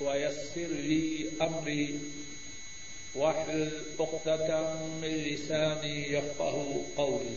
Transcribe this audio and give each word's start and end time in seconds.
ويسر 0.00 0.70
لي 0.88 1.24
أمري 1.42 1.98
واحلل 3.14 3.70
عقدة 4.00 4.74
من 5.02 5.08
لساني 5.08 6.12
يفقه 6.12 6.82
قولي. 6.96 7.36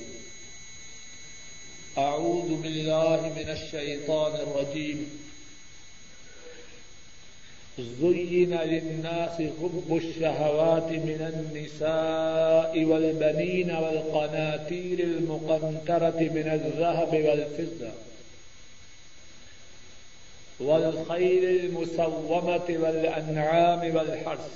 أعوذ 1.97 2.61
بالله 2.61 3.33
من 3.37 3.49
الشيطان 3.49 4.33
الرجيم. 4.35 5.25
زين 7.79 8.53
للناس 8.53 9.37
حب 9.41 10.01
الشهوات 10.03 10.89
من 10.91 11.21
النساء 11.33 12.83
والبنين 12.83 13.71
والقناطير 13.71 14.99
المقنطرة 14.99 16.20
من 16.20 16.48
الذهب 16.53 17.13
والفضة. 17.13 17.91
والخيل 20.59 21.44
المسومة 21.44 22.67
والأنعام 22.70 23.95
والحرث. 23.95 24.49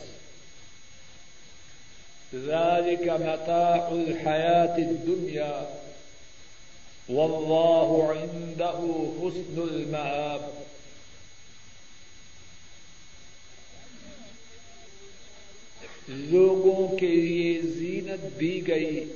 ذلك 2.33 3.09
متاع 3.09 3.87
الحياة 3.91 4.77
الدنيا. 4.77 5.79
والله 7.09 8.13
عنده 8.17 8.79
حسن 9.19 9.67
المآب. 9.71 10.63
لوگوں 16.07 16.97
کے 16.97 17.07
لیے 17.07 17.61
زینت 17.61 18.39
دی 18.39 18.67
گئی، 18.67 19.13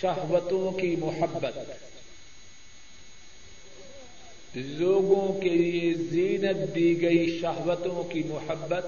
شہوتوں 0.00 0.72
کی 0.72 0.96
محبت. 0.96 1.91
لوگوں 4.54 5.40
کے 5.40 5.48
لیے 5.48 5.94
زینت 5.94 6.74
دی 6.74 7.02
گئی 7.02 7.38
شہوتوں 7.40 8.04
کی 8.04 8.22
محبت، 8.26 8.86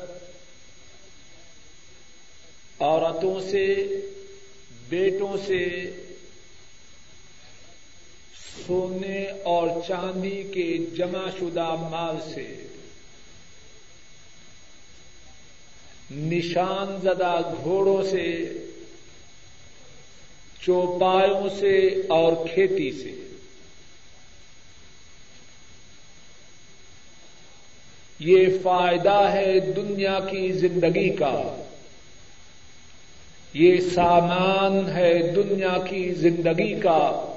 عورتوں 2.80 3.40
سے، 3.40 3.74
بیٹوں 4.88 5.36
سے، 5.46 5.90
سونے 8.66 9.26
اور 9.26 9.68
چاندی 9.88 10.42
کے 10.54 10.78
جمع 10.96 11.30
شدہ 11.38 11.74
مال 11.90 12.16
سے۔ 12.34 12.66
نشان 16.10 17.00
زدہ 17.02 17.54
گھوڑوں 17.62 18.02
سے، 18.02 18.52
چوپایوں 20.60 21.48
سے 21.60 21.78
اور 22.08 22.32
کھیتی 22.54 22.92
سے۔ 22.92 23.23
یہ 28.24 28.46
فائدہ 28.62 29.28
ہے 29.32 29.60
دنیا 29.60 30.18
کی 30.30 30.52
زندگی 30.52 31.10
کا۔ 31.10 31.56
یہ 33.54 33.80
سامان 33.94 34.96
ہے 34.96 35.32
دنیا 35.32 35.76
کی 35.90 36.12
زندگی 36.12 36.80
کا۔ 36.80 37.34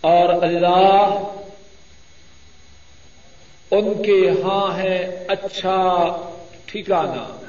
اور 0.00 0.42
اللہ 0.42 1.32
ان 3.70 4.02
کے 4.02 4.42
ہاں 4.42 4.78
ہے 4.78 5.24
اچھا 5.28 6.06
ٹھکانا 6.64 7.40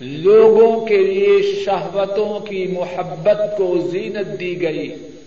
لوگوں 0.00 0.86
کے 0.86 0.96
لیے 0.96 1.64
شہوتوں 1.64 2.40
کی 2.40 2.66
محبت 2.66 3.38
کو 3.58 3.88
زینت 3.92 4.40
دی 4.40 4.62
گئی۔ 4.62 5.17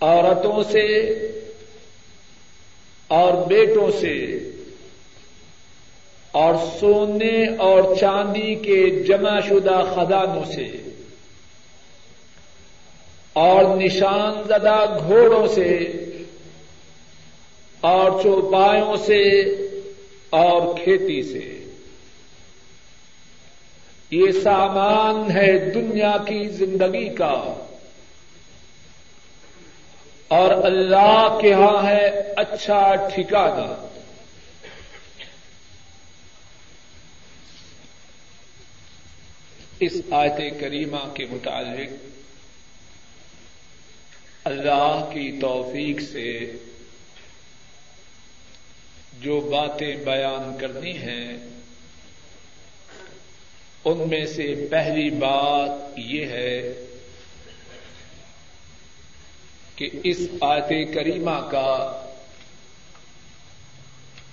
عورتوں 0.00 0.62
سے 0.62 0.86
اور 3.08 3.46
بیٹوں 3.46 3.90
سے 4.00 4.38
اور 6.30 6.54
سونے 6.80 7.56
اور 7.56 7.94
چاندی 8.00 8.54
کے 8.54 9.02
جمع 9.02 9.40
شدہ 9.40 9.94
خدانوں 9.94 10.44
سے 10.52 10.90
اور 13.32 13.76
نشان 13.76 14.42
زدہ 14.42 14.98
گھوڑوں 15.06 15.46
سے 15.46 15.78
اور 17.80 18.22
چوپایوں 18.22 18.96
سے 18.96 19.40
اور 20.30 20.74
کھیتی 20.84 21.22
سے۔ 21.22 21.64
یہ 24.10 24.32
سامان 24.42 25.36
ہے 25.36 25.70
دنیا 25.70 26.16
کی 26.26 26.48
زندگی 26.48 27.08
کا۔ 27.08 27.65
اور 30.28 30.50
اللہ 30.50 31.38
کے 31.42 31.54
ہاں 31.54 31.86
ہے 31.86 32.32
اچھا 32.36 32.94
ٹھکانا 32.94 33.86
اس 39.80 39.92
آیت 40.10 40.60
کریمہ 40.60 41.14
کے 41.14 41.26
متعلق 41.30 41.90
اللہ 44.44 45.10
کی 45.12 45.38
توفیق 45.40 46.00
سے 46.00 46.52
جو 49.20 49.40
باتیں 49.40 49.96
بیان 49.96 50.58
کرنی 50.58 50.98
ہیں، 50.98 51.38
ان 53.84 54.08
میں 54.08 54.26
سے 54.26 54.68
پہلی 54.70 55.10
بات 55.10 55.98
یہ 55.98 56.26
ہے 56.26 56.85
کہ 59.76 59.90
اس 60.04 60.20
آیت 60.40 60.94
کریمہ 60.94 61.48
کا 61.50 62.02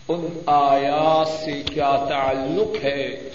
ان 0.08 0.40
آیات 0.46 1.28
سے 1.28 1.64
کیا 1.74 2.06
تعلق 2.10 2.84
ہے 2.84 3.30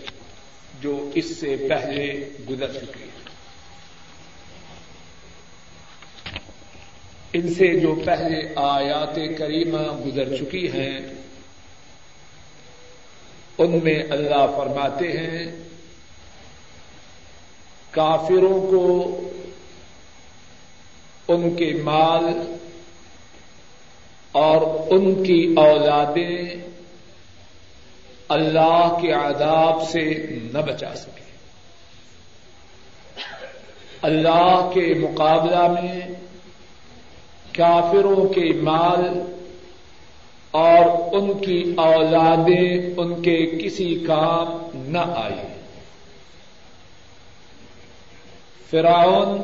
جو 0.81 1.11
اس 1.15 1.37
سے 1.41 1.57
پہلے 1.69 2.29
گزر 2.51 2.73
چکے 2.73 3.05
ہیں؟ 3.05 3.09
ان 7.33 7.55
سے 7.55 7.81
جو 7.81 7.95
پہلے 8.05 8.55
آیات 8.57 9.19
کریمہ 9.39 9.83
گزر 10.07 10.37
چکی 10.37 10.73
ہیں، 10.73 11.01
ان 13.59 13.81
میں 13.85 14.03
اللہ 14.11 14.47
فرماتے 14.57 15.13
ہیں، 15.13 15.57
کافروں 17.91 18.61
کو 18.61 18.85
ان 21.29 21.55
کے 21.57 21.73
مال 21.85 22.25
اور 24.35 24.63
ان 24.91 25.25
کی 25.25 25.55
اولادیں 25.59 26.55
اللہ 28.29 28.99
کے 29.03 29.13
عذاب 29.13 29.83
سے 29.83 30.03
نہ 30.53 30.59
بچا 30.59 30.95
سکے 30.95 31.27
اللہ 34.03 34.71
کے 34.75 34.87
مقابلہ 34.95 35.67
میں 35.73 36.01
کافروں 37.55 38.29
کے 38.29 38.53
مال 38.63 39.07
اور 40.55 40.85
ان 41.13 41.33
کی 41.39 41.63
اولادیں 41.77 42.95
ان 42.97 43.23
کے 43.23 43.37
کسی 43.59 43.95
کام 44.07 44.57
نہ 44.87 45.05
آئی 45.17 45.47
فرعون 48.71 49.39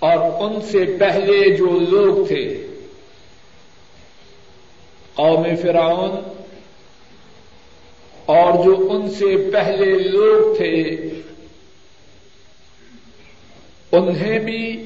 اور 0.00 0.42
ان 0.42 0.60
سے 0.60 0.84
پہلے 1.00 1.56
جو 1.56 1.66
لوگ 1.66 2.26
تھے، 2.26 2.66
قوم 5.14 5.46
فرعون 5.62 6.44
اور 8.26 8.64
جو 8.64 8.88
ان 8.90 9.10
سے 9.10 9.50
پہلے 9.52 9.98
لوگ 9.98 10.56
تھے، 10.56 10.96
انہیں 13.92 14.38
بھی 14.38 14.84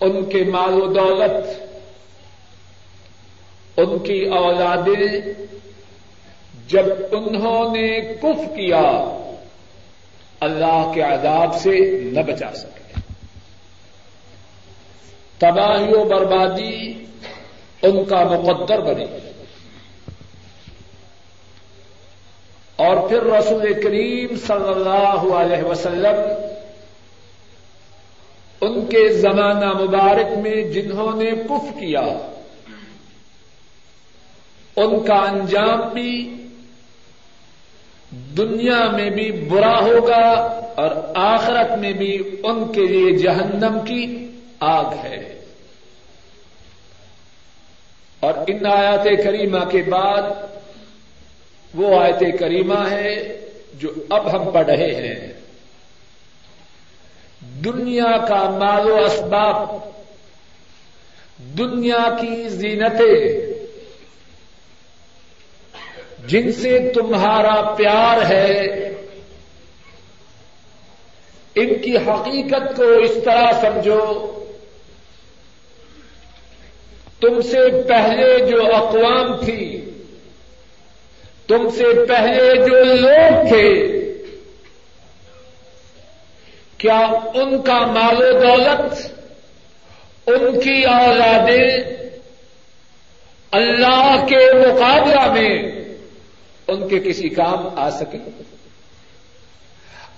ان 0.00 0.24
کے 0.24 0.44
مال 0.44 0.72
و 0.72 0.86
دولت، 0.86 1.62
ان 3.76 3.98
کی 3.98 4.24
اولادیں 4.24 5.20
جب 6.68 6.84
انہوں 7.12 7.76
نے 7.76 8.00
کف 8.00 8.56
کیا، 8.56 8.86
اللہ 10.40 10.92
کے 10.94 11.02
عذاب 11.02 11.56
سے 11.60 12.00
نہ 12.12 12.20
بچا 12.20 12.52
سکے۔ 12.54 12.79
تباہی 15.40 15.94
و 15.94 16.04
بربادی 16.04 17.04
ان 17.82 18.04
کا 18.04 18.24
مقدر 18.24 18.80
بنے۔ 18.80 19.06
اور 22.76 23.08
پھر 23.08 23.22
رسول 23.22 23.82
کریم 23.82 24.26
صلی 24.46 24.70
اللہ 24.70 25.34
علیہ 25.34 25.62
وسلم 25.62 26.16
ان 28.60 28.86
کے 28.86 29.08
زمانہ 29.08 29.72
مبارک 29.72 30.38
میں 30.38 30.64
جنہوں 30.64 31.22
نے 31.22 31.30
کف 31.30 31.80
کیا، 31.80 32.06
ان 34.76 35.00
کا 35.06 35.14
انجام 35.14 35.88
بھی 35.92 36.34
دنیا 38.12 38.90
میں 38.90 39.10
بھی 39.10 39.32
برا 39.32 39.80
ہوگا 39.80 40.26
اور 40.76 40.90
آخرت 41.14 41.78
میں 41.78 41.92
بھی 41.92 42.40
ان 42.42 42.72
کے 42.72 42.86
لیے 42.86 43.18
جہنم 43.18 43.78
کی 43.84 44.29
آگ 44.60 44.94
ہے۔ 45.04 45.40
اور 48.20 48.34
ان 48.46 48.66
آیات 48.66 49.04
کریمہ 49.24 49.64
کے 49.64 49.82
بعد 49.82 50.22
وہ 51.74 52.00
آیت 52.00 52.38
کریمہ 52.38 52.90
ہے 52.90 53.40
جو 53.74 53.88
اب 54.10 54.32
ہم 54.32 54.50
پڑھ 54.50 54.66
رہے 54.66 54.94
ہیں۔ 54.94 55.32
دنیا 57.40 58.26
کا 58.28 58.50
مال 58.50 58.90
و 58.90 58.96
اسباب، 58.96 59.76
دنیا 61.38 62.16
کی 62.20 62.48
زینتیں، 62.48 63.38
جن 66.26 66.52
سے 66.52 66.92
تمہارا 66.94 67.74
پیار 67.74 68.30
ہے، 68.30 68.54
ان 71.54 71.78
کی 71.82 71.96
حقیقت 71.96 72.76
کو 72.76 72.82
اس 72.82 73.12
طرح 73.24 73.52
سمجھو۔ 73.52 74.36
تم 77.20 77.40
سے 77.40 77.82
پہلے 77.88 78.46
جو 78.46 78.76
اقوام 78.76 79.44
تھی، 79.44 79.90
تم 81.46 81.68
سے 81.68 81.84
پہلے 82.08 82.56
جو 82.56 82.84
لوگ 82.84 83.48
تھے، 83.48 83.66
کیا 86.78 86.98
ان 87.34 87.62
کا 87.62 87.86
مال 87.86 88.22
و 88.22 88.32
دولت، 88.32 89.10
ان 90.26 90.60
کی 90.60 90.84
اولادیں 90.84 92.00
اللہ 93.52 94.24
کے 94.28 94.52
مقابلہ 94.52 95.32
میں 95.32 95.72
ان 96.68 96.88
کے 96.88 96.98
کسی 97.00 97.28
کام 97.28 97.68
آ 97.76 97.90
سکے؟ 97.90 98.18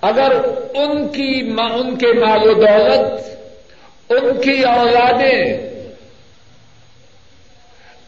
اگر 0.01 0.31
ان 0.73 1.07
کی 1.07 1.51
ان 1.73 1.95
کے 1.95 2.13
مال 2.13 2.49
و 2.49 2.53
دولت، 2.53 3.23
ان 4.09 4.41
کی 4.41 4.63
اولادیں 4.63 5.72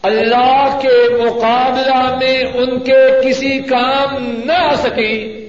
اللہ 0.06 0.80
کے 0.82 1.24
مقابلہ 1.24 2.18
میں 2.18 2.44
ان 2.44 2.80
کے 2.80 3.22
کسی 3.24 3.60
کام 3.60 4.42
نہ 4.46 4.54
آ 4.54 4.76
سکی 4.76 5.46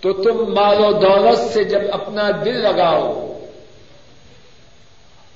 تو 0.00 0.12
تم 0.12 0.54
مال 0.54 0.84
و 0.84 0.92
دولت 0.92 1.52
سے 1.52 1.64
جب 1.64 1.80
اپنا 1.92 2.30
دل 2.44 2.56
لگاؤ، 2.56 3.32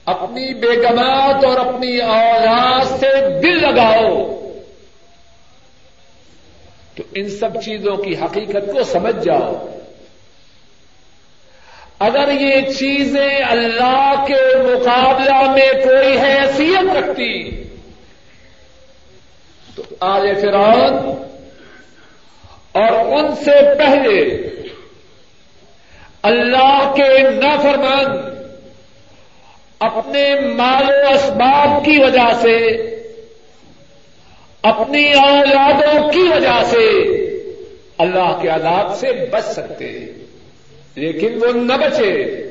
اپنی 0.04 0.54
بیگمات 0.54 1.44
اور 1.44 1.56
اپنی 1.56 2.00
اولاد 2.00 2.84
سے 3.00 3.40
دل 3.40 3.62
لگاؤ، 3.62 4.40
تو 6.94 7.02
ان 7.14 7.28
سب 7.28 7.62
چیزوں 7.64 7.96
کی 7.96 8.16
حقیقت 8.16 8.72
کو 8.72 8.82
سمجھ 8.82 9.24
جاؤ۔ 9.24 9.77
اگر 12.00 12.32
یہ 12.32 12.60
چیزیں 12.72 13.38
اللہ 13.50 14.24
کے 14.28 14.56
مقابلہ 14.56 15.50
میں 15.50 15.72
کوئی 15.84 16.18
حیثیت 16.18 16.96
رکھتی، 16.96 17.62
تو 19.76 19.82
آج 20.00 20.22
فرعون 20.40 20.94
اور 22.72 22.92
ان 22.92 23.34
سے 23.36 23.56
پہلے 23.78 24.18
اللہ 26.22 26.92
کے 26.96 27.18
نافرمان 27.30 28.06
اپنے 29.78 30.40
مال 30.40 30.90
و 30.90 31.14
اسباب 31.14 31.84
کی 31.84 31.98
وجہ 31.98 32.30
سے، 32.40 32.56
اپنی 34.62 35.12
اولادوں 35.12 36.12
کی 36.12 36.22
وجہ 36.22 36.62
سے 36.64 36.86
اللہ 37.98 38.38
کے 38.42 38.48
عذاب 38.48 38.96
سے 38.96 39.12
بچ 39.30 39.44
سکتے۔ 39.44 39.88
ہیں 39.88 40.17
لیکن 40.94 41.38
وہ 41.40 41.52
نہ 41.52 41.72
بچے۔ 41.72 42.44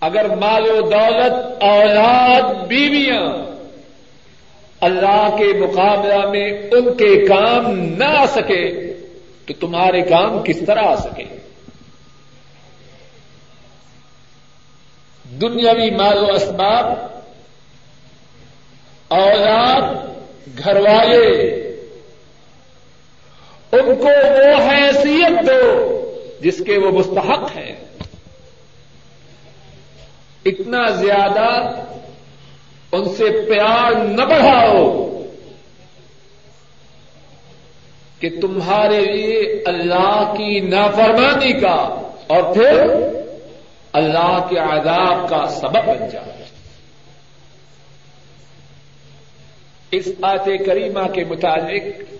اگر 0.00 0.36
مال 0.36 0.70
و 0.70 0.80
دولت، 0.80 1.62
اولاد، 1.62 2.66
بیویاں 2.66 3.44
اللہ 4.80 5.36
کے 5.38 5.58
مقابلہ 5.58 6.28
میں 6.28 6.50
ان 6.50 6.94
کے 6.94 7.26
کام 7.26 7.78
نہ 7.78 8.04
آ 8.04 8.26
سکے، 8.26 8.92
تو 9.46 9.52
تمہارے 9.60 10.02
کام 10.02 10.42
کس 10.44 10.58
طرح 10.66 10.80
آ 10.80 10.96
سکے؟ 10.96 11.24
دنیاوی 15.40 15.90
مال 15.90 16.18
و 16.18 16.34
اسباب، 16.34 16.86
اولاد 19.08 19.94
گھر 20.64 20.76
والے 20.76 21.54
ان 23.72 23.94
کو 23.96 24.08
وہ 24.08 24.70
حیثیت 24.70 25.46
دو۔ 25.46 25.90
جس 26.44 26.62
کے 26.66 26.78
وہ 26.78 26.90
مستحق 26.90 27.56
ہیں۔ 27.56 27.76
اتنا 30.44 30.90
زیادہ 30.90 31.70
ان 32.92 33.04
سے 33.14 33.24
پیار 33.24 33.92
نہ 33.92 34.22
بڑھاؤ 34.22 35.10
کہ 38.18 38.40
تمہارے 38.40 39.00
لیے 39.00 39.62
اللہ 39.66 40.34
کی 40.36 40.60
نافرمانی 40.60 41.52
کا 41.52 42.10
اور 42.26 42.54
پھر 42.54 42.80
اللہ 43.92 44.46
کے 44.50 44.58
عذاب 44.58 45.28
کا 45.28 45.46
سبب 45.46 45.86
بن 45.86 46.08
جائے۔ 46.12 46.44
اس 49.90 50.08
آیت 50.22 50.66
کریمہ 50.66 51.12
کے 51.12 51.24
متعلق 51.24 52.13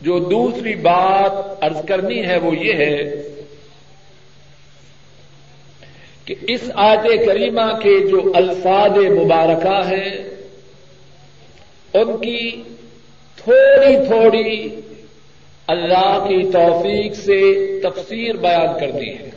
جو 0.00 0.18
دوسری 0.18 0.74
بات 0.74 1.64
ارض 1.64 1.84
کرنی 1.84 2.26
ہے 2.26 2.36
وہ 2.36 2.56
یہ 2.56 2.72
ہے 2.72 3.22
کہ 6.24 6.34
اس 6.48 6.60
آیت 6.74 7.26
کریمہ 7.26 7.78
کے 7.82 8.08
جو 8.08 8.32
الفاظ 8.34 8.90
مبارکہ 8.90 9.88
ہیں، 9.88 10.30
ان 11.94 12.16
کی 12.16 12.62
تھوڑی 13.36 14.06
تھوڑی 14.06 14.80
اللہ 15.66 16.24
کی 16.28 16.50
توفیق 16.50 17.14
سے 17.14 17.40
تفسیر 17.80 18.36
بیان 18.36 18.80
کر 18.80 18.90
دی 18.90 19.10
ہے۔ 19.10 19.30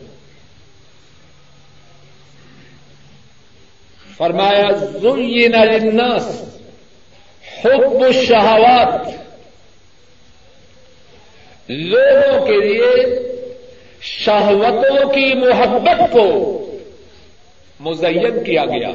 فرمایا، 4.17 4.71
زین 4.71 5.51
للناس 5.51 6.41
حب 7.65 8.03
الشہوات 8.03 9.21
لوگوں 11.73 12.45
کے 12.45 12.57
لیے 12.57 13.19
شہوتوں 14.01 15.09
کی 15.09 15.33
محبت 15.33 16.11
کو 16.11 16.57
مزین 17.79 18.43
کیا 18.43 18.65
گیا۔ 18.65 18.91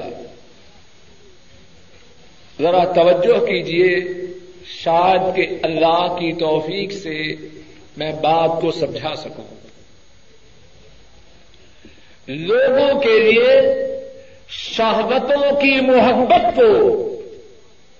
ذرا 2.60 2.84
توجہ 2.84 3.46
کیجیے 3.46 3.96
شاید 4.66 5.36
کہ 5.36 5.46
اللہ 5.62 6.16
کی 6.18 6.32
توفیق 6.32 6.92
سے 6.92 7.34
میں 7.96 8.12
بات 8.12 8.60
کو 8.60 8.72
سمجھا 8.72 9.14
سکوں۔ 9.16 9.54
لوگوں 12.26 13.00
کے 13.00 13.18
لیے 13.18 13.60
شہوتوں 14.48 15.60
کی 15.60 15.80
محبت 15.80 16.56
کو 16.56 16.98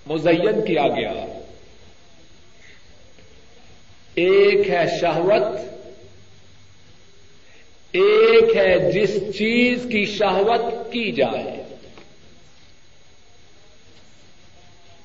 مزین 0.07 0.65
کیا 0.67 0.89
گیا۔ 0.89 1.36
ایک 4.17 4.71
ہے 4.71 4.99
شہوت، 5.01 5.59
ایک 7.93 8.57
ہے 8.57 8.93
جس 8.93 9.15
چیز 9.15 9.87
کی 9.93 10.05
شہوت 10.05 10.93
کی 10.93 11.13
جائے۔ 11.13 11.63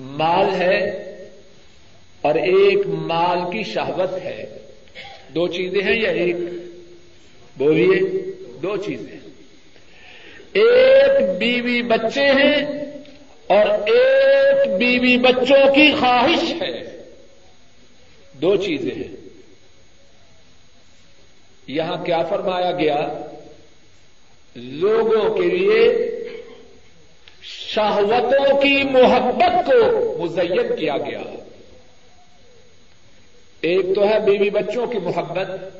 مال 0.00 0.54
ہے 0.54 0.78
اور 2.22 2.34
ایک 2.34 2.86
مال 2.86 3.38
کی 3.52 3.62
شہوت 3.62 4.24
ہے۔ 4.24 4.58
دو 5.34 5.48
چیزیں 5.48 5.80
ہیں 5.82 6.02
یا 6.02 6.10
ایک؟ 6.10 6.36
بولیے، 7.56 8.00
دو 8.62 8.76
چیزیں۔ 8.76 9.18
ایک 10.52 11.38
بیوی 11.38 11.82
بچے 11.82 12.24
ہیں 12.24 12.82
اور 13.46 13.66
ایک 13.68 14.78
بیوی 14.78 15.18
بچوں 15.18 15.74
کی 15.74 15.92
خواہش 16.00 16.62
ہے۔ 16.62 16.91
دو 18.42 18.56
چیزیں 18.56 18.94
ہیں۔ 18.94 19.16
یہاں 21.66 22.04
کیا 22.04 22.22
فرمایا 22.22 22.72
گیا؟ 22.72 23.08
لوگوں 24.56 25.34
کے 25.34 25.42
لیے 25.42 26.10
شہوتوں 27.42 28.60
کی 28.60 28.82
محبت 28.84 29.66
کو 29.66 30.18
مزین 30.18 30.76
کیا 30.78 30.96
گیا۔ 30.96 31.22
ایک 33.60 33.94
تو 33.94 34.08
ہے 34.08 34.18
بیوی 34.18 34.50
بچوں 34.50 34.86
کی 34.86 34.98
محبت، 34.98 35.76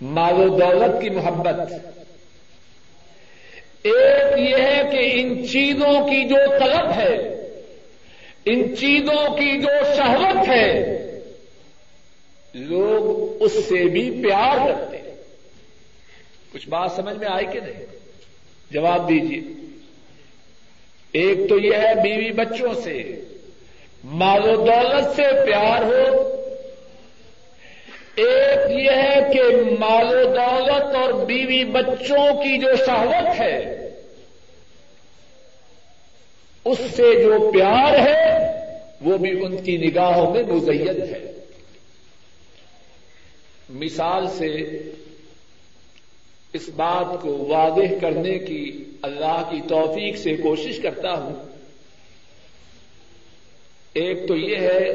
مال 0.00 0.34
و 0.34 0.48
دولت 0.48 1.02
کی 1.02 1.10
محبت۔ 1.10 1.72
ایک 3.82 4.38
یہ 4.38 4.56
ہے 4.56 4.82
کہ 4.90 5.10
ان 5.14 5.48
چیزوں 5.48 6.06
کی 6.06 6.28
جو 6.28 6.36
طلب 6.58 6.90
ہے، 6.96 7.14
ان 8.44 8.76
چیزوں 8.76 9.36
کی 9.36 9.62
جو 9.62 9.94
شہوت 9.96 10.48
ہے 10.48 10.98
لوگ 12.58 13.36
اس 13.42 13.52
سے 13.52 13.88
بھی 13.88 14.10
پیار 14.10 14.68
کرتے 14.68 14.96
ہیں۔ 14.96 15.16
کچھ 16.52 16.68
بات 16.68 16.90
سمجھ 16.92 17.16
میں 17.16 17.28
آئی 17.30 17.46
کہ 17.52 17.60
نہیں؟ 17.60 17.86
جواب 18.70 19.08
دیجیے 19.08 19.40
ایک 21.12 21.48
تو 21.48 21.58
یہ 21.58 21.74
ہے 21.74 21.94
بیوی 21.94 22.32
بچوں 22.32 22.74
سے، 22.84 23.20
مال 24.04 24.50
و 24.50 24.56
دولت 24.56 25.16
سے 25.16 25.22
پیار 25.46 25.82
ہو۔ 25.82 26.34
ایک 28.14 28.70
یہ 28.70 28.90
ہے 28.90 29.32
کہ 29.32 29.40
مال 29.80 30.06
و 30.06 30.24
دولت 30.24 30.96
اور 30.96 31.24
بیوی 31.24 31.64
بچوں 31.64 32.42
کی 32.42 32.58
جو 32.58 32.76
شہوت 32.76 33.40
ہے، 33.40 33.88
اس 36.64 36.78
سے 36.78 37.22
جو 37.22 37.50
پیار 37.50 37.94
ہے، 37.94 38.48
وہ 39.00 39.18
بھی 39.18 39.44
ان 39.44 39.56
کی 39.56 39.76
نگاہوں 39.76 40.34
میں 40.34 40.42
مزید 40.42 41.02
ہے۔ 41.02 41.37
مثال 43.68 44.26
سے 44.30 44.48
اس 46.52 46.68
بات 46.76 47.22
کو 47.22 47.46
واضح 47.48 47.94
کرنے 48.00 48.38
کی 48.38 48.84
اللہ 49.02 49.42
کی 49.50 49.60
توفیق 49.68 50.16
سے 50.16 50.36
کوشش 50.36 50.78
کرتا 50.82 51.12
ہوں۔ 51.12 51.34
ایک 53.92 54.28
تو 54.28 54.36
یہ 54.36 54.56
ہے 54.56 54.88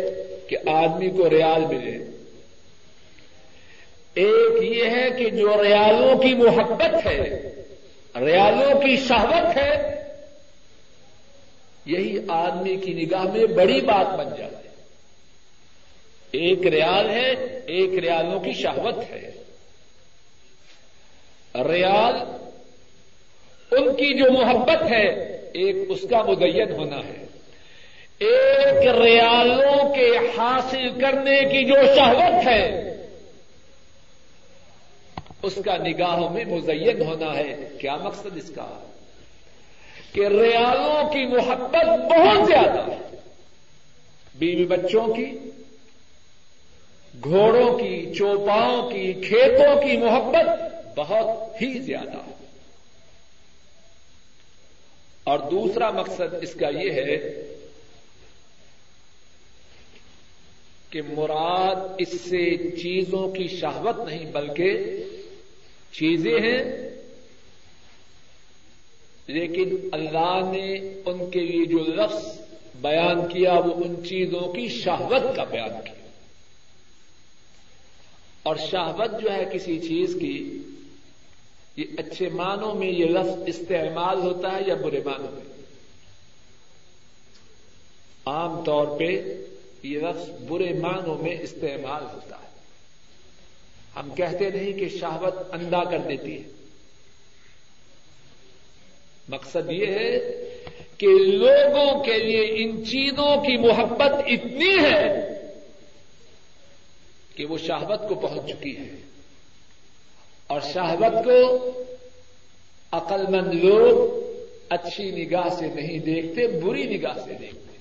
کہ 0.48 0.58
آدمی 0.70 1.10
کو 1.10 1.30
ریال 1.30 1.66
ملے۔ 1.66 1.98
ایک 4.14 4.78
یہ 4.78 4.84
ہے 4.90 5.10
کہ 5.18 5.30
جو 5.30 5.64
ریالوں 5.64 6.16
کی 6.16 6.34
محبت 6.34 7.08
ہے، 7.08 7.54
ریالوں 8.16 8.80
کی 8.80 8.98
شہوت 8.98 9.58
ہے، 9.58 10.04
یہی 11.86 12.18
آدمی 12.28 12.76
کی 12.76 12.94
نگاہ 12.94 13.24
میں 13.24 13.46
بڑی 13.46 13.82
بات 13.82 14.20
بن 14.20 14.30
جائے 14.38 14.73
ایک 16.34 16.68
ریال 16.68 17.10
ہے، 17.10 17.34
ایک 17.66 18.00
ریالوں 18.00 18.40
کی 18.40 18.54
شہوت 18.54 18.98
ہے۔ 19.10 19.32
ریال 21.56 22.16
ان 23.72 23.96
کی 23.96 24.18
جو 24.18 24.32
محبت 24.32 24.92
ہے، 24.92 25.08
ایک 25.54 25.76
اس 25.90 26.06
کا 26.10 26.22
مدین 26.22 26.72
ہونا 26.72 26.98
ہے۔ 26.98 27.26
ایک 28.20 28.96
ریالوں 29.02 29.96
کے 29.96 30.18
حاصل 30.38 31.02
کرنے 31.02 31.40
کی 31.40 31.66
جو 31.66 31.76
شہوت 31.96 32.48
ہے، 32.48 32.96
اس 35.42 35.60
کا 35.66 35.78
نگاہوں 35.78 36.30
میں 36.30 36.46
مزین 36.46 37.02
ہونا 37.02 37.38
ہے۔ 37.38 37.70
کیا 37.82 37.96
مقصد 37.96 38.38
اس 38.38 38.52
کا؟ 38.56 38.84
کہ 40.14 40.28
ریالوں 40.28 41.12
کی 41.12 41.26
محبت 41.26 41.86
بہت 41.90 42.48
زیادہ 42.48 42.92
ہے۔ 42.92 43.16
بیوی 44.36 44.66
بچوں 44.66 45.14
کی 45.14 45.30
گھوڑوں 47.24 47.78
کی، 47.78 48.14
چوپاؤں 48.14 48.90
کی، 48.90 49.14
کھیتوں 49.14 49.82
کی 49.82 49.98
محبت 49.98 50.46
بہت 50.98 51.62
ہی 51.62 51.80
زیادہ 51.80 52.18
اور 55.24 55.40
دوسرا 55.40 55.92
مقصد 55.92 56.34
اس 56.42 56.54
کا 56.54 56.70
یہ 56.70 56.92
ہے 56.92 57.44
کہ 60.90 61.02
مراد 61.02 61.76
اس 61.98 62.22
سے 62.22 62.58
چیزوں 62.58 63.32
کی 63.32 63.48
شہوت 63.48 64.08
نہیں، 64.08 64.32
بلکہ 64.32 64.74
چیزیں 65.92 66.40
ہیں۔ 66.40 66.90
لیکن 69.28 69.90
اللہ 69.92 70.40
نے 70.52 70.74
ان 71.06 71.30
کے 71.30 71.40
لیے 71.40 71.66
جو 71.66 71.80
لفظ 71.80 72.42
بیان 72.82 73.28
کیا، 73.28 73.54
وہ 73.54 73.74
ان 73.74 74.06
چیزوں 74.06 74.54
کی 74.54 74.68
شہوت 74.68 75.36
کا 75.36 75.44
بیان 75.44 75.84
کیا۔ 75.86 76.03
اور 78.44 78.56
شہوت 78.56 79.22
جو 79.22 79.34
ہے 79.34 79.46
کسی 79.54 79.80
چیز 79.80 80.16
کی، 80.20 80.58
یہ 81.78 81.84
اچھے 81.98 82.30
معنوں 82.30 82.76
میں 82.76 82.88
یہ 82.88 83.06
لفظ 83.06 83.44
استعمال 83.48 84.18
ہوتا 84.18 84.56
ہے 84.56 84.62
یا 84.68 84.76
برے 84.76 85.02
معنوں 85.06 85.32
میں؟ 85.32 85.42
عام 88.26 88.64
طور 88.64 89.00
پہ 89.00 89.22
یہ 89.84 90.00
لفظ 90.00 90.30
برے 90.48 90.74
معنوں 90.74 91.18
میں 91.18 91.38
استعمال 91.42 92.04
ہوتا 92.14 92.36
ہے۔ 92.36 92.48
ہم 93.96 94.16
کہتے 94.16 94.50
نہیں 94.50 94.74
کہ 94.74 94.90
شہوت 94.90 95.34
اندھا 95.52 95.84
کر 95.84 96.00
دیتی 96.00 96.38
ہے۔ 96.38 96.44
مقصد 99.30 99.72
یہ 99.72 99.86
ہے 99.86 100.20
کہ 100.98 101.08
لوگوں 101.08 102.04
کے 102.04 102.18
لیے 102.18 102.64
ان 102.64 102.86
چیزوں 102.86 103.42
کی 103.42 103.58
محبت 103.58 104.14
اتنی 104.28 104.84
ہے 104.84 105.33
کہ 107.36 107.46
وہ 107.46 107.58
شہوت 107.58 108.10
کو 108.10 108.16
پہنچ 108.16 108.50
چکی 108.50 108.78
ہے۔ 108.78 108.90
اور 110.48 110.62
شہوت 110.62 111.26
کو 111.26 111.70
عقل 112.92 113.28
مند 113.28 113.54
لوگ 113.54 114.24
اچھی 114.70 115.12
نگاہ 115.12 115.50
سے 115.50 115.68
نہیں 115.68 116.00
دیکھتے، 116.00 116.48
بری 116.48 116.98
نگاہ 116.98 117.18
سے 117.26 117.34
دیکھتے۔ 117.34 117.78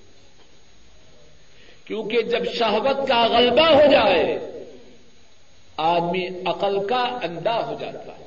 کیونکہ 1.85 2.23
جب 2.23 2.53
شہوت 2.55 3.09
کا 3.09 3.27
غلبہ 3.27 3.75
ہو 3.75 3.93
جائے، 3.93 4.39
آدمی 5.77 6.27
عقل 6.47 6.87
کا 6.87 7.19
اندھا 7.23 7.67
ہو 7.67 7.75
جاتا 7.81 8.19
ہے۔ 8.19 8.27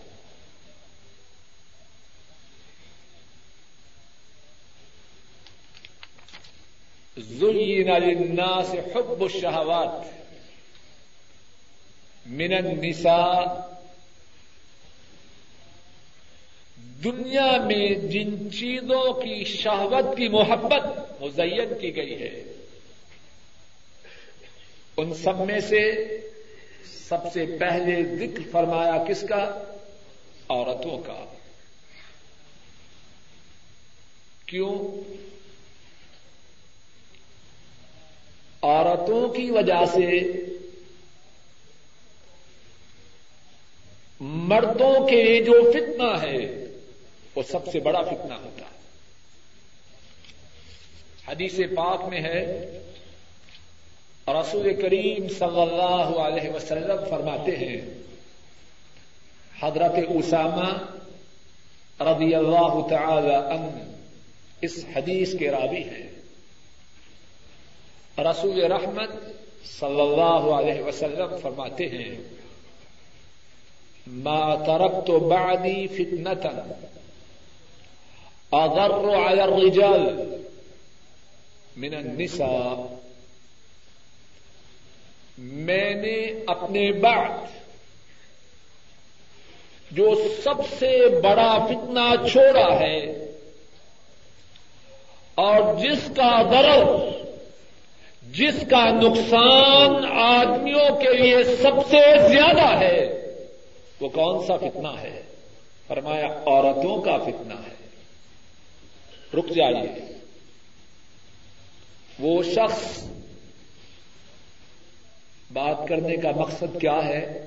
زین 7.18 7.88
للناس 7.88 8.76
حب 8.96 9.22
الشہوات 9.22 10.25
من 12.26 12.54
النساء، 12.54 13.44
دنیا 17.04 17.58
میں 17.66 17.88
جن 17.88 18.52
چیزوں 18.52 19.14
کی 19.14 19.44
شہوت 19.44 20.18
کی 20.18 20.28
محبت 20.28 20.84
مزین 21.22 21.82
کی 21.82 21.96
گئی 21.96 22.22
ہے، 22.22 22.44
ان 24.98 25.14
سب 25.14 25.40
میں 25.40 25.60
سے 25.60 26.06
سب 27.10 27.34
سے 27.34 27.46
پہلے 27.60 28.04
ذکر 28.04 28.42
فرمایا 28.52 29.04
کس 29.10 29.22
کا؟ 29.30 29.64
عورتوں 30.50 30.98
کا۔ 30.98 31.26
کیوں؟ 34.46 34.80
عورتوں 38.62 39.30
کی 39.30 39.52
وجہ 39.52 39.86
سے 39.94 40.32
مردوں 44.48 45.08
کے 45.08 45.44
جو 45.44 45.72
فتنہ 45.72 46.22
ہے، 46.22 46.66
وہ 47.36 47.44
سب 47.44 47.68
سے 47.72 47.80
بڑا 47.80 48.02
فتنہ 48.02 48.34
ہوتا 48.34 48.66
ہے۔ 48.66 48.76
حدیث 51.28 51.60
پاک 51.76 52.10
میں 52.10 52.22
ہے، 52.22 52.42
رسول 54.28 54.82
کریم 54.82 55.28
صلی 55.28 55.62
اللہ 55.62 56.20
علیہ 56.20 56.50
وسلم 56.50 57.10
فرماتے 57.10 57.56
ہیں، 57.56 57.82
حضرت 59.62 59.96
اسامہ 60.10 60.70
رضی 62.00 62.36
اللہ 62.36 62.88
تعالی 62.90 63.36
عنہ 63.36 63.94
اس 64.62 64.86
حدیث 64.96 65.36
کے 65.40 65.52
راوی 65.52 65.84
ہیں۔ 65.84 66.08
رسول 68.18 68.64
رحمت 68.64 69.12
صلی 69.80 70.02
اللہ 70.02 70.46
علیہ 70.54 70.82
وسلم 70.82 71.38
فرماتے 71.42 71.90
ہیں 71.90 72.16
ما 74.08 74.56
ترکت 74.56 75.10
بعدی 75.10 75.88
فتنة. 75.88 76.52
اضر 78.52 79.16
على 79.16 79.42
الرجال 79.42 80.36
من 81.78 81.94
النساء. 81.94 82.96
میں 85.38 85.94
نے 85.96 86.44
اپنے 86.48 86.92
بعد 86.92 87.30
جو 89.92 90.16
سب 90.44 90.80
سے 90.80 91.08
بڑا 91.24 91.68
فتنہ 91.70 92.28
چھوڑا 92.32 92.80
ہے 92.80 93.00
اور 95.36 95.80
جس 95.80 96.12
کا 96.16 96.42
ضرر، 96.52 97.10
جس 98.22 98.64
کا 98.70 98.86
نقصان 98.86 100.06
آدمیوں 100.20 100.96
کے 100.96 101.14
لیے 101.14 101.44
سب 101.44 101.90
سے 101.90 102.28
زیادہ 102.30 102.80
ہے 102.80 103.25
وہ 104.00 104.10
کون 104.10 104.48
سا 104.48 104.58
فتنہ 104.58 104.88
ہے؟ 105.02 105.22
فرمایا، 105.88 106.26
عورتوں 106.26 107.02
کا 107.02 107.18
فتنہ 107.18 107.54
ہے۔ 107.54 107.76
رک 109.34 109.50
جائیے۔ 109.50 110.14
وہ 112.20 112.44
شخص 112.44 113.04
بات 115.54 115.88
کرنے 115.88 116.16
کا 116.16 116.32
مقصد 116.32 116.82
کیا 116.82 117.06
ہے؟ 117.06 117.46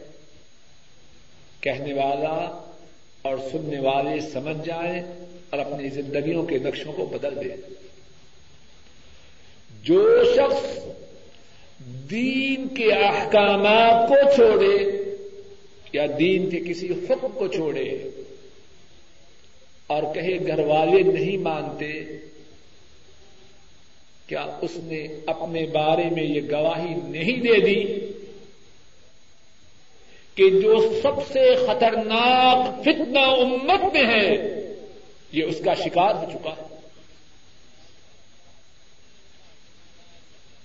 کہنے 1.60 1.94
والا 1.94 2.62
اور 3.22 3.38
سننے 3.52 3.80
والے 3.80 4.20
سمجھ 4.20 4.66
جائیں 4.66 5.02
اور 5.50 5.58
اپنی 5.58 5.88
زندگیوں 5.88 6.42
کے 6.42 6.58
نقشوں 6.58 6.92
کو 6.92 7.06
بدل 7.06 7.44
دیں۔ 7.44 7.56
جو 9.82 10.24
شخص 10.36 10.78
دین 11.86 12.68
کے 12.68 12.92
احکامات 12.92 14.08
کو 14.08 14.14
چھوڑے 14.34 15.07
یا 15.92 16.04
دین 16.18 16.50
کے 16.50 16.60
کسی 16.60 16.88
حکم 16.92 17.32
کو 17.38 17.46
چھوڑے 17.46 17.88
اور 19.86 20.02
کہے 20.14 20.36
گھر 20.46 20.58
والے 20.58 21.02
نہیں 21.02 21.36
مانتے، 21.36 21.92
کیا 24.26 24.44
اس 24.62 24.76
نے 24.82 25.06
اپنے 25.26 25.66
بارے 25.66 26.08
میں 26.10 26.22
یہ 26.22 26.40
گواہی 26.50 26.94
نہیں 26.94 27.40
دے 27.42 27.60
دی 27.60 27.82
کہ 30.36 30.50
جو 30.50 30.78
سب 31.02 31.20
سے 31.32 31.54
خطرناک 31.66 32.82
فتنہ 32.82 33.18
امت 33.18 33.92
میں 33.92 34.04
ہے، 34.06 34.28
یہ 35.32 35.44
اس 35.44 35.60
کا 35.64 35.74
شکار 35.74 36.14
ہو 36.14 36.30
چکا؟ 36.32 36.50
ہے 36.50 36.66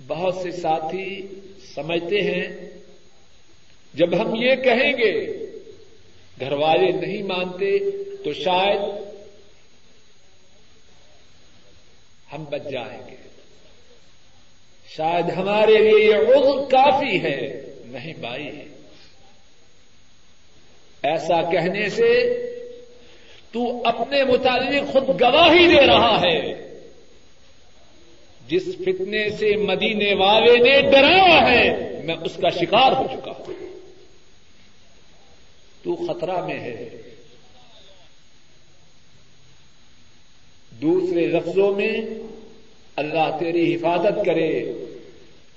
بہت 0.07 0.35
سے 0.35 0.51
ساتھی 0.51 1.27
سمجھتے 1.75 2.21
ہیں 2.21 2.43
جب 3.93 4.21
ہم 4.21 4.35
یہ 4.35 4.55
کہیں 4.55 4.93
گے 4.93 5.45
گھر 6.39 6.51
والے 6.51 6.91
نہیں 6.91 7.23
مانتے، 7.23 7.79
تو 8.23 8.33
شاید 8.33 8.79
ہم 12.33 12.43
بچ 12.43 12.61
جائیں 12.71 13.01
گے۔ 13.11 13.15
شاید 14.97 15.29
ہمارے 15.37 15.77
لیے 15.77 16.05
یہ 16.05 16.15
عذر 16.15 16.69
کافی 16.71 17.23
ہے، 17.23 17.61
نہیں 17.85 18.13
بھائی۔ 18.19 18.49
ایسا 21.03 21.51
کہنے 21.51 21.89
سے 21.89 22.39
تو 23.51 23.81
اپنے 23.85 24.23
متعلق 24.23 24.93
خود 24.93 25.21
گواہی 25.21 25.67
دے 25.67 25.87
رہا 25.87 26.21
ہے۔ 26.21 26.53
جس 28.47 28.63
فتنے 28.75 29.29
سے 29.29 29.55
مدینے 29.55 30.13
والے 30.13 30.57
نے 30.57 30.81
ڈرایا 30.81 31.51
ہے، 31.51 31.91
میں 32.03 32.15
اس 32.15 32.31
کا 32.41 32.49
شکار 32.49 32.91
ہو 32.91 33.07
چکا 33.13 33.31
ہوں۔ 33.31 33.62
تو 35.83 35.95
خطرہ 35.95 36.45
میں 36.45 36.59
ہے۔ 36.59 36.89
دوسرے 40.69 41.27
لفظوں 41.27 41.75
میں، 41.75 42.01
اللہ 42.95 43.37
تیری 43.39 43.75
حفاظت 43.75 44.25
کرے، 44.25 44.73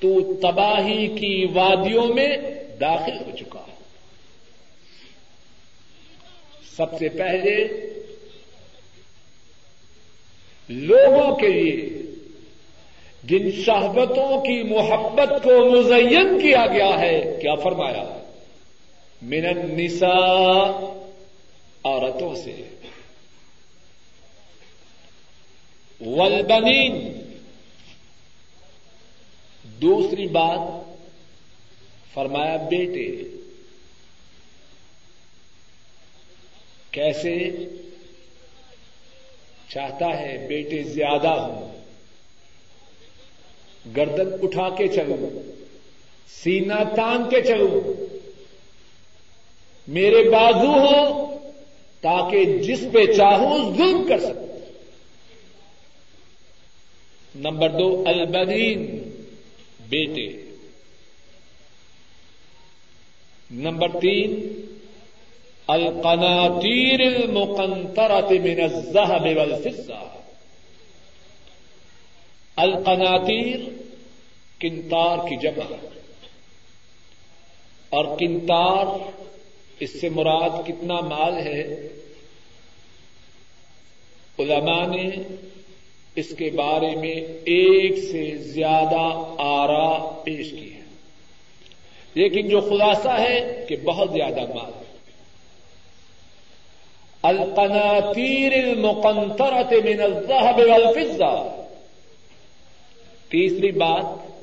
تو 0.00 0.34
تباہی 0.34 1.06
کی 1.06 1.46
وادیوں 1.52 2.14
میں 2.14 2.36
داخل 2.80 3.12
ہو 3.12 3.36
چکا۔ 3.36 3.64
سب 6.76 6.98
سے 6.98 7.08
پہلے، 7.08 7.68
لوگوں 10.68 11.36
کے 11.36 11.48
لیے، 11.48 12.02
جن 13.24 13.62
شہبتوں 13.62 14.40
کی 14.40 14.62
محبت 14.62 15.44
کو 15.44 15.70
مزین 15.70 16.40
کیا 16.42 16.66
گیا 16.66 17.00
ہے، 17.00 17.38
کیا 17.42 17.54
فرمایا؟ 17.54 18.02
ہے 18.02 18.25
من 19.22 19.46
النساء 19.46 20.78
عورتوں 21.84 22.34
سے۔ 22.34 22.68
والبنین 26.00 27.12
دوسری 29.64 30.26
بات، 30.26 30.84
فرمایا 32.14 32.56
بیٹے، 32.56 33.24
کیسے؟ 36.90 37.50
چاہتا 39.68 40.18
ہے 40.18 40.46
بیٹے 40.48 40.82
زیادہ 40.82 41.28
ہوں۔ 41.28 41.76
گردن 43.96 44.34
اٹھا 44.42 44.68
کے 44.68 44.88
چلوں 44.88 45.52
سینا 46.28 46.82
تان 46.96 47.28
کے 47.30 47.42
چلوں۔ 47.42 47.95
میرے 49.88 50.30
بازو 50.30 50.72
ہو 50.72 51.26
تاکہ 52.00 52.44
جس 52.44 52.80
پہ 52.92 53.12
چاہوں 53.12 53.76
ظلم 53.76 54.06
کر 54.08 54.20
سکوں۔ 54.20 54.58
نمبر 57.34 57.70
دو، 57.70 58.04
البدین 58.06 59.10
بیٹے۔ 59.88 60.42
نمبر 63.50 64.00
تین، 64.00 64.52
القناطیر 65.66 67.00
المقنطرة 67.00 68.28
من 68.30 68.60
الذهب 68.60 69.36
والفضة 69.36 70.06
القناطیر 72.56 73.60
کنتار 74.60 75.18
کی 75.28 75.36
جگہ 75.36 75.74
اور 77.88 78.04
کنتار 78.18 78.86
اس 79.80 80.00
سے 80.00 80.08
مراد 80.08 80.50
کتنا 80.66 81.00
مال 81.00 81.36
ہے؟ 81.36 81.88
علماء 84.38 84.86
نے 84.86 85.10
اس 86.14 86.34
کے 86.38 86.50
بارے 86.50 86.96
میں 86.96 87.14
ایک 87.44 87.98
سے 87.98 88.36
زیادہ 88.36 89.34
آرا 89.38 90.20
پیش 90.24 90.50
کی 90.50 90.74
ہے۔ 90.74 90.80
لیکن 92.14 92.48
جو 92.48 92.60
خلاصہ 92.60 93.08
ہے 93.08 93.64
کہ 93.68 93.76
بہت 93.76 94.10
زیادہ 94.12 94.40
مال 94.40 94.72
ہے۔ 94.76 94.86
القناطیر 97.22 98.52
المقنطرة 98.52 99.84
من 99.84 100.02
الذهب 100.02 100.58
والفضة۔ 100.58 101.62
تیسری 103.28 103.70
بات 103.70 104.35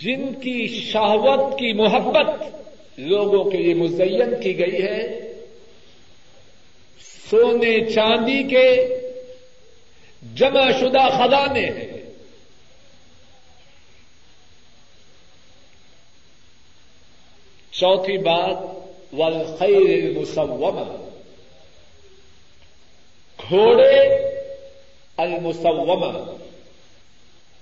جن 0.00 0.34
کی 0.34 0.68
شہوت 0.68 1.58
کی 1.58 1.72
محبت 1.72 2.42
لوگوں 2.98 3.50
کے 3.50 3.58
لیے 3.58 3.74
مزین 3.74 4.42
کی 4.42 4.58
گئی 4.58 4.82
ہے، 4.82 5.20
سونے 7.30 7.92
چاندی 7.92 8.42
کے 8.42 8.98
جمع 10.34 10.70
شدہ 10.80 11.08
خزانے 11.18 11.60
ہیں۔ 11.60 12.04
چوتھی 17.72 18.18
بات، 18.18 18.56
والخیر 19.12 20.04
المسومہ۔ 20.04 21.06
گھوڑے 23.48 24.00
المسومہ۔ 25.16 26.43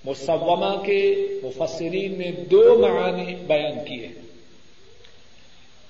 مسومہ 0.05 0.83
کے 0.87 1.15
مفسرین 1.43 2.19
نے 2.19 2.31
دو 2.31 2.79
معنی 2.79 3.35
بیان 3.35 3.85
کیے 3.88 4.09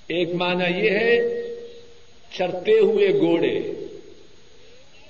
ایک 0.08 0.34
معنی 0.34 0.84
یہ 0.84 0.90
ہے، 0.90 1.18
چرتے 2.36 2.78
ہوئے 2.78 3.08
گھوڑے۔ 3.08 3.60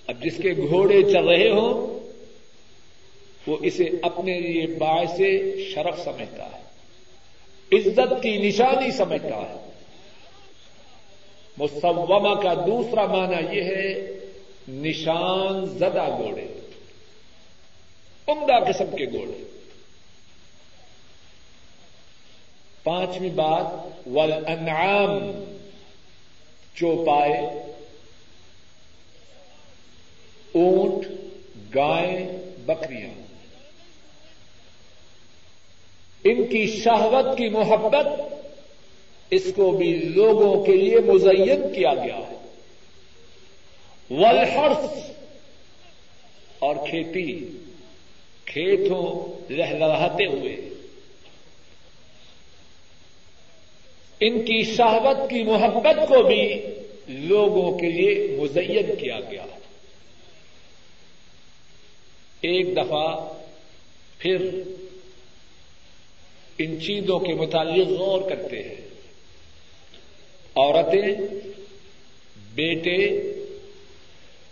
اب 0.07 0.25
جس 0.25 0.37
کے 0.43 0.53
گھوڑے 0.53 1.03
چل 1.03 1.29
رہے 1.29 1.51
ہوں، 1.51 1.99
وہ 3.47 3.57
اسے 3.63 3.85
اپنے 4.03 4.41
لیے 4.41 4.67
باعث 4.67 5.21
شرف 5.75 6.05
سمجھتا 6.05 6.45
ہے۔ 6.45 6.63
عزت 7.73 8.23
کی 8.23 8.37
نشانی 8.37 8.91
سمجھتا 8.91 9.37
ہے۔ 9.37 9.71
مسومہ 11.59 12.41
کا 12.43 12.55
دوسرا 12.55 13.07
معنی 13.07 13.59
یہ 13.59 13.63
ہے، 13.63 14.13
نشان 14.69 15.67
زدہ 15.67 16.19
گھوڑے۔ 16.19 16.52
عمدہ 18.27 18.73
قسم 18.73 18.97
کے 18.97 19.05
گھوڑے 19.05 19.45
پانچویں 22.83 23.31
بات 23.31 23.67
ول 24.07 24.33
انعام 24.33 25.45
چوپائے، 26.75 27.33
اونٹ، 30.55 31.07
گائے، 31.75 32.45
بکریاں۔ 32.67 33.23
ان 36.25 36.47
کی 36.47 36.81
شہوت 36.85 37.39
کی 37.39 37.49
محبت 37.49 38.07
اس 39.31 39.43
کو 39.57 39.71
بھی 39.71 39.93
لوگوں 39.93 40.65
کے 40.65 40.73
لیے 40.73 40.99
مزین 40.99 41.75
کیا 41.75 41.95
گیا 41.95 42.17
ہے۔ 42.17 42.59
ولحرس 44.11 45.11
اور 46.59 46.77
کھیتی۔ 46.91 47.59
کھیتوں 48.45 49.41
لہلاتے 49.53 50.27
ہوئے۔ 50.27 50.57
ان 54.21 54.45
کی 54.45 54.63
شہوت 54.63 55.31
کی 55.31 55.43
محبت 55.43 56.09
کو 56.09 56.23
بھی 56.23 56.63
لوگوں 57.09 57.79
کے 57.79 57.91
لیے 57.91 58.37
مزین 58.41 58.97
کیا 58.97 59.21
گیا۔ 59.31 59.47
ایک 62.41 62.77
دفعہ 62.77 63.35
پھر 64.19 64.63
ان 66.59 66.81
چیزوں 66.81 67.19
کے 67.19 67.35
متعلق 67.35 67.89
غور 67.89 68.31
کرتے 68.31 68.63
ہیں۔ 68.63 68.75
عورتیں، 70.55 71.39
بیٹے، 72.55 73.23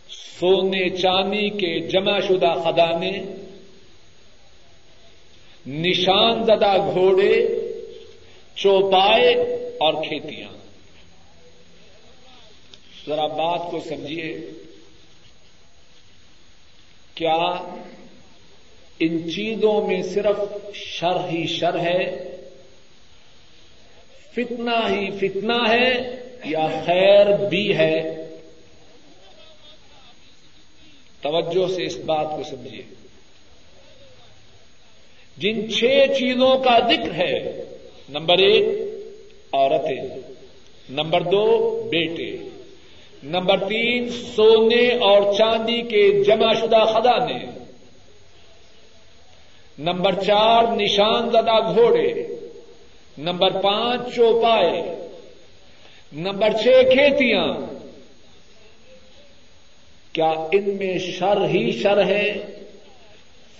سونے 0.09 0.91
چاندی 0.91 1.51
کے 1.51 1.89
جمع 1.89 2.21
شدہ 2.21 2.55
خدانے 2.65 3.23
نشان 5.71 6.45
زدہ 6.45 6.91
گھوڑے، 6.93 7.47
چوپائے 8.55 9.35
اور 9.81 9.95
کھیتیاں۔ 9.95 10.49
ذرا 13.07 13.27
بات 13.27 13.71
کو 13.71 13.81
سمجھیے۔ 13.89 14.51
کیا 17.15 17.75
ان 18.99 19.31
چیزوں 19.31 19.87
میں 19.87 20.03
صرف 20.03 20.37
شر 20.75 21.29
ہی 21.31 21.47
شر 21.47 21.79
ہے؟ 21.79 22.31
فتنا 24.33 24.91
ہی 24.91 25.11
فتنا 25.11 25.69
ہے 25.69 25.93
یا 26.45 26.67
خیر 26.87 27.49
بھی 27.49 27.77
ہے؟ 27.77 28.17
توجہ 31.21 31.75
سے 31.75 31.85
اس 31.85 31.97
بات 31.97 32.27
کو 32.37 32.43
سمجھیے۔ 32.51 33.00
جن 35.37 35.71
چھ 35.71 35.85
چیزوں 36.19 36.59
کا 36.59 36.79
ذکر 36.79 37.15
ہے، 37.15 37.65
نمبر 38.09 38.39
ایک، 38.39 38.65
عورتیں، 39.53 40.19
نمبر 40.91 41.21
دو، 41.21 41.83
بیٹے، 41.91 42.37
نمبر 43.23 43.69
تین، 43.69 44.09
سونے 44.09 44.89
اور 44.89 45.35
چاندی 45.35 45.83
کے 45.83 46.25
جمع 46.25 46.53
شدہ 46.55 46.85
خزانے، 46.85 47.39
نمبر 49.79 50.15
چار، 50.15 50.77
نشان 50.77 51.31
زدہ 51.31 51.75
گھوڑے، 51.75 52.13
نمبر 53.19 53.51
پانچ، 53.51 54.15
چوپائے، 54.15 54.83
نمبر 56.13 56.53
چھ، 56.53 56.67
کھیتیاں۔ 56.67 57.47
کیا 60.13 60.31
ان 60.53 60.77
میں 60.77 60.99
شر 60.99 61.45
ہی 61.49 61.73
شر 61.73 62.07
ہے؟ 62.07 62.41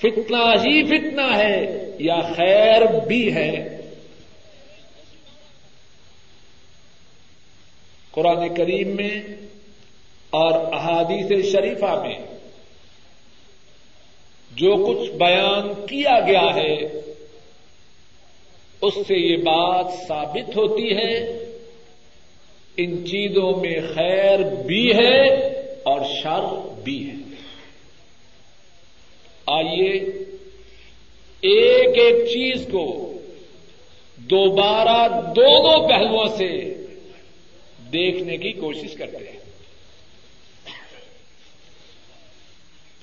فتنا 0.01 0.53
ہی 0.53 0.83
فتنا 0.85 1.39
ہے 1.39 1.91
یا 1.99 2.21
خیر 2.21 2.83
بھی 3.07 3.35
ہے۔ 3.35 3.77
قرآن 8.11 8.55
کریم 8.55 8.97
میں 8.97 9.23
اور 10.31 10.73
احادیث 10.73 11.53
شریفہ 11.53 12.03
میں 12.03 12.19
جو 14.57 14.73
کچھ 14.87 15.11
بیان 15.11 15.87
کیا 15.87 16.21
گیا 16.21 16.55
ہے، 16.55 16.77
اس 18.83 18.95
سے 18.95 19.15
یہ 19.17 19.37
بات 19.37 19.87
ثابت 20.09 20.57
ہوتی 20.57 20.97
ہے، 20.97 21.17
ان 22.77 23.07
چیزوں 23.07 23.61
میں 23.61 23.81
خیر 23.95 24.39
بھی 24.67 24.93
ہے 24.93 25.29
اور 25.83 26.01
شر 26.23 26.69
بھی 26.85 27.11
ہے۔ 27.11 27.20
آئیے، 29.51 29.93
ایک 31.41 31.99
ایک 31.99 32.27
چیز 32.27 32.67
کو 32.73 33.13
دوبارہ 34.17 35.09
دونوں 35.37 35.89
پہلوؤں 35.89 36.37
سے 36.39 36.75
دیکھنے 37.93 38.37
کی 38.37 38.53
کوشش 38.53 38.95
کرتے 38.95 39.17
ہیں۔ 39.17 39.41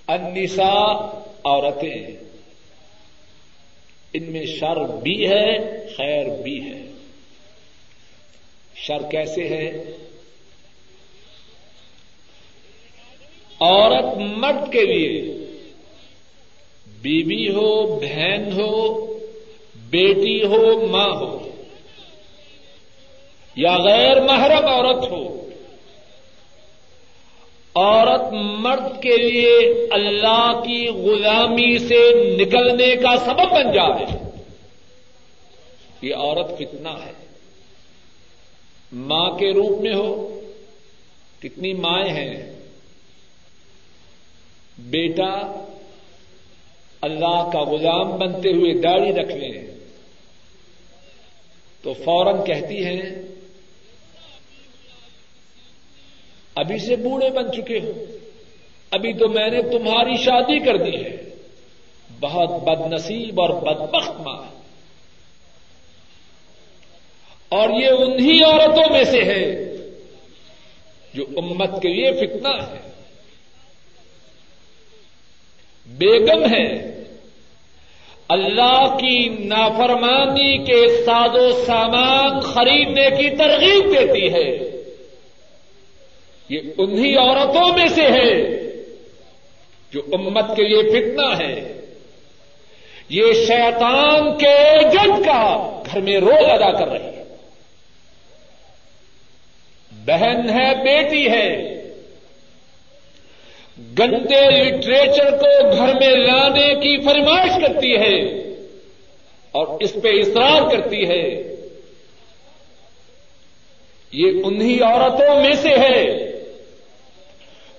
النساء 0.08 0.94
عورتیں، 1.44 2.08
ان 4.14 4.24
میں 4.24 4.46
شر 4.46 4.76
بھی 4.76 5.30
ہے، 5.30 5.58
خیر 5.98 6.42
بھی 6.44 6.62
ہے۔ 6.62 6.86
شر 8.76 9.02
کیسے 9.12 9.48
ہے؟ 9.48 9.84
عورت 13.60 14.18
مرد 14.18 14.74
کے 14.74 14.86
لیے 14.86 15.47
بیوی 17.02 17.50
ہو، 17.50 18.00
بہن 18.00 18.62
ہو، 18.62 19.06
بیٹی 19.76 20.46
ہو، 20.46 20.88
ماں 20.88 21.10
ہو۔ 21.10 21.48
یا 23.56 23.78
غیر 23.78 24.22
محرم 24.22 24.66
عورت 24.66 25.12
ہو۔ 25.12 25.50
عورت 27.76 28.34
مرد 28.34 29.04
کے 29.04 29.18
لیے 29.18 29.58
اللہ 29.92 30.62
کی 30.66 30.88
غلامی 30.88 31.78
سے 31.78 32.14
نکلنے 32.38 32.96
کا 32.96 33.18
سبب 33.18 33.52
بن 33.52 33.72
جائے۔ 33.72 34.06
یہ 36.02 36.16
عورت 36.16 36.60
کتنا 36.60 37.06
ہے۔ 37.06 37.12
ماں 38.92 39.30
کے 39.32 39.52
روپ 39.52 39.82
میں 39.82 39.96
ہو۔ 39.96 40.40
کتنی 41.40 41.74
مائیں 41.74 42.14
ہیں۔ 42.14 42.60
بیٹا 44.78 45.64
اللہ 47.08 47.50
کا 47.54 47.64
غلام 47.64 48.18
بنتے 48.18 48.50
ہوئے 48.50 48.74
داڑھی 48.74 49.14
رکھ 49.14 49.36
لیں۔ 49.36 49.68
تو 51.82 51.94
فوراً 51.94 52.46
کہتی 52.46 52.86
ہیں، 52.86 53.02
ابھی 56.56 56.78
سے 56.78 56.96
بوڑھے 56.96 57.30
بن 57.30 57.52
چکے 57.52 57.80
ہو، 57.80 58.06
ابھی 58.92 59.14
تو 59.14 59.28
میں 59.28 59.50
نے 59.50 59.62
تمہاری 59.62 60.24
شادی 60.24 60.60
کر 60.60 60.78
دی 60.78 61.06
ہے۔ 61.06 61.24
بہت 62.20 62.50
بد 62.50 62.94
نصیب 62.94 63.42
اور 63.42 63.50
بدبخت 63.50 64.22
ماں 64.22 64.44
اور 67.50 67.70
یہ 67.70 67.88
انہی 67.88 68.44
عورتوں 68.44 68.92
میں 68.92 69.04
سے 69.04 69.24
ہے 69.24 69.64
جو 71.14 71.26
امت 71.38 71.82
کے 71.82 71.90
لیے 71.90 72.12
فتنہ 72.12 72.48
ہے۔ 72.48 72.90
بیگم 75.86 76.44
ہے 76.54 76.97
اللہ 78.30 78.98
کی 79.00 79.30
نافرمانی 79.30 80.58
کے 80.58 81.04
ساز 81.06 81.36
و 81.36 81.66
سامان 81.66 82.40
خریدنے 82.40 83.10
کی 83.10 83.30
ترغیب 83.30 83.86
دیتی 83.86 84.34
ہے۔ 84.34 84.78
یہ 86.50 86.60
انہی 86.78 87.16
عورتوں 87.16 87.78
میں 87.78 87.88
سے 87.88 88.02
ہے 88.02 88.58
جو 89.92 90.02
امت 90.14 90.56
کے 90.56 90.64
لیے 90.64 90.82
فتنہ 90.82 91.44
ہے۔ 91.44 91.82
یہ 93.10 93.34
شیطان 93.34 94.38
کے 94.38 94.48
ایجنٹ 94.48 95.26
کا 95.26 95.82
گھر 95.92 96.02
میں 96.02 96.18
رول 96.18 96.46
ادا 96.46 96.72
کر 96.72 96.88
رہی 96.88 97.06
ہے 97.06 97.24
بہن 99.92 100.50
ہے، 100.50 100.76
بیٹی 100.76 101.30
ہے۔ 101.30 101.77
گندے 104.00 104.64
لٹریچر 104.64 105.38
کو 105.38 105.76
گھر 105.78 105.94
میں 105.94 106.16
لانے 106.16 106.76
کی 106.76 107.02
فرمائش 107.02 107.52
کرتی 107.62 107.96
ہے 107.96 108.22
اور 109.52 109.68
اس 109.80 109.94
پہ 110.04 110.08
اصرار 110.08 110.70
کرتی 110.70 111.10
ہے۔ 111.10 111.56
یہ 114.12 114.32
انہی 114.46 114.80
عورتوں 114.82 115.42
میں 115.42 115.56
سے 115.56 115.70
ہے 115.70 116.32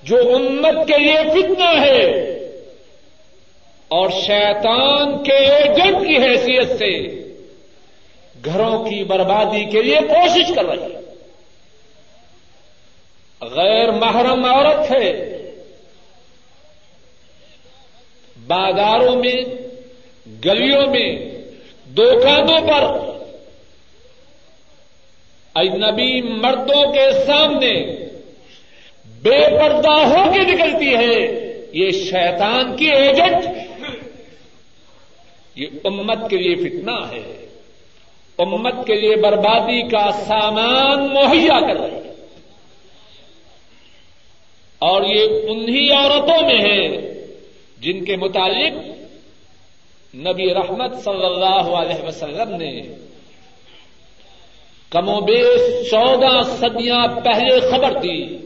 جو 0.03 0.35
امت 0.35 0.89
کے 0.89 0.99
لیے 0.99 1.17
فتنہ 1.31 1.81
ہے 1.81 2.05
اور 3.89 4.11
شیطان 4.11 5.23
کے 5.25 5.33
ایجنٹ 5.33 6.07
کی 6.07 6.17
حیثیت 6.17 6.79
سے 6.79 6.99
گھروں 8.45 8.85
کی 8.85 9.05
بربادی 9.05 9.65
کے 9.65 9.83
لیے 9.83 9.99
کوشش 10.09 10.55
کر 10.57 10.65
رہی 10.65 10.95
ہے۔ 10.95 11.01
غیر 13.41 13.91
محرم 13.91 14.45
عورت 14.45 14.91
ہے۔ 14.91 15.38
بازاروں 18.49 19.17
میں، 19.17 19.45
گلیوں 20.45 20.87
میں 20.87 21.17
دکانوں 21.95 22.61
پر۔ 22.61 23.09
اجنبی 25.55 26.23
مردوں 26.23 26.93
کے 26.93 27.25
سامنے 27.27 27.97
بے 29.07 29.59
پردہ 29.59 29.91
ہو 29.91 30.33
کے 30.33 30.41
نکلتی 30.41 30.95
ہے۔ 30.95 31.49
یہ 31.73 31.91
شیطان 31.91 32.77
کی 32.77 32.91
ایجنٹ۔ 32.91 33.57
یہ 35.55 35.67
امت 35.85 36.31
کے 36.31 36.37
لیے 36.37 36.55
فتنہ 36.55 37.07
ہے۔ 37.13 37.47
امت 38.39 38.87
کے 38.87 38.95
لیے 38.95 39.17
بربادی 39.17 39.89
کا 39.89 40.11
سامان 40.13 41.15
مہیا 41.15 41.61
کر 41.61 41.81
رہی 41.81 41.95
ہے۔ 41.95 42.13
اور 44.79 45.03
یہ 45.03 45.25
انہی 45.49 45.91
عورتوں 45.91 46.47
میں 46.47 46.61
ہے۔ 46.61 47.08
جن 47.81 48.05
کے 48.05 48.17
متعلق 48.17 48.73
نبی 50.15 50.55
رحمت 50.55 50.95
صلی 51.05 51.25
اللہ 51.25 51.69
علیہ 51.77 52.09
وسلم 52.09 52.57
نے 52.57 52.83
کم 54.91 55.09
و 55.09 55.21
بیش 55.21 55.91
چودہ 55.91 56.43
صدیاں 56.59 57.07
پہلے 57.25 57.61
خبر 57.61 58.01
دی۔ 58.01 58.37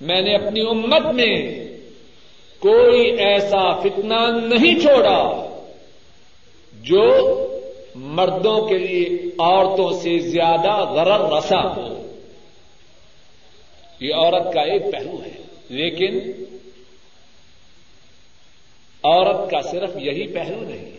میں 0.00 0.22
نے 0.22 0.34
اپنی 0.34 0.60
امت 0.60 1.14
میں 1.14 1.36
کوئی 2.58 3.00
ایسا 3.00 3.80
فتنہ 3.80 4.20
نہیں 4.54 4.80
چھوڑا 4.80 5.46
جو 6.72 7.04
مردوں 7.94 8.68
کے 8.68 8.78
لیے 8.78 9.08
عورتوں 9.38 10.00
سے 10.00 10.18
زیادہ 10.18 10.74
غرر 10.90 11.36
رسا 11.36 11.76
ہو۔ 11.76 12.12
یہ 14.00 14.14
عورت 14.14 14.54
کا 14.54 14.60
ایک 14.60 14.82
پہلو 14.92 15.22
ہے، 15.24 15.42
لیکن 15.68 16.18
عورت 19.04 19.50
کا 19.50 19.60
صرف 19.60 19.90
یہی 19.96 20.26
پہلو 20.26 20.60
نہیں 20.60 20.90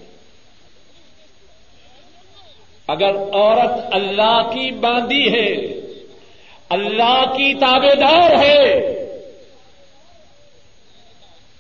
اگر 2.88 3.16
عورت 3.34 3.72
اللہ 3.92 4.42
کی 4.54 4.72
باندی 4.72 5.34
ہے، 5.34 5.56
اللہ 6.70 7.24
کی 7.38 7.54
تابے 7.54 7.96
دار 7.96 8.32
ہے، 8.32 8.76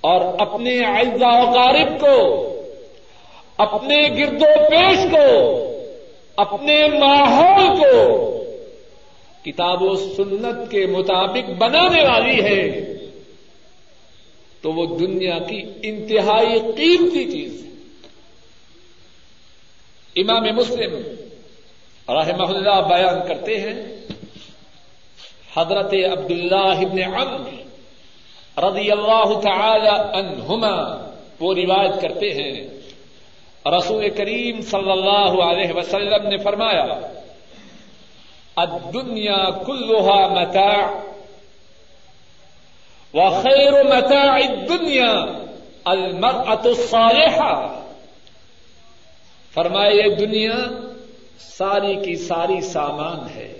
اور 0.01 0.21
اپنے 0.39 0.85
اعزا 0.85 1.29
وقارب 1.39 1.99
کو، 1.99 2.17
اپنے 3.57 4.09
گرد 4.17 4.41
و 4.41 4.69
پیش 4.69 4.97
کو، 5.11 5.27
اپنے 6.35 6.87
ماحول 6.87 7.77
کو، 7.77 7.95
کتاب 9.45 9.81
و 9.81 9.95
سنت 9.95 10.71
کے 10.71 10.85
مطابق 10.85 11.49
بنانے 11.49 12.03
والی 12.03 12.43
ہے۔ 12.43 12.90
تو 14.61 14.71
وہ 14.71 14.97
دنیا 14.97 15.39
کی 15.39 15.61
انتہائی 15.83 16.59
قیمتی 16.59 17.31
چیز 17.31 17.65
ہے۔ 17.65 17.71
امام 20.21 20.55
مسلم 20.55 20.95
رحمہ 22.09 22.43
اللہ 22.43 22.87
بیان 22.87 23.27
کرتے 23.27 23.59
ہیں، 23.59 23.73
حضرت 25.57 25.93
عبد 25.93 26.31
اللہ 26.31 27.05
عمر 27.05 27.49
رضی 28.63 28.91
اللہ 28.91 29.39
تعالی 29.39 30.19
عنہما 30.19 31.05
وہ 31.39 31.53
روایت 31.53 32.01
کرتے 32.01 32.29
ہیں۔ 32.29 32.67
رسول 33.65 34.09
کریم 34.09 34.61
صلی 34.61 34.91
اللہ 34.91 35.43
علیہ 35.43 35.73
وسلم 35.73 36.27
نے 36.27 36.37
فرمایا، 36.37 36.87
الدنیا 38.55 39.49
کلوہا 39.65 40.27
متاع 40.27 41.10
وخیر 43.13 43.83
متاع 43.83 44.33
الدنیا 44.33 45.25
المرأة 45.85 46.61
الصالحة۔ 46.65 47.81
فرمائے 49.53 49.93
یہ 49.93 50.15
دنیا 50.15 50.55
ساری 51.39 51.95
کی 51.95 52.15
ساری 52.15 52.61
سامان 52.61 53.19
ہے۔ 53.35 53.53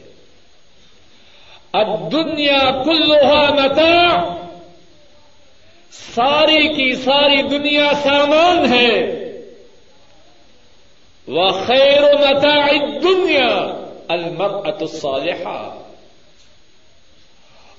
اب 1.74 2.12
دنیا 2.12 2.84
کلوہا 2.86 3.54
متاع۔ 3.54 4.36
ساری 5.92 6.74
کی 6.74 6.96
ساری 6.96 7.42
دنیا 7.42 7.92
سامان 8.04 8.74
ہے۔ 8.74 9.12
وہ 11.28 11.50
خیر 11.50 12.02
متاع 12.02 12.68
دنیا 13.04 13.84
المرأة 14.08 14.78
الصالحہ 14.82 15.78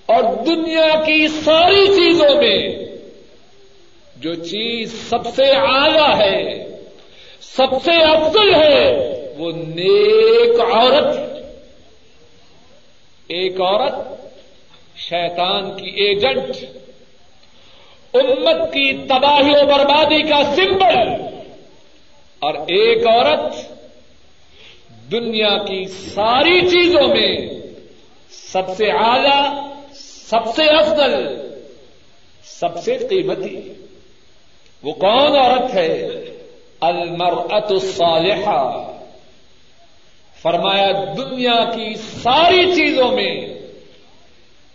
اور 0.08 0.22
دنیا 0.46 0.88
کی 1.06 1.26
ساری 1.34 1.86
چیزوں 1.88 2.34
میں 2.36 2.58
جو 4.16 4.34
چیز 4.34 4.92
سب 5.08 5.26
سے 5.36 5.50
اعلی 5.50 6.10
ہے، 6.18 6.38
سب 7.42 7.72
سے 7.84 7.94
افضل 8.04 8.54
ہے، 8.54 8.82
وہ 9.38 9.50
نیک 9.52 10.60
عورت 10.60 11.16
ایک 13.30 13.60
عورت 13.60 13.96
شیطان 14.98 15.70
کی 15.76 15.90
ایجنٹ، 16.04 16.56
امت 18.14 18.72
کی 18.72 18.92
تباہی 19.08 19.52
و 19.52 19.66
بربادی 19.66 20.22
کا 20.22 20.42
سمبل، 20.54 20.98
اور 22.42 22.54
ایک 22.68 23.06
عورت 23.06 23.54
دنیا 25.12 25.56
کی 25.58 25.84
ساری 25.88 26.60
چیزوں 26.68 27.06
میں 27.08 27.34
سب 28.32 28.76
سے 28.76 28.90
اعلی 29.00 29.40
سب 30.28 30.54
سے 30.56 30.64
افضل، 30.64 31.26
سب 32.44 32.82
سے 32.82 32.96
قیمتی، 32.96 33.72
وہ 34.82 34.92
کون 34.92 35.36
عورت 35.36 35.74
ہے؟ 35.74 36.08
المرأة 36.80 37.68
الصالحہ 37.70 38.92
فرمایا، 40.42 40.90
دنیا 41.16 41.64
کی 41.74 41.94
ساری 41.94 42.74
چیزوں 42.74 43.12
میں 43.12 43.40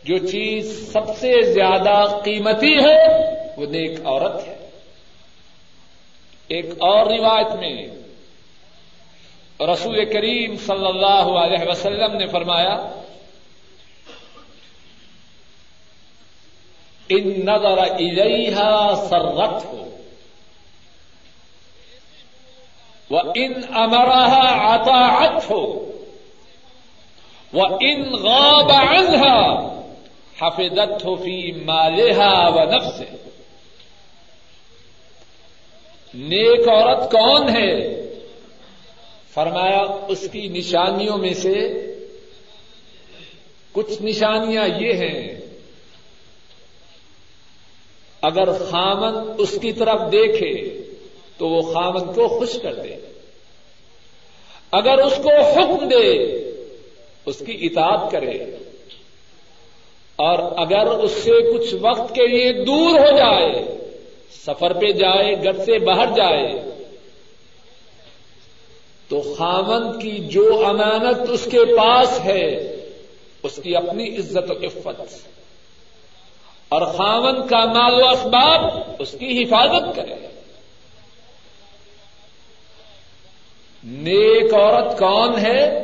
جو 0.03 0.17
چیز 0.17 0.93
سب 0.93 1.17
سے 1.17 1.41
زیادہ 1.41 2.21
قیمتی 2.23 2.73
ہے، 2.73 3.27
وہ 3.57 3.65
نیک 3.65 3.99
عورت 4.05 4.47
ہے۔ 4.47 4.69
ایک 6.47 6.65
اور 6.65 7.05
روایت 7.05 7.59
میں 7.59 7.87
رسول 9.73 10.05
کریم 10.05 10.55
صلی 10.55 10.87
اللہ 10.87 11.39
علیہ 11.39 11.69
وسلم 11.69 12.17
نے 12.17 12.27
فرمایا 12.27 13.01
ان 17.09 17.45
نظر 17.45 17.77
الیہا 17.77 18.95
سرت 19.09 19.65
ہو 19.65 19.83
وہ 23.09 23.19
ان 23.35 23.53
امرا 23.73 24.23
آتا 24.73 25.27
ہو 25.49 25.91
وہ 27.53 27.63
ان 27.81 28.13
غاب 28.13 28.71
عنها 28.71 29.67
حفظته 30.41 31.15
في 31.23 31.51
مالها 31.51 32.47
ونفسه. 32.47 33.15
نیک 36.13 36.67
عورت 36.67 37.11
کون 37.11 37.49
ہے؟ 37.49 38.01
فرمایا، 39.33 39.81
اس 40.07 40.27
کی 40.31 40.47
نشانیوں 40.47 41.17
میں 41.17 41.33
سے 41.33 41.85
کچھ 43.71 44.01
نشانیاں 44.01 44.67
یہ 44.67 44.93
ہیں۔ 44.93 45.46
اگر 48.21 48.51
خامن 48.51 49.31
اس 49.37 49.57
کی 49.61 49.71
طرف 49.71 49.99
دیکھے 50.11 50.81
تو 51.37 51.49
وہ 51.49 51.73
خامن 51.73 52.13
کو 52.13 52.27
خوش 52.27 52.59
کر 52.61 52.73
دے۔ 52.73 52.95
اگر 54.71 54.97
اس 54.97 55.13
کو 55.23 55.29
حکم 55.29 55.87
دے، 55.87 56.23
اس 57.25 57.43
کی 57.45 57.65
اطاعت 57.65 58.11
کرے۔ 58.11 58.39
اور 60.15 60.39
اگر 60.57 60.87
اس 60.87 61.11
سے 61.11 61.31
کچھ 61.53 61.75
وقت 61.81 62.15
کے 62.15 62.27
لیے 62.27 62.53
دور 62.53 62.99
ہو 62.99 63.17
جائے، 63.17 63.77
سفر 64.45 64.73
پہ 64.73 64.91
جائے، 64.91 65.43
گھر 65.43 65.63
سے 65.65 65.79
باہر 65.79 66.05
جائے، 66.05 66.53
تو 69.07 69.35
خامن 69.37 69.99
کی 69.99 70.11
جو 70.11 70.65
امانت 70.65 71.29
اس 71.29 71.47
کے 71.51 71.65
پاس 71.65 72.19
ہے، 72.25 72.75
اس 73.43 73.59
کی 73.63 73.75
اپنی 73.75 74.17
عزت 74.17 74.51
و 74.51 74.53
عفت۔ 74.53 75.36
اور 76.69 76.81
خامن 76.81 77.47
کا 77.47 77.65
مال 77.65 77.93
و 77.93 78.07
اسباب 78.07 78.71
اس 78.99 79.15
کی 79.19 79.43
حفاظت 79.43 79.95
کرے۔ 79.95 80.13
نیک 83.83 84.53
عورت 84.53 84.99
کون 84.99 85.45
ہے؟ 85.45 85.83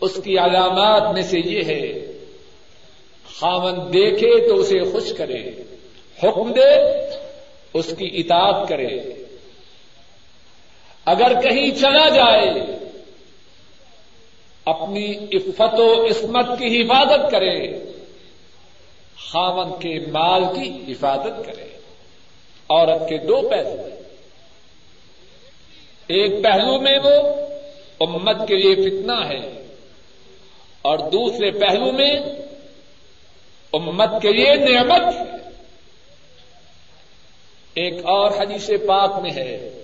اس 0.00 0.20
کی 0.24 0.38
علامات 0.38 1.14
میں 1.14 1.22
سے 1.22 1.38
یہ 1.38 1.64
ہے 1.64 2.12
خامن 3.38 3.92
دیکھے 3.92 4.48
تو 4.48 4.54
اسے 4.54 4.92
خوش 4.92 5.12
کرے، 5.18 5.50
حکم 6.22 6.52
دے، 6.52 6.90
اس 7.74 7.94
کی 7.98 8.10
اطاعت 8.12 8.68
کرے۔ 8.68 9.24
اگر 11.04 11.40
کہیں 11.40 11.70
چلا 11.70 12.08
جائے، 12.08 12.50
اپنی 14.64 15.14
عفت 15.16 15.80
و 15.80 16.06
عصمت 16.06 16.58
کی 16.58 16.82
حفاظت 16.82 17.30
کرے۔ 17.30 17.89
خامن 19.32 19.80
کے 19.80 19.98
مال 20.12 20.42
کی 20.54 20.92
حفاظت 20.92 21.46
کرے۔ 21.46 21.78
عورت 22.68 23.08
کے 23.08 23.18
دو 23.18 23.48
پیسے 23.48 24.00
ایک 26.06 26.44
پہلو 26.44 26.80
میں 26.80 26.98
وہ 27.04 27.46
امت 28.00 28.48
کے 28.48 28.56
لیے 28.56 28.74
فتنہ 28.74 29.26
ہے۔ 29.28 29.66
اور 30.82 30.98
دوسرے 30.98 31.50
پہلو 31.50 31.92
میں 31.92 32.16
امت 33.72 34.10
کے 34.22 34.32
لیے 34.32 34.54
نعمت 34.54 35.14
ہے۔ 35.14 35.36
ایک 37.74 37.94
اور 38.04 38.30
حدیث 38.30 38.70
پاک 38.86 39.18
میں 39.22 39.30
ہے۔ 39.30 39.82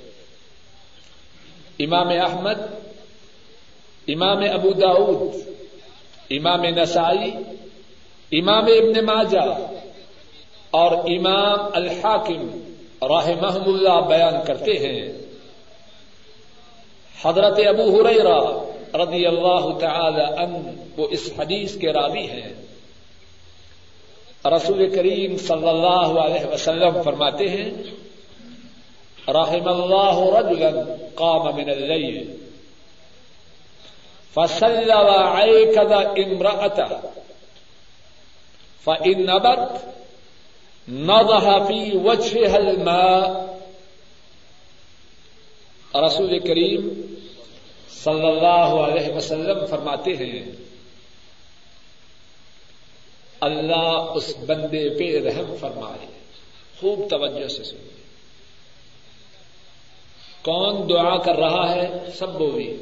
امام 1.79 2.09
احمد، 2.09 2.61
امام 4.09 4.39
ابو 4.39 4.71
داود 4.71 5.35
امام 6.31 6.65
نسائی 6.65 7.31
امام 8.33 8.65
ابن 8.65 9.05
ماجہ 9.05 9.75
اور 10.71 10.93
امام 10.93 11.69
الحاکم 11.73 12.49
راہ 13.03 13.29
محم 13.41 13.62
اللہ 13.67 14.01
بیان 14.09 14.35
کرتے 14.47 14.73
ہیں۔ 14.73 15.12
حضرت 17.25 17.59
ابو 17.67 18.01
ہریرا 18.01 18.39
رضی 19.05 19.27
اللہ 19.27 19.79
تعالی 19.81 20.43
عنہ 20.43 20.57
وہ 20.97 21.09
اس 21.11 21.31
حدیث 21.39 21.79
کے 21.79 21.93
راوی 21.93 22.27
ہیں۔ 22.27 22.53
رسول 24.45 24.95
کریم 24.95 25.37
صلی 25.37 25.69
اللہ 25.69 26.21
علیہ 26.21 26.47
وسلم 26.53 27.03
فرماتے 27.03 27.49
ہیں 27.49 27.71
رحم 29.29 29.69
اللہ 29.69 30.41
رجلا 30.41 30.71
قام 31.15 31.57
من 31.57 31.71
الليل 31.71 32.37
فصلى 34.35 34.95
وعيكذ 34.95 35.93
امرأته 36.17 37.26
فإن 38.87 39.27
نبت 39.27 39.88
نضح 40.88 41.66
في 41.66 41.96
وجهها 41.96 42.68
الماء۔ 42.68 43.42
رسول 46.07 46.38
کریم 46.38 46.88
صلی 48.05 48.29
اللہ 48.29 48.83
علیہ 48.85 49.12
وسلم 49.12 49.66
فرماتے 49.66 50.11
ہیں، 50.11 50.44
اللہ 53.40 54.12
اس 54.14 54.35
بندے 54.46 54.88
پہ 54.88 55.29
رحم 55.29 55.57
فرمائے۔ 55.61 56.07
خوب 56.81 57.11
توجہ 57.11 57.49
سے 57.49 57.64
سنیے۔ 57.64 58.03
کون 60.42 60.88
دعا 60.88 61.16
کر 61.16 61.37
رہا 61.37 61.75
ہے؟ 61.75 61.88
سب 62.18 62.29
بولی 62.29 62.77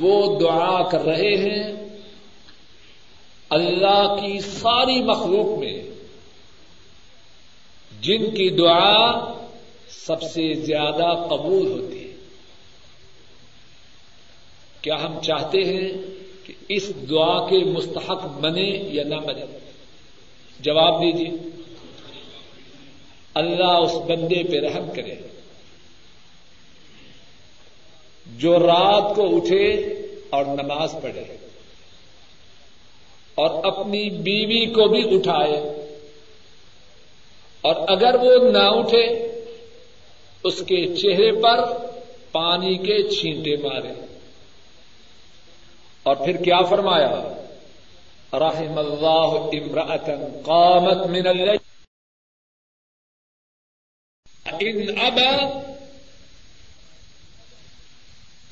وہ 0.00 0.40
دعا 0.40 0.88
کر 0.88 1.00
رہے 1.00 1.36
ہیں 1.36 1.85
اللہ 3.48 4.16
کی 4.20 4.40
ساری 4.40 5.02
مخلوق 5.02 5.58
میں 5.58 5.82
جن 8.00 8.30
کی 8.30 8.50
دعا 8.50 9.32
سب 9.88 10.22
سے 10.22 10.54
زیادہ 10.54 11.26
قبول 11.30 11.66
ہوتی 11.66 12.10
ہے۔ 12.10 12.14
کیا 14.80 14.94
ہم 15.04 15.20
چاہتے 15.20 15.58
ہیں 15.58 15.92
کہ 16.46 16.54
اس 16.68 16.92
دعا 17.10 17.48
کے 17.48 17.64
مستحق 17.64 18.26
بنے 18.26 18.70
یا 18.70 19.04
نہ 19.04 19.14
بنے؟ 19.14 19.58
جواب 20.60 21.02
دیجیے 21.02 21.30
اللہ 23.34 23.64
اس 23.64 23.92
بندے 23.92 24.42
پہ 24.42 24.66
رحم 24.66 24.90
کرے۔ 24.96 25.14
جو 28.26 28.58
رات 28.58 29.16
کو 29.16 29.36
اٹھے 29.36 29.72
اور 30.30 30.44
نماز 30.44 30.94
پڑھے۔ 31.02 31.45
اور 33.36 33.64
اپنی 33.64 34.10
بیوی 34.10 34.66
کو 34.66 34.88
بھی 34.88 35.16
اٹھائے۔ 35.16 35.60
اور 37.60 37.74
اگر 37.88 38.14
وہ 38.14 38.52
نہ 38.52 38.58
اٹھے، 38.58 39.04
اس 40.44 40.62
کے 40.66 40.96
چہرے 40.96 41.42
پر 41.42 41.86
پانی 42.32 42.74
کے 42.74 43.08
چھینٹے 43.08 43.56
مارے۔ 43.56 44.06
اور 46.02 46.16
پھر 46.16 46.36
کیا 46.36 46.62
فرمایا؟ 46.62 47.08
رحم 48.32 48.78
اللہ 48.78 49.38
امراطن 49.62 50.42
قامت 50.44 51.06
من 51.06 51.26
اللہ 51.26 51.50
ان 54.60 54.98
اب 55.00 55.18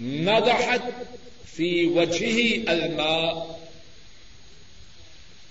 ندحت 0.00 1.14
فی 1.44 1.86
وجہ 1.86 2.70
الماء۔ 2.70 3.63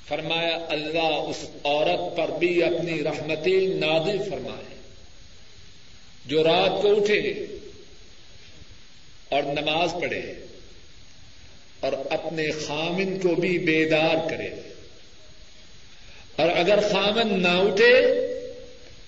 فرمایا، 0.08 0.66
اللہ 0.70 1.00
اس 1.00 1.46
عورت 1.64 2.18
پر 2.18 2.40
بھی 2.40 2.64
اپنی 2.64 3.04
رحمتیں 3.04 3.68
نادل 3.68 4.18
فرمائے۔ 4.30 4.74
جو 6.26 6.44
رات 6.44 6.82
کو 6.82 7.02
اٹھے 7.02 7.46
اور 9.30 9.44
نماز 9.44 9.94
پڑھے 10.02 10.34
اور 11.80 11.94
اپنے 12.10 12.52
خامن 12.52 13.20
کو 13.20 13.36
بھی 13.36 13.58
بیدار 13.58 14.30
کرے۔ 14.30 14.50
اور 16.36 16.50
اگر 16.56 16.80
خامن 16.92 17.42
نہ 17.42 17.48
اٹھے، 17.48 18.00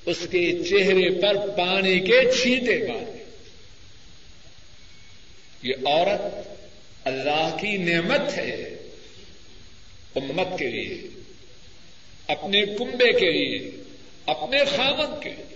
اس 0.05 0.17
کے 0.31 0.63
چہرے 0.69 1.21
پر 1.21 1.47
پانی 1.57 1.99
کے 1.99 2.31
چھینٹے 2.31 2.87
مارے 2.87 3.23
یہ 5.61 5.73
عورت 5.85 6.49
اللہ 7.03 7.57
کی 7.61 7.77
نعمت 7.77 8.37
ہے۔ 8.37 8.74
امت 10.15 10.59
کے 10.59 10.67
لیے، 10.67 11.07
اپنے 12.27 12.61
کنبے 12.65 13.19
کے 13.19 13.31
لیے، 13.31 13.71
اپنے 14.25 14.65
خامن 14.65 15.21
کے 15.23 15.29
لیے۔ 15.29 15.55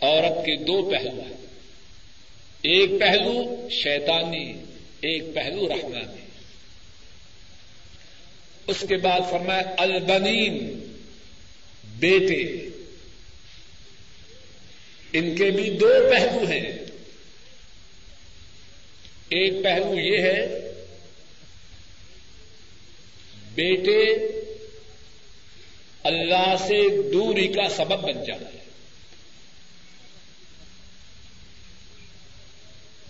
عورت 0.00 0.46
کے 0.46 0.56
دو 0.56 0.90
پہلو 0.90 1.20
ہیں۔ 1.20 1.46
ایک 2.62 2.90
پہلو 3.00 3.68
شیطانی، 3.70 4.52
ایک 5.00 5.22
پہلو 5.34 5.68
رحمانی۔ 5.68 6.20
اس 8.66 8.84
کے 8.88 8.96
بعد 8.96 9.20
فرمایا، 9.30 9.62
البنین، 9.78 10.80
بیٹے۔ 11.84 12.68
ان 15.12 15.36
کے 15.36 15.50
بھی 15.50 15.70
دو 15.70 15.88
پہلو 16.10 16.46
ہیں۔ 16.46 16.72
ایک 19.28 19.64
پہلو 19.64 20.00
یہ 20.00 20.18
ہے 20.18 20.63
بیٹے 23.54 24.12
اللہ 26.02 26.54
سے 26.58 27.02
دوری 27.12 27.48
کا 27.48 27.68
سبب 27.68 28.02
بن 28.02 28.24
جاتا 28.24 28.46
ہے۔ 28.46 28.64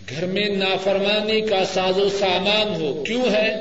گھر 0.09 0.25
میں 0.25 0.49
نافرمانی 0.49 1.41
کا 1.41 1.65
ساز 1.65 1.97
و 1.97 2.09
سامان 2.09 2.81
ہو 2.81 3.03
کیوں 3.03 3.25
ہے؟ 3.33 3.55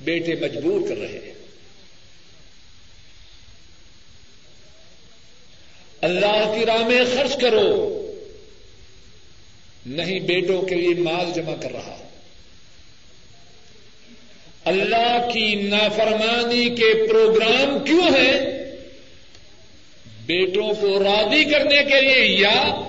بیٹے 0.00 0.34
مجبور 0.34 0.88
کر 0.88 0.96
رہے 0.96 1.20
ہیں۔ 1.26 1.32
اللہ 6.00 6.54
کی 6.58 6.66
راہ 6.66 6.88
میں 6.88 7.04
خرچ 7.16 7.40
کرو۔ 7.40 7.94
نہیں 9.86 10.20
بیٹوں 10.20 10.62
کے 10.62 10.74
لیے 10.74 10.94
مال 10.94 11.32
جمع 11.34 11.54
کر 11.62 11.72
رہا۔ 11.72 12.07
اللہ 14.64 15.28
کی 15.32 15.54
نافرمانی 15.54 16.68
کے 16.68 17.08
پروگرام 17.08 17.84
کیوں 17.84 18.02
ہیں؟ 18.02 18.58
بیٹوں 20.26 20.74
کو 20.74 21.04
راضی 21.04 21.44
کرنے 21.44 21.84
کے 21.84 22.00
لیے 22.00 22.36
یا 22.36 22.82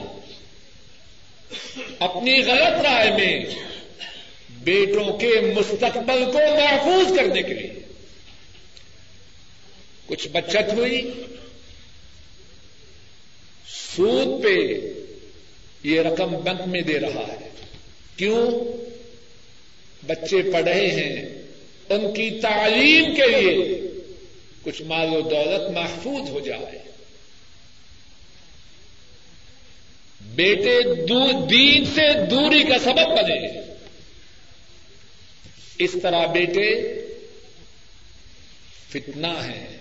اپنی 1.99 2.41
غلط 2.41 2.82
رائے 2.82 3.12
میں 3.12 3.45
بیٹوں 4.49 5.17
کے 5.17 5.53
مستقبل 5.55 6.25
کو 6.25 6.39
محفوظ 6.55 7.17
کرنے 7.17 7.41
کے 7.41 7.53
لیے؟ 7.53 7.73
کچھ 10.05 10.27
بچت 10.27 10.73
ہوئی؟ 10.73 11.12
سود 13.95 14.43
پہ 14.43 14.58
یہ 15.84 16.01
رقم 16.01 16.36
بینک 16.43 16.67
میں 16.67 16.82
دے 16.82 16.99
رہا 16.99 17.27
ہے۔ 17.27 17.49
کیوں؟ 18.15 18.51
بچے 20.08 20.51
پڑھے 20.51 20.88
ہیں۔ 20.88 21.38
ان 21.89 22.13
کی 22.13 22.39
تعلیم 22.41 23.15
کے 23.15 23.28
لیے 23.28 23.82
کچھ 24.63 24.82
مال 24.82 25.08
و 25.08 25.21
دولت 25.21 25.71
محفوظ 25.71 26.30
ہو 26.30 26.39
جائے۔ 26.39 26.91
بیٹے 30.21 30.82
دین 31.49 31.86
سے 31.86 32.25
دوری 32.25 32.63
کا 32.63 32.80
سبب 32.80 33.08
بنے۔ 33.08 33.60
اس 35.78 35.95
طرح 36.02 36.25
بیٹے 36.25 36.93
فتنا 38.89 39.47
ہے 39.47 39.78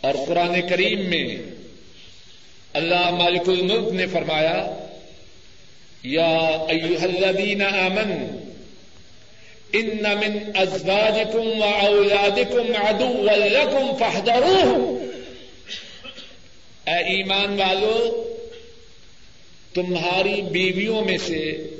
اور 0.00 0.14
قرآن 0.26 0.68
کریم 0.68 1.10
میں 1.10 1.36
اللہ 2.72 3.10
مالک 3.10 3.48
الملک 3.48 3.92
نے 3.92 4.06
فرمایا، 4.06 4.88
یا 6.02 6.28
ایوہ 6.68 7.02
الذین 7.02 7.62
آمنوا 7.62 8.49
ان 9.72 10.02
من 10.02 10.38
ازواجکم 10.54 11.60
و 11.60 11.64
اولادکم 11.64 12.72
عدو 12.76 13.22
لکم 13.22 13.96
فاحذروه. 13.98 14.96
اے 16.86 17.16
ایمان 17.16 17.60
والو، 17.60 18.26
تمہاری 19.74 20.42
بیویوں 20.42 21.04
میں 21.04 21.18
سے 21.18 21.70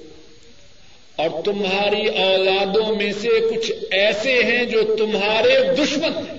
اور 1.17 1.43
تمہاری 1.45 2.09
اولادوں 2.09 2.97
میں 2.97 3.13
سے 3.13 3.29
کچھ 3.29 3.73
ایسے 3.91 4.43
ہیں 4.43 4.65
جو 4.65 4.97
تمہارے 4.97 5.59
دشمن 5.79 6.17
ہیں۔ 6.17 6.39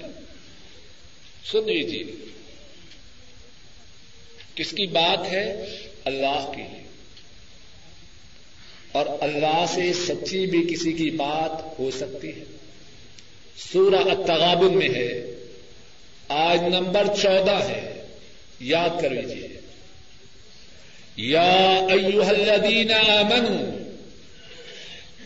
سن 1.52 1.65
لیجیے، 1.65 2.04
کس 4.56 4.71
کی 4.71 4.87
بات 4.87 5.31
ہے؟ 5.31 5.65
اللہ 6.06 6.52
کی۔ 6.56 6.81
اور 8.92 9.06
اللہ 9.21 9.65
سے 9.73 9.94
سچی 9.94 10.46
بھی 10.46 10.73
کسی 10.73 10.94
کی 10.94 11.10
بات 11.10 11.79
ہو 11.79 11.92
سکتی 11.92 12.39
ہے۔ 12.39 12.44
سورہ 13.73 13.96
التغابن 13.96 14.77
میں 14.77 14.89
ہے۔ 14.89 15.35
آج 16.27 16.63
نمبر 16.63 17.08
چودہ 17.21 17.63
ہے۔ 17.63 18.06
یاد 18.60 19.02
کر 19.02 19.10
لیجیے 19.10 19.48
یا 21.17 21.85
ایوہ 21.89 22.25
الذین 22.25 22.92
آمنوا، 22.92 23.81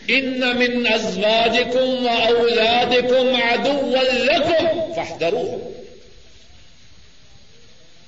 ان 0.08 0.40
من 0.40 0.86
ازواجکم 0.92 2.06
و 2.06 2.08
اولادکم 2.08 3.42
عدوا 3.42 4.02
لکم 4.02 4.94
فاحذروه 4.94 5.70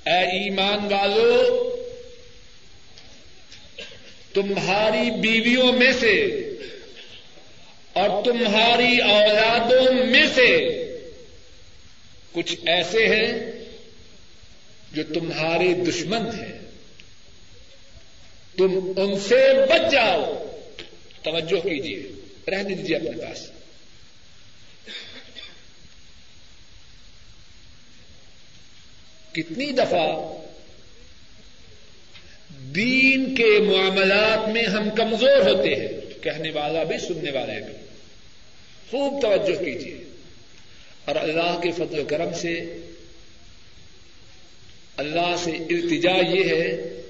اے 0.06 0.42
ایمان 0.42 0.92
والو 0.92 1.67
تمہاری 4.34 5.10
بیویوں 5.10 5.72
میں 5.72 5.92
سے 6.00 6.24
اور 7.92 8.24
تمہاری 8.24 8.98
اولادوں 8.98 10.06
میں 10.06 10.26
سے 10.34 10.68
کچھ 12.32 12.56
ایسے 12.66 13.06
ہیں 13.06 13.52
جو 14.92 15.02
تمہارے 15.14 15.74
دشمن 15.74 16.26
ہیں۔ 16.26 16.58
تم 18.56 18.92
ان 18.96 19.20
سے 19.20 19.54
بچ 19.68 19.92
جاؤ۔ 19.92 20.44
توجہ 21.22 21.60
کیجیے 21.60 22.10
رہنے 22.50 22.74
دیجیے 22.74 22.96
اپنے 22.96 23.10
پاس۔ 23.10 23.50
کتنی 29.32 29.72
دفعہ 29.72 30.38
دین 32.78 33.34
کے 33.34 33.58
معاملات 33.60 34.48
میں 34.48 34.62
ہم 34.62 34.90
کمزور 34.90 35.50
ہوتے 35.50 35.74
ہیں۔ 35.74 35.88
کہنے 36.22 36.50
والا 36.50 36.82
بھی، 36.82 36.98
سننے 36.98 37.30
والے 37.30 37.64
بھی۔ 37.64 37.72
خوب 38.90 39.22
توجہ 39.22 39.64
کیجیے 39.64 40.04
اور 41.04 41.16
اللہ 41.16 41.60
کے 41.62 41.70
فضل 41.70 41.98
و 41.98 42.04
کرم 42.04 42.34
سے، 42.34 42.60
اللہ 44.96 45.34
سے 45.38 45.50
التجا 45.50 46.16
یہ 46.34 46.44
ہے 46.44 47.00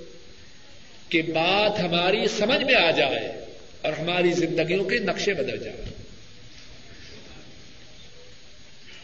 کہ 1.08 1.22
بات 1.22 1.80
ہماری 1.80 2.28
سمجھ 2.28 2.64
میں 2.64 2.74
آ 2.74 2.90
جائے 2.90 3.44
اور 3.82 3.92
ہماری 3.92 4.32
زندگیوں 4.32 4.84
کے 4.84 4.98
نقشے 4.98 5.34
بدل 5.34 5.64
جائے۔ 5.64 5.84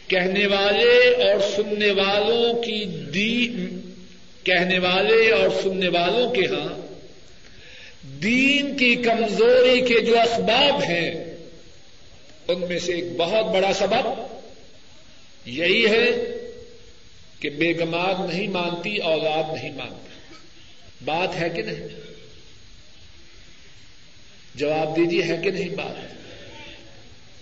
کہنے 0.07 0.47
والے 0.47 1.23
اور 1.23 1.39
سننے 1.55 1.91
والوں 1.91 2.63
کی 2.63 2.85
دی 2.85 3.47
کہنے 4.45 4.79
والے 4.79 5.31
اور 5.31 5.49
سننے 5.63 5.87
والوں 5.87 6.31
کے 6.31 6.45
ہاں 6.45 6.85
دین 8.23 8.77
کی 8.77 8.95
کمزوری 8.95 9.81
کے 9.81 9.99
جو 9.99 10.21
اسباب 10.21 10.83
ہیں، 10.83 11.37
ان 12.47 12.61
میں 12.69 12.79
سے 12.79 12.93
ایک 12.93 13.17
بہت 13.17 13.45
بڑا 13.45 13.73
سبب 13.73 14.21
یہی 15.45 15.85
ہے 15.85 16.11
کہ 17.39 17.49
بیگماد 17.49 18.33
نہیں 18.33 18.47
مانتی، 18.47 18.97
اولاد 18.97 19.53
نہیں 19.53 19.73
مانتی۔ 19.77 20.35
بات 21.05 21.41
ہے 21.41 21.49
کہ 21.49 21.61
نہیں؟ 21.61 21.87
جواب 24.55 24.95
دیجیے 24.95 25.23
ہے 25.23 25.37
کہ 25.43 25.51
نہیں 25.51 25.69
بات؟ 25.69 26.15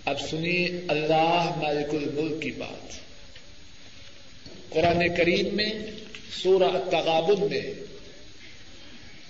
اب 0.04 0.20
سنیے 0.20 0.68
اللہ 0.88 1.52
مالک 1.56 1.94
الملک 1.94 2.42
کی 2.42 2.50
بات۔ 2.50 2.92
قرآن 4.70 5.16
کریم 5.16 5.56
میں 5.56 5.72
سورہ 6.42 6.90
تغابن 6.90 7.46
میں 7.50 7.60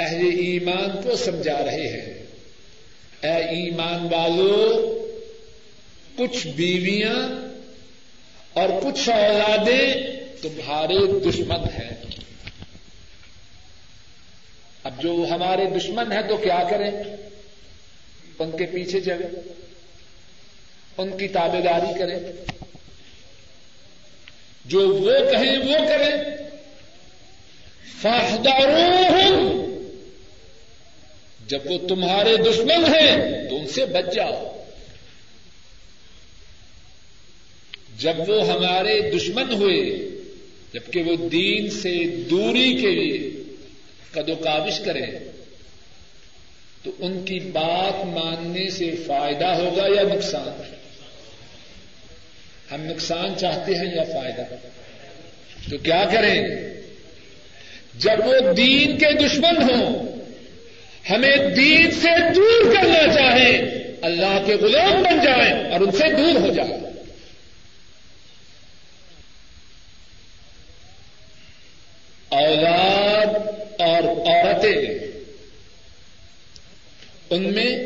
اہل 0.01 0.17
ایمان 0.17 1.03
کو 1.03 1.17
سمجھا 1.17 1.65
رہے 1.65 1.89
ہیں۔ 1.89 2.25
اے 3.21 3.45
ایمان 3.45 4.09
والو، 4.15 4.91
کچھ 6.19 6.47
بیویاں 6.47 7.49
اور 8.53 8.69
کچھ 8.83 9.09
اولادیں 9.09 9.95
تمہارے 10.43 11.31
دشمن 11.31 11.65
ہیں۔ 11.65 12.05
اب 14.85 15.03
جو 15.03 15.27
ہمارے 15.31 15.79
دشمن 15.79 16.13
ہیں 16.13 16.23
تو 16.29 16.37
کیا 16.37 16.67
کریں؟ 16.71 16.91
ان 18.39 18.51
کے 18.51 18.67
پیچھے 18.67 19.01
چلے 19.01 19.41
ان 20.99 21.17
کی 21.19 21.29
تابے 21.29 21.61
داری 21.61 21.99
کریں۔ 21.99 22.19
جو 24.65 24.95
وہ 24.95 25.13
کہیں 25.31 25.59
وہ 25.59 25.89
کریں۔ 25.89 26.44
فاہدارو 28.03 29.61
جب 31.47 31.59
وہ 31.65 31.89
تمہارے 31.89 32.37
دشمن 32.37 32.95
ہیں 32.95 33.17
تو 33.49 33.57
ان 33.57 33.69
سے 33.69 33.87
بچ 33.87 34.15
جاؤ۔ 34.15 34.65
جب 37.99 38.13
وہ 38.29 38.49
ہمارے 38.49 39.11
دشمن 39.11 39.53
ہوئے، 39.53 40.09
جبکہ 40.75 41.03
وہ 41.03 41.29
دین 41.29 41.71
سے 41.71 42.05
دوری 42.31 42.75
کے 42.75 42.91
لیے 42.91 43.43
قد 44.11 44.29
و 44.29 44.35
کاوش 44.35 44.81
کریں، 44.81 45.11
تو 46.83 46.91
ان 46.99 47.25
کی 47.25 47.41
بات 47.41 48.07
ماننے 48.07 48.71
سے 48.71 48.91
فائدہ 49.07 49.47
ہوگا 49.47 49.87
یا 49.87 50.03
نقصان؟ 50.03 50.75
ہم 52.71 52.85
نقصان 52.85 53.39
چاہتے 53.39 53.75
ہیں 53.75 53.97
یا 53.97 54.05
فائدہ؟ 54.05 54.43
تو 55.71 55.79
کیا 55.79 56.05
کریں؟ 56.13 56.74
جب 57.99 58.27
وہ 58.27 58.53
دین 58.53 58.99
کے 58.99 59.27
دشمن 59.27 59.71
ہوں، 59.71 60.07
ہمیں 61.11 61.37
دین 61.37 61.91
سے 61.91 62.09
دور 62.35 62.75
کرنا 62.75 63.13
چاہیں، 63.15 63.63
اللہ 64.03 64.43
کے 64.47 64.55
غلام 64.55 65.03
بن 65.03 65.25
جائیں 65.25 65.71
اور 65.71 65.81
ان 65.81 65.91
سے 65.91 66.13
دور 66.17 66.41
ہو 66.41 66.53
جائیں۔ 66.53 66.85
اولاد 72.29 73.27
اور 73.81 74.03
عورتیں، 74.03 74.87
ان 77.31 77.55
میں 77.55 77.79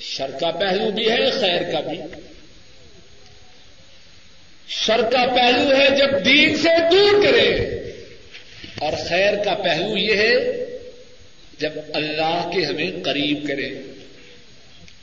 شر 0.00 0.30
کا 0.40 0.50
پہلو 0.50 0.90
بھی 0.90 1.10
ہے، 1.10 1.30
خیر 1.30 1.62
کا 1.72 1.80
بھی۔ 1.80 1.98
شر 4.68 5.02
کا 5.02 5.26
پہلو 5.26 5.76
ہے 5.76 5.90
جب 5.96 6.24
دین 6.24 6.56
سے 6.56 6.68
دور 6.90 7.22
کرے 7.22 7.79
اور 8.80 8.92
خیر 9.08 9.34
کا 9.44 9.54
پہلو 9.54 9.96
یہ 9.96 10.14
ہے 10.14 10.34
جب 11.58 11.72
اللہ 11.94 12.50
کے 12.54 12.64
ہمیں 12.64 12.90
قریب 13.04 13.48
کرے۔ 13.48 13.68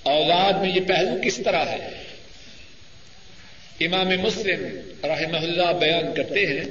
اولاد 0.04 0.54
میں 0.54 0.76
یہ 0.76 0.82
پہلو 0.88 1.18
کس 1.24 1.38
طرح 1.46 1.66
ہے؟ 1.66 2.04
امام 3.80 4.08
مسلم 4.08 4.66
رحمہ 5.04 5.38
اللہ 5.38 5.74
بیان 5.80 6.14
کرتے 6.14 6.46
ہیں، 6.46 6.64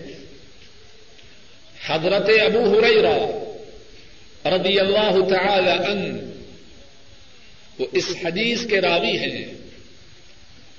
حضرت 1.87 2.31
ابو 2.41 2.79
ہریرہ 2.79 3.17
رضی 4.49 4.81
اللہ 4.81 5.17
تعالی 5.29 5.91
ان 5.91 6.31
وہ 7.79 7.87
اس 7.93 8.15
حدیث 8.25 8.67
کے 8.67 8.81
راوی 8.81 9.19
ہیں۔ 9.19 9.45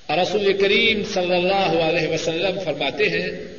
رسول 0.10 0.58
کریم 0.58 1.04
صلی 1.14 1.34
اللہ 1.34 1.82
علیہ 1.82 2.08
وسلم 2.08 2.60
فرماتے 2.66 3.10
ہیں 3.10 3.57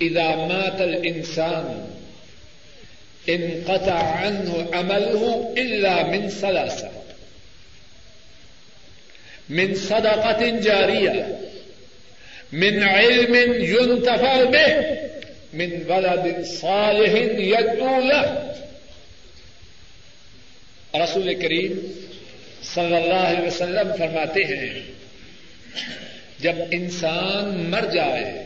اذا 0.00 0.36
مات 0.36 0.80
الانسان 0.80 1.86
انقطع 3.28 3.92
عنه 3.92 4.68
عمله 4.72 5.54
الا 5.58 6.02
من 6.02 6.28
ثلاثه 6.28 6.90
من 9.48 9.74
صدقه 9.74 10.48
جاريه 10.48 11.38
من 12.52 12.82
علم 12.82 13.34
ينتفع 13.62 14.44
به، 14.44 14.98
من 15.52 15.84
ولد 15.88 16.44
صالح 16.44 17.14
يدعو 17.38 18.00
له. 18.00 18.54
رسول 21.02 21.34
کریم 21.34 21.92
صلی 22.74 22.96
اللہ 22.96 23.14
علیہ 23.14 23.46
وسلم 23.46 23.92
فرماتے 23.98 24.44
ہیں، 24.44 24.80
جب 26.38 26.54
انسان 26.70 27.70
مر 27.70 27.84
جائے 27.92 28.39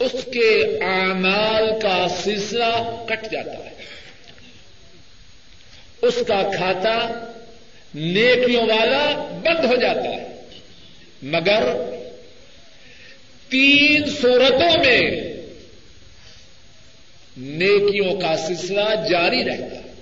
اس 0.00 0.12
کے 0.32 0.78
اعمال 0.82 1.80
کا 1.82 2.06
سلسلہ 2.22 3.04
کٹ 3.08 3.32
جاتا 3.32 3.64
ہے۔ 3.64 3.70
اس 6.02 6.14
کا 6.28 6.50
کھاتا 6.56 7.24
نیکیوں 7.94 8.62
والا 8.62 9.28
بند 9.44 9.64
ہو 9.64 9.76
جاتا 9.76 10.04
ہے۔ 10.04 10.40
مگر 11.22 11.64
تین 13.48 14.10
صورتوں 14.20 14.84
میں 14.84 15.10
نیکیوں 17.36 18.20
کا 18.20 18.36
سلسلہ 18.36 19.08
جاری 19.10 19.44
رہتا 19.44 19.76
ہے۔ 19.76 19.94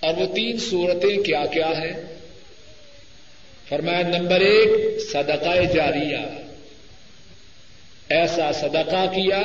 اور 0.00 0.14
وہ 0.14 0.34
تین 0.34 0.58
صورتیں 0.58 1.22
کیا 1.22 1.46
کیا 1.46 1.68
ہیں؟ 1.68 2.18
فرمایا، 3.68 4.02
نمبر 4.02 4.40
ایک، 4.40 4.70
صدقہ 5.12 5.72
جاریہ۔ 5.74 6.47
ایسا 8.08 8.52
صدقہ 8.52 9.06
کیا 9.14 9.42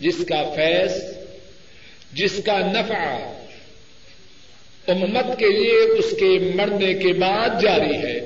جس 0.00 0.14
کا 0.28 0.50
فیض، 0.56 0.92
جس 2.12 2.40
کا 2.46 2.58
نفع 2.58 3.16
امت 4.86 5.38
کے 5.38 5.46
لیے 5.46 5.98
اس 5.98 6.10
کے 6.10 6.52
مرنے 6.54 6.94
کے 6.94 7.12
بعد 7.12 7.48
جاری 7.62 7.96
ہے۔ 7.96 8.20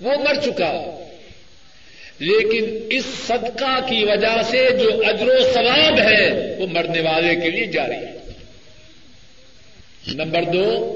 وہ 0.00 0.12
مر 0.18 0.34
چکا۔ 0.44 1.00
لیکن 2.18 2.78
اس 2.90 3.04
صدقہ 3.26 3.86
کی 3.88 4.04
وجہ 4.04 4.42
سے 4.50 4.70
جو 4.70 5.02
اجر 5.08 5.26
و 5.26 5.52
ثواب 5.54 5.98
ہے، 5.98 6.56
وہ 6.58 6.66
مرنے 6.66 7.00
والے 7.00 7.34
کے 7.34 7.50
لیے 7.50 7.66
جاری 7.66 7.96
ہے۔ 7.96 8.18
نمبر 10.06 10.42
دو، 10.42 10.90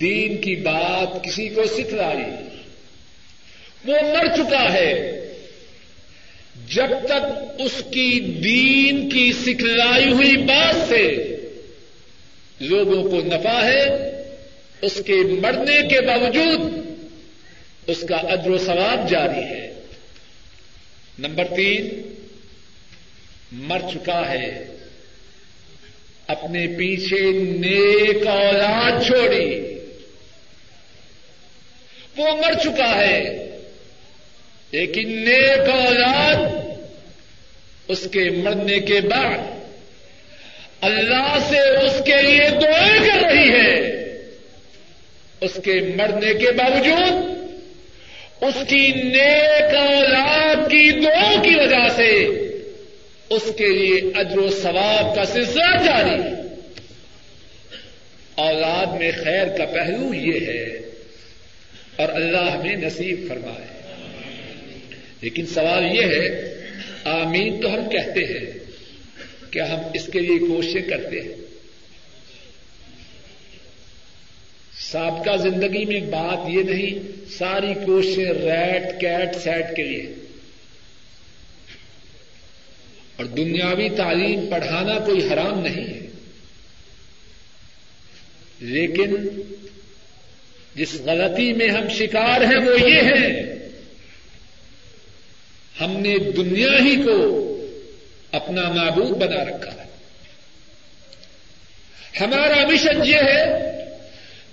دین 0.00 0.36
کی 0.36 0.56
بات 0.56 1.24
کسی 1.24 1.48
کو 1.48 1.64
سکھلائی۔ 1.64 2.48
وہ 3.84 3.96
مر 4.02 4.36
چکا 4.36 4.72
ہے۔ 4.72 5.24
جب 6.74 6.88
تک 7.04 7.52
اس 7.58 7.82
کی 7.90 8.20
دین 8.20 9.08
کی 9.08 9.32
سکھلائی 9.32 10.12
ہوئی 10.12 10.36
بات 10.36 10.88
سے 10.88 11.36
لوگوں 12.60 13.10
کو 13.10 13.16
نفع 13.16 13.62
ہے، 13.62 14.12
اس 14.82 15.00
کے 15.06 15.14
مرنے 15.14 15.88
کے 15.88 16.00
باوجود 16.00 16.86
اس 17.86 18.04
کا 18.08 18.16
ادر 18.16 18.50
و 18.50 18.58
ثواب 18.58 19.10
جاری 19.10 19.44
ہے۔ 19.44 19.80
نمبر 21.18 21.44
تین، 21.56 21.88
مر 23.52 23.78
چکا 23.94 24.30
ہے۔ 24.30 24.76
اپنے 26.26 26.66
پیچھے 26.66 27.32
نیک 27.32 28.26
اولاد 28.26 29.06
چھوڑی۔ 29.06 29.60
وہ 32.16 32.36
مر 32.36 32.52
چکا 32.64 32.94
ہے۔ 32.96 33.47
لیکن 34.70 35.24
نیک 35.24 35.68
اولاد 35.70 36.36
اس 37.88 38.08
کے 38.12 38.30
مرنے 38.30 38.78
کے 38.80 39.00
بعد 39.00 39.38
اللہ 40.80 41.38
سے 41.48 41.58
اس 41.58 42.02
کے 42.04 42.22
لیے 42.22 42.50
دعائیں 42.50 42.98
کر 43.06 43.28
رہی 43.28 43.50
ہے۔ 43.50 43.98
اس 45.40 45.60
کے 45.64 45.80
مرنے 45.96 46.34
کے 46.34 46.50
باوجود 46.50 47.38
اس 48.40 48.54
کی 48.68 48.92
نیک 48.92 49.74
اولاد 49.74 50.56
کی 50.56 50.90
دعا 50.90 51.42
کی 51.42 51.54
وجہ 51.54 51.88
سے 51.96 52.26
اس 53.28 53.42
کے 53.56 53.66
لیے 53.66 54.00
اجر 54.20 54.38
و 54.38 54.48
ثواب 54.62 55.16
کا 55.16 55.24
سلسلہ 55.24 55.84
جاری۔ 55.84 56.22
اولاد 58.34 58.98
میں 58.98 59.12
خیر 59.24 59.44
کا 59.58 59.64
پہلو 59.64 60.14
یہ 60.14 60.46
ہے 60.46 60.62
اور 61.96 62.08
اللہ 62.08 62.50
ہمیں 62.50 62.76
نصیب 62.76 63.28
فرمائے۔ 63.28 63.77
لیکن 65.20 65.46
سوال 65.46 65.96
یہ 65.96 66.02
ہے، 66.02 66.54
آمین 67.04 67.60
تو 67.60 67.74
ہم 67.74 67.88
کہتے 67.88 68.20
ہیں 68.20 68.58
کیا 69.50 69.68
ہم 69.70 69.80
اس 69.94 70.06
کے 70.12 70.20
لیے 70.20 70.38
کوششیں 70.38 70.82
کرتے 70.82 71.20
ہیں۔ 71.20 71.34
سابقہ 74.80 75.36
زندگی 75.36 75.84
میں 75.84 76.00
بات 76.00 76.38
یہ 76.48 76.62
نہیں، 76.62 76.98
ساری 77.30 77.74
کوششیں 77.74 78.24
ریٹ، 78.24 79.00
کیٹ، 79.00 79.36
سیٹ 79.36 79.76
کے 79.76 79.82
لیے۔ 79.82 80.14
اور 83.16 83.24
دنیاوی 83.24 83.88
تعلیم 83.88 84.46
پڑھانا 84.50 84.98
کوئی 84.98 85.32
حرام 85.32 85.60
نہیں 85.60 85.94
ہے۔ 85.94 86.06
لیکن 88.60 89.14
جس 90.74 90.94
غلطی 90.94 91.52
میں 91.52 91.68
ہم 91.68 91.88
شکار 91.88 92.40
ہیں 92.40 92.66
وہ 92.66 92.88
یہ 92.88 93.00
ہے 93.02 93.57
ہم 95.80 95.90
نے 95.90 96.18
دنیا 96.18 96.72
ہی 96.80 96.96
کو 96.96 97.44
اپنا 98.32 98.68
معبود 98.68 99.10
بنا 99.10 99.44
رکھا 99.44 99.72
ہے۔ 99.72 99.88
ہمارا 102.20 102.66
مشن 102.66 103.00
یہ 103.04 103.16
ہے، 103.16 103.44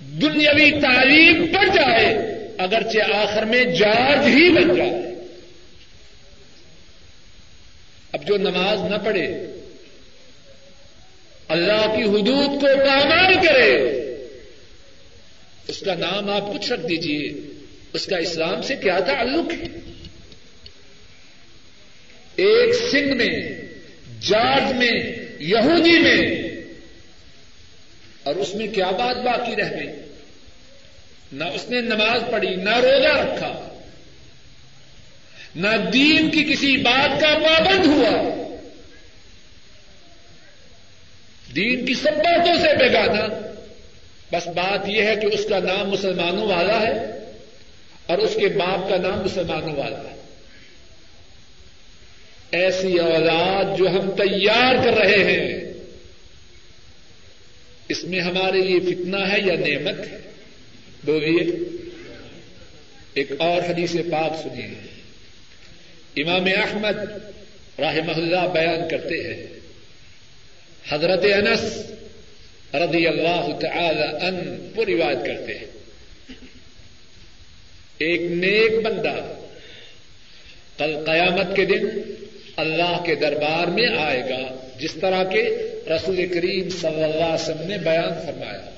دنیاوی 0.00 0.70
تعلیم 0.70 1.46
پڑ 1.46 1.66
جائے، 1.66 2.14
اگرچہ 2.58 3.14
آخر 3.14 3.44
میں 3.44 3.64
جارج 3.64 4.26
ہی 4.26 4.50
بن 4.50 4.76
جائے۔ 4.76 5.14
اب 8.12 8.26
جو 8.26 8.36
نماز 8.36 8.90
نہ 8.90 8.96
پڑھے، 9.04 9.26
اللہ 11.48 11.94
کی 11.96 12.02
حدود 12.02 12.60
کو 12.60 12.66
پامال 12.86 13.34
کرے، 13.46 13.72
اس 15.68 15.80
کا 15.80 15.94
نام 15.94 16.30
آپ 16.30 16.54
کچھ 16.54 16.72
رکھ 16.72 16.86
دیجیے 16.88 17.32
اس 17.92 18.06
کا 18.06 18.16
اسلام 18.16 18.62
سے 18.62 18.76
کیا 18.76 18.98
تعلق 19.00 19.52
ہے؟ 19.52 19.95
ایک 22.36 22.74
سنگھ 22.90 23.12
میں 23.16 23.62
جارج 24.20 24.72
میں، 24.72 25.14
یہودی 25.38 25.98
میں۔ 25.98 26.42
اور 28.22 28.34
اس 28.34 28.54
میں 28.54 28.66
کیا 28.66 28.90
بات 28.90 29.16
باقی 29.16 29.56
رہ 29.56 29.80
گئی؟ 29.80 29.88
نہ 31.32 31.44
اس 31.44 31.70
نے 31.70 31.80
نماز 31.80 32.20
پڑھی، 32.30 32.56
نہ 32.56 32.76
روزہ 32.76 33.18
رکھا۔ 33.18 33.78
نہ 35.56 35.68
دین 35.92 36.30
کی 36.30 36.44
کسی 36.44 36.76
بات 36.76 37.20
کا 37.20 37.38
پابند 37.38 37.86
ہوا۔ 37.86 38.32
دین 41.54 41.86
کی 41.86 41.94
سب 41.94 42.16
باتوں 42.16 42.54
سے 42.54 42.76
بگانا 42.76 43.50
بس 44.32 44.46
بات 44.46 44.88
یہ 44.88 45.02
ہے 45.02 45.16
کہ 45.16 45.26
اس 45.26 45.46
کا 45.48 45.58
نام 45.58 45.90
مسلمانوں 45.90 46.48
والا 46.48 46.80
ہے 46.80 47.18
اور 48.06 48.18
اس 48.18 48.34
کے 48.40 48.48
باپ 48.48 48.88
کا 48.88 48.96
نام 48.96 49.24
مسلمانوں 49.24 49.76
والا 49.76 49.98
ہے۔ 49.98 50.15
ایسی 52.50 52.98
اولاد 52.98 53.78
جو 53.78 53.90
ہم 53.90 54.10
تیار 54.10 54.74
کر 54.84 54.94
رہے 54.94 55.24
ہیں، 55.24 55.72
اس 57.88 58.04
میں 58.04 58.20
ہمارے 58.20 58.60
لیے 58.60 58.80
فتنہ 58.80 59.16
ہے 59.16 59.40
یا 59.40 59.54
نعمت 59.54 60.06
ہے؟ 60.08 60.18
بولیے، 61.04 61.58
ایک 63.14 63.32
اور 63.38 63.70
حدیث 63.70 63.92
پاک 63.92 64.32
سنیے۔ 64.42 64.66
امام 66.22 66.44
احمد 66.44 66.96
رحمہ 67.78 68.12
اللہ 68.12 68.48
بیان 68.52 68.88
کرتے 68.90 69.34
ہیں۔ 69.34 69.46
حضرت 70.88 71.24
انس 71.24 71.90
رضی 72.74 73.06
اللہ 73.06 73.58
تعالی 73.60 74.26
ان 74.26 74.68
کو 74.74 74.86
روایت 74.86 75.18
کرتے 75.26 75.58
ہیں۔ 75.58 75.66
ایک 77.98 78.20
نیک 78.20 78.72
بندہ، 78.82 79.34
کل 80.78 80.96
قیامت 81.06 81.56
کے 81.56 81.64
دن 81.64 82.14
اللہ 82.56 83.02
کے 83.04 83.14
دربار 83.14 83.66
میں 83.66 83.86
آئے 83.98 84.20
گا، 84.20 84.68
جس 84.78 84.94
طرح 84.94 85.24
کے 85.24 85.42
رسول 85.90 86.26
کریم 86.26 86.68
صلی 86.68 87.02
اللہ 87.02 87.24
علیہ 87.24 87.34
وسلم 87.34 87.66
نے 87.66 87.78
بیان 87.78 88.26
فرمایا۔ 88.26 88.70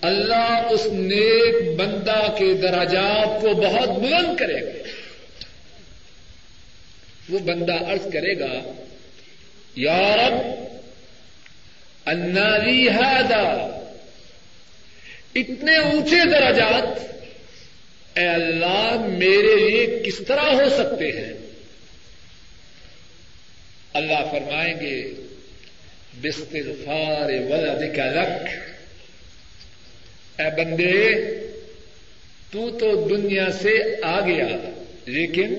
اللہ 0.00 0.66
اس 0.70 0.86
نیک 0.86 1.76
بندہ 1.76 2.34
کے 2.38 2.54
دراجات 2.54 3.40
کو 3.40 3.48
بہت 3.48 3.88
بلند 3.88 4.36
کرے 4.36 4.66
گا۔ 4.66 4.88
وہ 7.28 7.38
بندہ 7.38 7.72
ارض 7.72 8.12
کرے 8.12 8.38
گا 8.38 8.72
یارب 9.76 10.64
اناری 12.06 12.88
ہادا، 12.88 13.76
اتنے 15.34 15.76
اونچے 15.76 16.28
دراجات 16.30 17.19
اے 18.16 18.26
اللہ 18.26 18.96
میرے 19.08 19.54
لیے 19.56 20.02
کس 20.06 20.18
طرح 20.26 20.50
ہو 20.52 20.68
سکتے 20.68 21.10
ہیں؟ 21.12 21.32
اللہ 23.94 24.24
فرمائیں 24.30 24.74
گے 24.80 25.12
بستغفار 26.22 27.30
ولدک 27.50 27.98
لک 27.98 28.48
اے 30.40 30.48
بندے، 30.56 31.08
تو 32.50 32.70
تو 32.70 33.08
دنیا 33.08 33.46
سے 33.62 33.78
آ 34.02 34.20
گیا 34.20 34.46
لیکن 35.06 35.54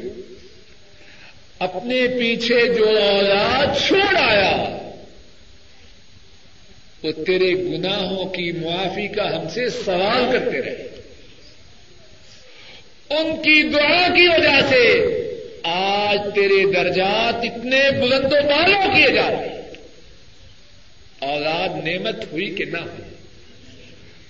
اپنے 1.59 2.07
پیچھے 2.07 2.73
جو 2.73 2.89
اولاد 2.89 3.87
چھوڑ 3.87 4.15
آیا، 4.17 4.77
وہ 7.03 7.11
تیرے 7.11 7.53
گناہوں 7.53 8.25
کی 8.25 8.51
معافی 8.51 9.07
کا 9.07 9.37
ہم 9.37 9.49
سے 9.49 9.69
سوال 9.69 10.25
کرتے 10.31 10.61
رہے۔ 10.61 11.00
ان 13.11 13.35
کی 13.35 13.63
دعا 13.63 14.07
کی 14.07 14.27
وجہ 14.27 14.69
سے 14.69 15.17
آج 15.63 16.19
تیرے 16.35 16.73
درجات 16.73 17.35
اتنے 17.35 17.91
بلند 17.91 18.25
و 18.25 18.47
بالوں 18.47 18.95
کیے 18.95 19.11
جا 19.11 19.29
رہے 19.29 19.61
اولاد 21.19 21.87
نعمت 21.87 22.31
ہوئی 22.31 22.55
کہ 22.55 22.65
نہ 22.65 22.77
ہوئی؟ 22.77 23.13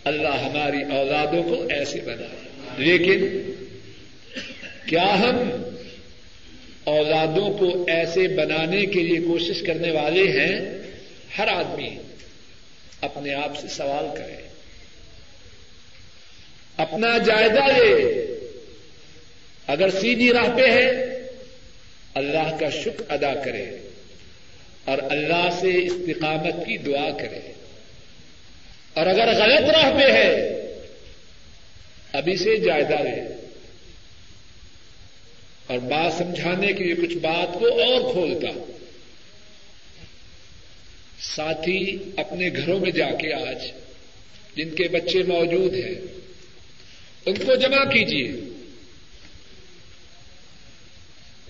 اللہ 0.03 0.27
ہماری 0.27 0.97
اولادوں 0.97 1.43
کو 1.43 1.67
ایسے 1.69 1.99
بنائے 1.99 2.49
لیکن 2.77 3.51
کیا 4.85 5.19
ہم 5.19 5.37
اولادوں 6.83 7.57
کو 7.57 7.85
ایسے 7.87 8.27
بنانے 8.27 8.85
کے 8.85 8.99
لیے 8.99 9.19
کوشش 9.19 9.61
کرنے 9.61 9.91
والے 9.91 10.23
ہیں؟ 10.23 10.59
ہر 11.37 11.47
آدمی 11.47 11.97
اپنے 13.01 13.33
آپ 13.33 13.57
سے 13.59 13.67
سوال 13.67 14.17
کرے۔ 14.17 14.47
اپنا 16.77 17.17
جائزہ 17.17 17.79
لے۔ 17.79 18.30
اگر 19.71 19.89
سیدھی 19.89 20.33
راہ 20.33 20.57
پہ 20.57 20.71
ہے، 20.71 20.89
اللہ 22.13 22.57
کا 22.59 22.69
شکر 22.69 23.11
ادا 23.11 23.33
کرے 23.33 23.89
اور 24.85 24.97
اللہ 25.09 25.49
سے 25.61 25.67
استقامت 25.67 26.53
کی 26.65 26.77
دعا 26.77 27.09
کرے۔ 27.11 27.51
اور 28.93 29.05
اگر 29.05 29.27
غلط 29.27 29.69
راہ 29.69 29.99
پہ 29.99 30.11
ہے، 30.11 30.51
ابھی 32.13 32.37
سے 32.37 32.57
جائزہ 32.57 33.03
لے 33.03 33.47
اور 35.67 35.77
بات 35.77 36.13
سمجھانے 36.13 36.73
کے 36.73 36.83
لیے 36.83 37.07
کچھ 37.07 37.15
بات 37.15 37.53
کو 37.53 37.67
اور 37.67 38.11
کھولتا۔ 38.11 38.71
ساتھی 41.21 41.97
اپنے 42.17 42.49
گھروں 42.49 42.79
میں 42.79 42.91
جا 42.91 43.09
کے 43.09 43.33
آج 43.33 43.71
جن 44.55 44.69
کے 44.69 44.87
بچے 44.87 45.23
موجود 45.23 45.73
ہیں، 45.73 45.95
ان 47.25 47.33
کو 47.45 47.55
جمع 47.55 47.83
کیجیے 47.83 48.50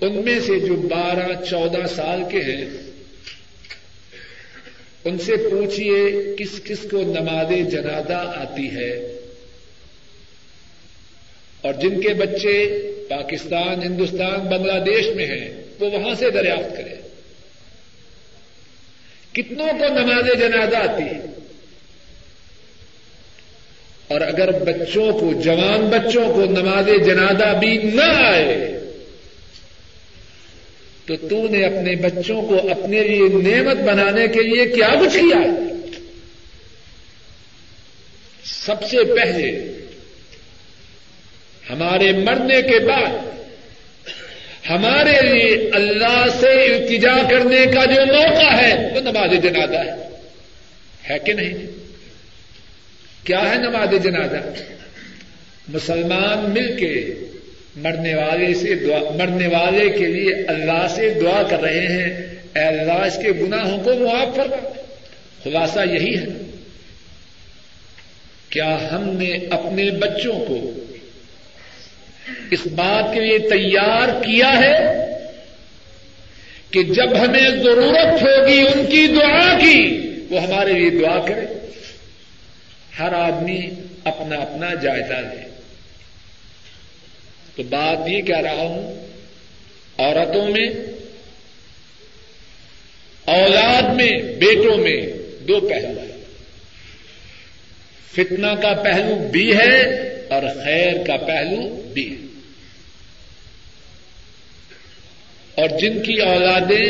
ان 0.02 0.22
میں 0.26 0.40
سے 0.40 0.60
جو 0.60 0.76
بارہ، 0.76 1.46
چودہ 1.50 1.88
سال 1.88 2.24
کے 2.32 2.40
ہیں، 2.40 2.66
ان 5.06 5.18
سے 5.18 5.36
پوچھیے 5.36 6.26
کس 6.38 6.64
کس 6.64 6.80
کو 6.92 7.02
نماز 7.02 7.72
جنازہ 7.72 8.14
آتی 8.14 8.68
ہے۔ 8.68 9.18
اور 11.62 11.74
جن 11.74 12.02
کے 12.02 12.10
بچے 12.10 12.82
پاکستان، 13.10 13.84
ہندوستان، 13.84 14.40
بنگلہ 14.40 14.80
دیش 14.80 15.08
میں 15.16 15.26
ہیں، 15.26 15.64
وہ 15.80 15.92
وہاں 15.92 16.16
سے 16.16 16.30
دریافت 16.30 16.78
کرے 16.78 16.96
کتنوں 19.32 19.68
کو 19.68 19.88
نماز 19.88 20.40
جنازہ 20.40 20.76
آتی 20.76 21.04
ہے؟ 21.04 21.26
اور 24.08 24.22
اگر 24.22 24.52
بچوں 24.52 25.14
کو، 25.20 25.42
جوان 25.42 25.90
بچوں 25.90 26.34
کو 26.34 26.46
نماز 26.46 27.06
جنازہ 27.06 27.58
بھی 27.60 27.78
نہ 27.78 28.12
آئے 28.12 28.81
تو 31.06 31.16
تو 31.16 31.48
نے 31.48 31.66
اپنے 31.66 31.96
بچوں 31.96 32.42
کو 32.42 32.72
اپنے 32.72 33.04
لیے 33.04 33.24
نعمت 33.28 33.78
بنانے 33.78 34.28
کے 34.28 34.42
لیے 34.42 34.66
کیا 34.66 34.88
کچھ 35.02 35.14
کیا؟ 35.14 35.38
سب 38.44 38.84
سے 38.84 38.98
پہلے 39.04 39.74
ہمارے 41.70 42.12
مرنے 42.12 42.62
کے 42.62 42.80
بعد 42.80 43.32
ہمارے 44.70 45.12
لیے 45.12 45.70
اللہ 45.74 46.26
سے 46.40 46.48
التجا 46.48 47.30
کرنے 47.30 47.66
کا 47.66 47.86
جو 47.86 48.06
موقع 48.06 48.56
ہے 48.56 48.76
وہ 48.96 49.00
نماز 49.00 49.44
جنازہ 49.44 49.76
ہے۔ 49.76 50.10
ہے 51.10 51.20
کہ 51.20 51.34
نہیں؟ 51.34 51.54
کیا 53.24 53.52
ہے 53.52 53.56
نماز 53.56 54.04
جنازہ؟ 54.04 54.64
مسلمان 55.68 56.52
مل 56.52 56.78
کے 56.78 57.14
مرنے 57.76 58.16
والے 58.16 58.54
سے 58.54 58.76
دعا 58.76 59.00
مرنے 59.16 59.48
والے 59.48 59.90
کے 59.90 60.06
لیے 60.06 60.34
اللہ 60.48 60.88
سے 60.96 61.14
دعا 61.22 61.44
کر 61.44 61.62
رہے 61.62 61.80
ہیں۔ 61.80 62.14
اے 62.56 62.64
اللہ، 62.64 62.94
اس 62.94 63.16
کے 63.16 63.32
گناہوں 63.42 63.84
کو 63.84 63.94
معاف 63.94 64.36
کر۔ 64.36 64.80
خلاصہ 65.44 65.80
یہی 65.80 66.18
ہے۔ 66.18 66.26
کیا 68.50 68.78
ہم 68.92 69.10
نے 69.10 69.34
اپنے 69.50 69.92
بچوں 69.92 70.34
کو 70.34 70.72
اس 72.52 72.68
بات 72.76 73.14
کے 73.14 73.20
لیے 73.20 73.40
تیار 73.40 74.24
کیا 74.24 74.60
ہے 74.60 74.80
کہ 76.72 76.84
جب 76.84 77.18
ہمیں 77.20 77.50
ضرورت 77.64 78.22
ہوگی 78.22 78.60
ان 78.60 78.86
کی 78.86 79.08
دعا 79.08 79.60
کی، 79.60 80.12
وہ 80.30 80.44
ہمارے 80.44 80.74
لیے 80.74 80.90
دعا 80.90 81.26
کرے۔ 81.28 81.72
ہر 83.00 83.14
آدمی 83.14 83.70
اپنا 84.04 84.36
اپنا 84.36 84.74
جائزہ 84.74 85.14
لے۔ 85.14 85.51
تو 87.56 87.64
بات 87.64 88.10
یہ 88.10 88.22
کہہ 88.22 88.40
رہا 88.40 88.52
ہوں، 88.52 89.08
عورتوں 89.98 90.50
میں، 90.50 90.68
اولاد 93.26 93.82
میں، 93.82 94.12
بیٹوں 94.22 94.78
میں 94.78 95.02
دو 95.48 95.60
پہلو 95.60 96.00
ہیں۔ 96.00 96.24
فتنہ 98.14 98.48
کا 98.62 98.74
پہلو 98.84 99.28
بھی 99.32 99.58
ہے 99.58 99.80
اور 100.30 100.44
خیر 100.64 100.94
کا 101.08 101.18
پہلو 101.18 101.82
بھی 101.94 102.16
ہے۔ 102.16 102.26
اور 105.56 105.80
جن 105.80 106.04
کی 106.04 106.14
اولادیں، 106.14 106.90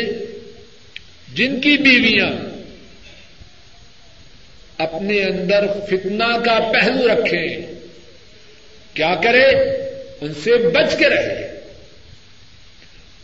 جن 1.34 1.60
کی 1.60 1.76
بیویاں 1.76 2.30
اپنے 4.78 5.22
اندر 5.22 5.66
فتنہ 5.90 6.38
کا 6.44 6.70
پہلو 6.72 7.08
رکھیں، 7.08 7.56
کیا 8.94 9.14
کرے 9.14 9.81
ان 10.22 10.34
سے 10.34 10.68
بچ 10.68 10.96
کے 10.98 11.08
رہے 11.08 11.60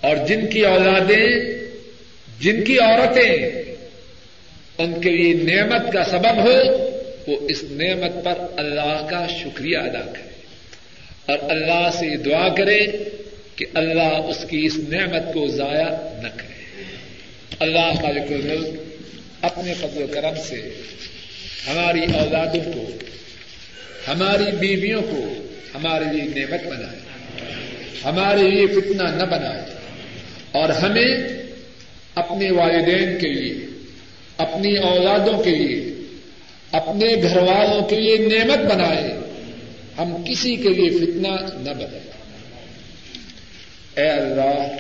اور 0.01 0.17
جن 0.17 0.47
کی 0.47 0.65
اولادیں، 0.65 1.27
جن 2.41 2.65
کی 2.65 2.79
عورتیں 2.79 3.49
ان 4.79 5.01
کے 5.01 5.11
لیے 5.11 5.35
نعمت 5.35 5.93
کا 5.93 6.05
سبب 6.05 6.37
ہو، 6.45 6.59
وہ 7.27 7.37
اس 7.49 7.65
نعمت 7.71 8.25
پر 8.25 8.35
اللہ 8.57 9.07
کا 9.11 9.27
شکریہ 9.27 9.79
ادا 9.79 10.13
کرے 10.13 10.29
اور 11.27 11.39
اللہ 11.51 11.91
سے 11.93 12.17
دعا 12.17 12.49
کرے 12.49 12.79
کہ 13.57 13.67
اللہ 13.75 14.21
اس 14.29 14.45
کی 14.51 14.67
اس 14.67 14.77
نعمت 14.89 15.35
کو 15.35 15.47
ضائع 15.49 15.89
نہ 16.23 16.29
کرے۔ 16.37 16.83
اللہ 17.61 17.93
خالق 18.03 18.33
الملک 18.33 18.81
اپنے 19.43 19.75
فضل 19.75 20.03
و 20.03 20.07
کرم 20.07 20.35
سے 20.49 20.69
ہماری 21.67 22.01
اولادوں 22.19 22.73
کو، 22.73 22.91
ہماری 24.09 24.57
بیویوں 24.57 25.03
کو 25.03 25.45
ہمارے 25.79 26.05
لیے 26.13 26.23
نعمت 26.23 26.67
بنائے، 26.67 26.99
ہمارے 28.05 28.51
لیے 28.51 28.67
فتنہ 28.67 29.03
نہ 29.03 29.25
بنائے، 29.25 29.63
اور 30.53 30.69
ہمیں 30.69 31.29
اپنے 32.15 32.51
والدین 32.51 33.19
کے 33.19 33.29
لیے، 33.29 33.67
اپنی 34.37 34.77
اولادوں 34.77 35.43
کے 35.43 35.51
لیے، 35.51 35.93
اپنے 36.73 37.23
گھر 37.23 37.37
والوں 37.37 37.89
کے 37.89 38.01
لیے 38.01 38.17
نعمت 38.17 38.73
بنائے، 38.73 39.13
ہم 39.99 40.25
کسی 40.25 40.57
کے 40.57 40.69
لیے 40.69 40.91
فتنہ 40.91 41.29
نہ 41.55 41.71
بنائے۔ 41.71 42.11
اے 43.97 44.09
اللہ، 44.09 44.77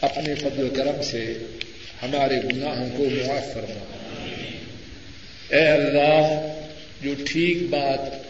اپنے 0.00 0.34
فضل 0.34 0.64
و 0.64 0.68
کرم 0.76 1.02
سے 1.02 1.38
ہمارے 2.02 2.36
گناہوں 2.36 2.88
کو 2.96 3.04
معاف 3.04 3.52
فرما۔ 3.54 3.84
اے 5.56 5.66
اللہ، 5.68 6.52
جو 7.02 7.14
ٹھیک 7.26 7.62
بات 7.70 8.25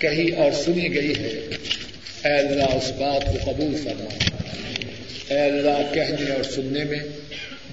کہی 0.00 0.28
اور 0.28 0.52
سنی 0.52 0.94
گئی 0.94 1.12
ہے۔ 1.16 1.56
اے 2.24 2.32
اللہ، 2.32 2.76
اس 2.76 2.90
بات 2.90 3.26
کو 3.26 3.52
قبول 3.52 3.76
فرما۔ 3.84 4.14
اے 5.28 5.40
اللہ، 5.40 5.94
کہنے 5.94 6.32
اور 6.32 6.42
سننے 6.42 6.84
میں 6.84 6.98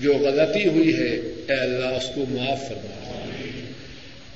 جو 0.02 0.14
غلطی 0.14 0.68
ہوئی 0.68 0.96
ہے، 0.96 1.16
اے 1.48 1.54
اللہ، 1.54 1.86
اس 1.86 2.06
کو 2.16 2.26
معاف 2.30 2.68
فرما۔ 2.68 3.20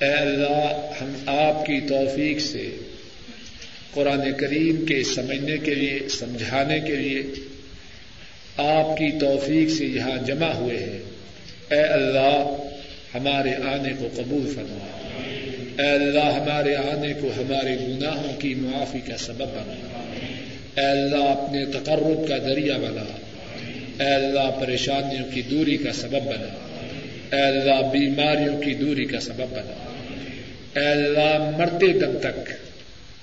اے 0.00 0.12
اللہ، 0.12 0.90
ہم 1.00 1.12
آپ 1.26 1.66
کی 1.66 1.80
توفیق 1.88 2.40
سے 2.40 2.76
قرآن 3.94 4.32
کریم 4.32 4.84
کے 4.84 5.02
سمجھنے 5.04 5.56
کے 5.56 5.74
لیے، 5.74 6.08
سمجھانے 6.08 6.80
کے 6.80 6.96
لیے 6.96 7.22
آپ 8.56 8.96
کی 8.98 9.18
توفیق 9.20 9.70
سے 9.70 9.84
یہاں 9.84 10.26
جمع 10.26 10.52
ہوئے 10.52 10.78
ہیں۔ 10.78 11.02
اے 11.70 11.80
اللہ، 11.80 12.56
ہمارے 13.14 13.50
آنے 13.68 13.92
کو 13.98 14.08
قبول 14.16 14.52
فرما۔ 14.54 15.01
اے 15.78 15.88
اللہ، 15.88 16.20
ہمارے 16.20 16.76
آنے 16.76 17.12
کو، 17.20 17.30
ہمارے 17.36 17.76
گناہوں 17.88 18.40
کی 18.40 18.54
معافی 18.54 18.98
کا 18.98 19.16
سبب 19.16 19.42
بنا۔ 19.42 20.12
اے 20.76 20.86
اللہ، 20.86 21.16
اپنے 21.16 21.64
تقرب 21.64 22.28
کا 22.28 22.38
ذریعہ 22.38 22.78
بنا۔ 22.78 23.16
اے 24.04 24.14
اللہ، 24.14 24.60
پریشانیوں 24.60 25.28
کی 25.34 25.42
دوری 25.42 25.76
کا 25.76 25.92
سبب 25.92 26.22
بنا۔ 26.22 26.78
اے 27.36 27.42
اللہ، 27.42 27.88
بیماریوں 27.92 28.62
کی 28.62 28.74
دوری 28.74 29.04
کا 29.04 29.20
سبب 29.20 29.46
بنا۔ 29.50 30.00
اے 30.80 30.86
اللہ، 30.86 31.50
مرتے 31.58 31.86
دم 31.98 32.18
تک 32.20 32.50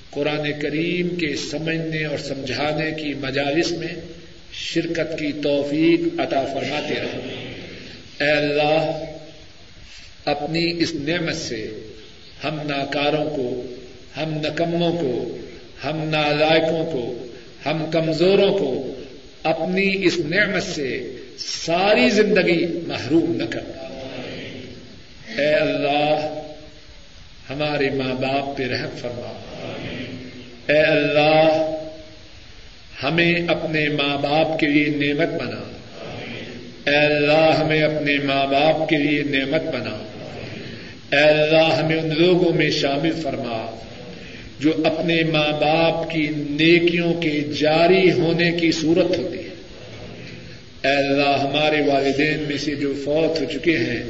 قرآن 0.09 0.61
کریم 0.61 1.15
کے 1.15 1.35
سمجھنے 1.35 2.05
اور 2.05 2.17
سمجھانے 2.17 2.91
کی 2.91 3.13
مجالس 3.13 3.71
میں 3.71 3.95
شرکت 4.53 5.19
کی 5.19 5.31
توفیق 5.43 6.19
عطا 6.19 6.41
فرماتے 6.41 6.93
رہے 6.93 7.45
اے 8.19 8.31
اللہ، 8.31 9.03
اپنی 10.25 10.73
اس 10.77 10.95
نعمت 10.95 11.35
سے 11.35 11.69
ہم 12.43 12.59
ناکاروں 12.63 13.29
کو، 13.29 13.65
ہم 14.17 14.33
نکموں 14.33 14.91
کو، 14.91 15.37
ہم 15.83 16.09
نالائکوں 16.09 16.85
کو، 16.85 17.25
ہم 17.65 17.91
کمزوروں 17.91 18.57
کو 18.57 18.93
اپنی 19.43 20.05
اس 20.05 20.19
نعمت 20.19 20.63
سے 20.63 21.15
ساری 21.37 22.09
زندگی 22.09 22.65
محروم 22.87 23.35
نہ 23.35 23.43
کرنا 23.49 23.79
اے 25.41 25.53
اللہ، 25.53 26.41
ہمارے 27.49 27.89
ماں 27.89 28.13
باپ 28.13 28.57
پہ 28.57 28.63
رحم 28.63 28.89
فرما۔ 28.97 29.39
اے 30.67 30.79
اللہ، 30.79 31.71
ہمیں 33.03 33.33
اپنے 33.47 33.89
ماں 33.89 34.17
باپ 34.17 34.59
کے 34.59 34.67
لیے 34.67 35.13
نعمت 35.13 35.41
بنا۔ 35.41 35.71
اے 36.91 36.97
اللہ، 36.97 37.55
ہمیں 37.59 37.81
اپنے 37.81 38.17
ماں 38.23 38.47
باپ 38.47 38.89
کے 38.89 38.97
لیے 38.97 39.23
نعمت 39.23 39.61
بنا۔ 39.61 40.18
اے 41.11 41.19
اللہ، 41.19 41.75
ہمیں 41.75 41.97
ان 41.97 42.21
لوگوں 42.21 42.53
میں 42.53 42.69
شامل 42.69 43.11
فرما، 43.11 43.75
جو 44.59 44.71
اپنے 44.85 45.23
ماں 45.23 45.51
باپ 45.51 46.11
کی 46.11 46.27
نیکیوں 46.49 47.13
کے 47.13 47.41
جاری 47.59 48.11
ہونے 48.11 48.51
کی 48.51 48.71
صورت 48.71 49.17
ہوتی 49.17 49.37
ہے۔ 49.37 49.49
اے 50.83 50.95
اللہ، 50.95 51.41
ہمارے 51.41 51.81
والدین 51.81 52.39
میں 52.47 52.57
سے 52.57 52.75
جو 52.75 52.93
فوت 53.05 53.41
ہو 53.41 53.45
چکے 53.45 53.77
ہیں، 53.77 54.03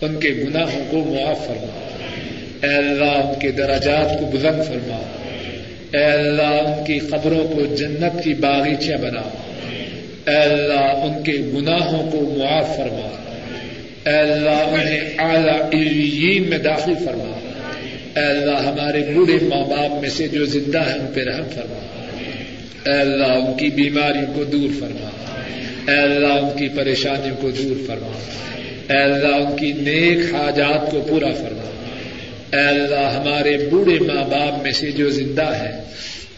ان 0.00 0.20
کے 0.20 0.30
گناہوں 0.30 0.84
کو 0.90 0.98
معاف 0.98 1.46
فرما۔ 1.46 1.88
اے 2.62 2.74
اللہ، 2.74 3.04
ان 3.04 3.40
کے 3.40 3.50
دراجات 3.50 4.20
کو 4.20 4.26
بلند 4.26 4.64
فرما۔ 4.64 5.20
اے 5.92 6.04
اللہ، 6.04 6.42
ان 6.42 6.84
کی 6.84 6.98
قبروں 6.98 7.48
کو 7.48 7.74
جنت 7.74 8.24
کی 8.24 8.34
باغیچہ 8.34 8.92
بنا۔ 8.92 9.52
اے 10.30 10.36
اللہ، 10.36 10.80
ان 10.80 11.22
کے 11.22 11.32
گناہوں 11.32 12.10
کو 12.10 12.34
معاف 12.38 12.76
فرما۔ 12.76 13.23
اے 14.06 14.12
اللہ 14.12 14.50
انہیں 14.50 15.00
اعلی 15.18 16.40
میں 16.40 16.58
داخل 16.58 16.92
فرما۔ 17.04 17.50
اے 18.16 18.26
اللہ 18.26 18.56
ہمارے 18.56 19.00
بوڑھے 19.14 19.38
ماں 19.42 19.64
باپ 19.64 20.00
میں 20.00 20.10
سے 20.10 20.28
جو 20.28 20.44
زندہ 20.44 20.78
ہیں، 20.78 20.98
ان 21.00 21.06
پہ 21.14 21.20
رحم 21.20 21.48
فرما۔ 21.54 22.04
اے 22.90 23.00
اللہ 23.00 23.26
ان 23.26 23.56
کی 23.58 23.68
بیماریوں 23.68 24.34
کو 24.34 24.44
دور 24.44 24.68
فرما۔ 24.80 25.08
اے 25.90 25.96
اللہ 25.96 26.26
ان 26.26 26.58
کی 26.58 26.68
پریشانیوں 26.68 27.36
کو 27.36 27.50
دور 27.50 27.76
فرما۔ 27.86 28.18
اے 28.90 29.02
اللہ 29.02 29.36
ان 29.36 29.56
کی 29.56 29.72
نیک 29.72 30.34
حاجات 30.34 30.90
کو 30.90 31.00
پورا 31.08 31.30
فرما۔ 31.30 31.70
اے 32.56 32.68
اللہ 32.68 33.10
ہمارے 33.16 33.56
بوڑھے 33.70 33.98
ماں 33.98 34.24
باپ 34.24 34.62
میں 34.62 34.72
سے 34.72 34.90
جو 34.90 35.10
زندہ 35.10 35.54
ہے 35.54 35.82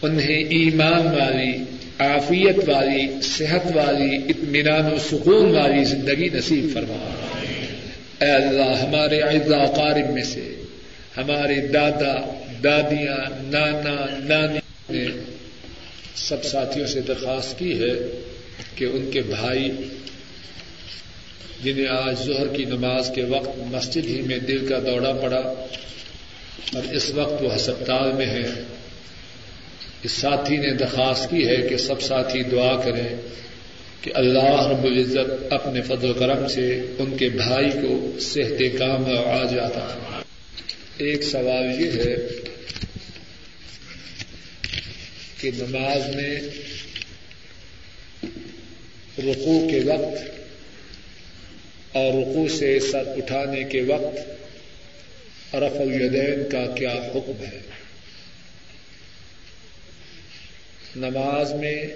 انہیں 0.01 0.43
ایمان 0.43 1.07
والی، 1.07 1.51
عافیت 1.99 2.69
والی، 2.69 3.07
صحت 3.21 3.77
والی، 3.77 4.15
اطمینان 4.15 4.93
و 4.93 4.97
سکون 5.11 5.55
والی 5.55 5.83
زندگی 5.83 6.29
نصیب 6.33 6.73
فرما۔ 6.73 7.09
اے 8.21 8.31
اللہ، 8.31 8.77
ہمارے 8.83 9.21
اعزا 9.21 9.65
قارب 9.65 10.09
میں 10.09 10.23
سے، 10.23 10.61
ہمارے 11.17 11.67
دادا، 11.67 12.43
دادیاں، 12.63 13.29
نانا، 13.43 14.05
نانی 14.19 14.59
نے 14.89 15.05
سب 16.15 16.43
ساتھیوں 16.43 16.87
سے 16.87 17.01
درخواست 17.01 17.59
کی 17.59 17.79
ہے 17.79 18.21
کہ 18.75 18.85
ان 18.85 19.11
کے 19.11 19.21
بھائی 19.21 19.71
جنہیں 21.63 21.87
آج 21.87 22.15
ظہر 22.25 22.47
کی 22.47 22.65
نماز 22.65 23.11
کے 23.15 23.23
وقت 23.23 23.57
مسجد 23.57 24.05
ہی 24.05 24.21
میں 24.21 24.39
دل 24.39 24.67
کا 24.67 24.79
دوڑا 24.79 25.11
پڑا 25.13 25.65
اور 26.73 26.93
اس 26.93 27.11
وقت 27.15 27.43
وہ 27.43 27.55
ہسپتال 27.55 28.11
میں 28.13 28.25
ہیں۔ 28.25 28.61
اس 30.03 30.11
ساتھی 30.11 30.57
نے 30.57 30.73
درخواست 30.73 31.29
کی 31.29 31.47
ہے 31.47 31.55
کہ 31.55 31.77
سب 31.77 32.01
ساتھی 32.01 32.43
دعا 32.43 32.81
کریں۔ 32.81 33.15
کہ 34.07 34.11
اللہ 34.15 34.67
رب 34.67 34.83
العزت 34.83 35.53
اپنے 35.53 35.81
فضل 35.81 36.09
و 36.09 36.13
کرم 36.13 36.47
سے 36.47 36.81
ان 36.99 37.17
کے 37.17 37.29
بھائی 37.29 37.71
کو 37.71 38.19
صحت 38.19 38.79
کام 38.79 39.05
آ 39.25 39.43
جاتا 39.43 40.21
ایک 40.97 41.23
سوال 41.23 41.81
یہ 41.81 41.91
ہے 41.91 42.15
کہ 45.37 45.51
نماز 45.57 46.15
میں 46.15 46.39
رقو 49.17 49.67
کے 49.69 49.79
وقت 49.79 50.37
اور 51.95 52.13
رقو 52.13 52.47
سے 52.47 52.79
سر 52.79 53.03
اٹھانے 53.17 53.63
کے 53.63 53.81
وقت 53.81 55.55
رف 55.55 55.81
الیدین 55.81 56.49
کا 56.51 56.65
کیا 56.75 56.93
حکم 57.15 57.45
ہے؟ 57.45 57.59
نماز 60.95 61.53
میں 61.53 61.87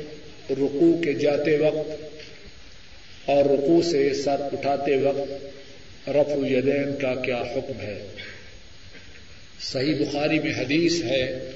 رقو 0.50 1.02
کے 1.04 1.14
جاتے 1.14 1.58
وقت 1.58 3.30
اور 3.30 3.46
رقو 3.46 3.82
سے 3.82 4.14
سر 4.14 4.42
اٹھاتے 4.52 4.96
وقت 4.98 6.10
رف 6.10 6.30
الیدین 6.30 6.96
کا 7.02 7.14
کیا 7.16 7.42
حکم 7.42 7.82
ہے؟ 7.82 8.04
صحیح 9.60 9.94
بخاری 10.00 10.40
میں 10.40 10.52
حدیث 10.52 11.04
ہے، 11.04 11.50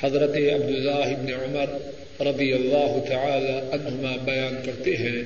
حضرت 0.00 0.36
عبداللہ 0.36 0.90
ابن 0.90 1.32
عمر 1.32 1.68
رضی 2.20 2.52
اللہ 2.52 2.98
تعالی 3.08 3.58
عنہما 3.72 4.16
بیان 4.24 4.56
کرتے 4.64 4.96
ہیں 4.96 5.22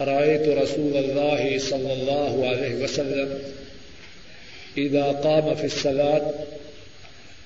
رأيت 0.00 0.48
رسول 0.48 0.96
الله 0.96 1.58
صلى 1.58 1.92
الله 1.92 2.48
عليه 2.48 2.74
وسلم 2.74 3.38
إذا 4.78 5.12
قام 5.12 5.54
في 5.54 5.64
الصلاة 5.64 6.34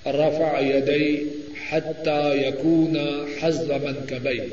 رفع 0.07 0.61
يدي 0.61 1.27
حتى 1.73 2.49
يكون 2.49 2.99
حز 3.41 3.71
منكبيه 3.71 4.49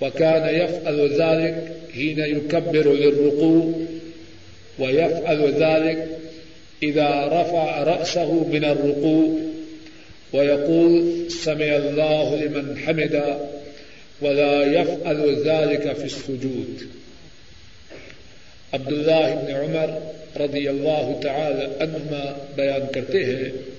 وكان 0.00 0.54
يفعل 0.54 1.08
ذلك 1.08 1.72
حين 1.94 2.18
يكبر 2.18 2.92
للركوع، 2.92 3.72
ويفعل 4.78 5.52
ذلك 5.52 6.08
إذا 6.82 7.26
رفع 7.26 7.82
رأسه 7.82 8.32
من 8.32 8.64
الركوع، 8.64 9.28
ويقول 10.32 11.24
سمع 11.30 11.76
الله 11.76 12.36
لمن 12.36 12.78
حمده 12.78 13.38
ولا 14.20 14.80
يفعل 14.80 15.42
ذلك 15.44 15.96
في 15.96 16.04
السجود. 16.04 16.82
عبد 18.72 18.92
اللہ 18.92 19.12
ابن 19.12 19.54
عمر 19.54 19.90
رضی 20.40 20.68
اللہ 20.68 21.20
تعالی 21.22 21.64
عنہما 21.80 22.38
بیان 22.54 22.92
کرتے 22.92 23.24
ہیں 23.24 23.77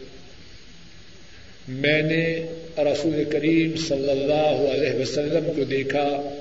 میں 1.70 2.01
نے 2.01 2.47
رسول 2.78 3.24
کریم 3.32 3.78
صلی 3.78 4.09
اللہ 4.09 4.74
علیہ 4.74 5.01
وسلم 5.01 5.51
کو 5.55 5.63
دیکھا۔ 5.63 6.36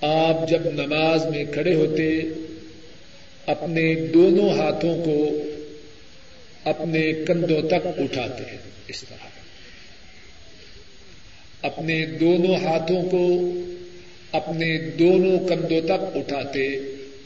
آپ 0.00 0.48
جب 0.48 0.60
نماز 0.64 1.26
میں 1.26 1.44
کھڑے 1.52 1.74
ہوتے، 1.74 2.20
اپنے 3.46 3.94
دونوں 3.94 4.50
ہاتھوں 4.50 5.04
کو 5.04 5.42
اپنے 6.64 7.12
کندھوں 7.12 7.62
تک 7.62 7.86
اٹھاتے 7.86 8.44
ہیں۔ 8.50 8.58
اس 8.88 9.04
طرح۔ 9.08 9.26
اپنے 11.62 12.06
دونوں 12.06 12.56
ہاتھوں 12.56 13.02
کو 13.02 13.52
اپنے 14.32 14.78
دونوں 14.78 15.48
کندھوں 15.48 15.80
تک 15.80 16.16
اٹھاتے، 16.16 16.78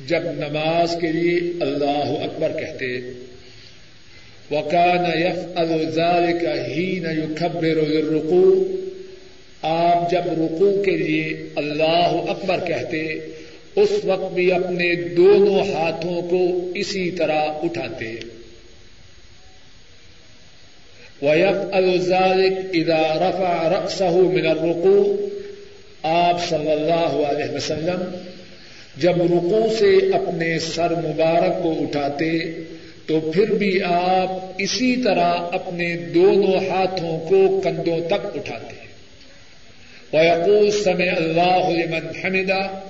جب 0.07 0.23
نماز 0.23 0.97
کے 1.01 1.13
لیے 1.13 1.37
اللہ 1.61 2.25
اکبر 2.25 2.53
کہتے 2.61 3.01
وکان 4.51 5.21
یف 5.21 5.39
الزار 5.55 6.23
کا 6.43 6.67
ہی 6.67 7.01
نہ 7.03 7.09
یو 7.09 7.35
خبر 7.39 7.79
آپ 9.63 10.11
جب 10.11 10.27
رکو 10.27 10.83
کے 10.83 10.91
لیے 10.91 11.43
اللہ 11.57 12.15
اکبر 12.29 12.61
کہتے، 12.67 13.03
اس 13.77 13.93
وقت 14.05 14.33
بھی 14.33 14.53
اپنے 14.53 14.95
دونوں 14.95 15.75
ہاتھوں 15.75 16.23
کو 16.23 16.71
اسی 16.75 17.11
طرح 17.11 17.43
اٹھاتے۔ 17.63 18.15
ویف 21.23 21.75
الزالک 21.75 22.53
ادا 22.73 23.15
رفا 23.15 23.69
رقصہ 23.73 24.05
من 24.05 24.47
الرقو 24.47 25.27
آپ 26.03 26.49
صلی 26.49 26.73
اللہ 26.73 27.27
علیہ 27.29 27.55
وسلم 27.55 28.17
جب 28.97 29.23
رقو 29.23 29.67
سے 29.79 29.97
اپنے 30.15 30.59
سر 30.59 30.91
مبارک 30.91 31.63
کو 31.63 31.73
اٹھاتے 31.81 32.31
تو 33.09 33.21
پھر 33.21 33.51
بھی 33.51 33.83
آپ 33.83 34.31
اسی 34.59 34.97
طرح 34.97 35.35
اپنے 35.53 35.97
دونوں 35.97 36.71
ہاتھوں 36.71 37.21
کو 37.21 37.61
کندھوں 37.61 38.09
تک 38.09 38.37
اٹھاتے 38.37 38.75
ویقول 40.13 40.71
سمع 40.71 41.17
اللہ 41.17 41.69
لمن 41.69 42.07
حمدہ 42.25 42.81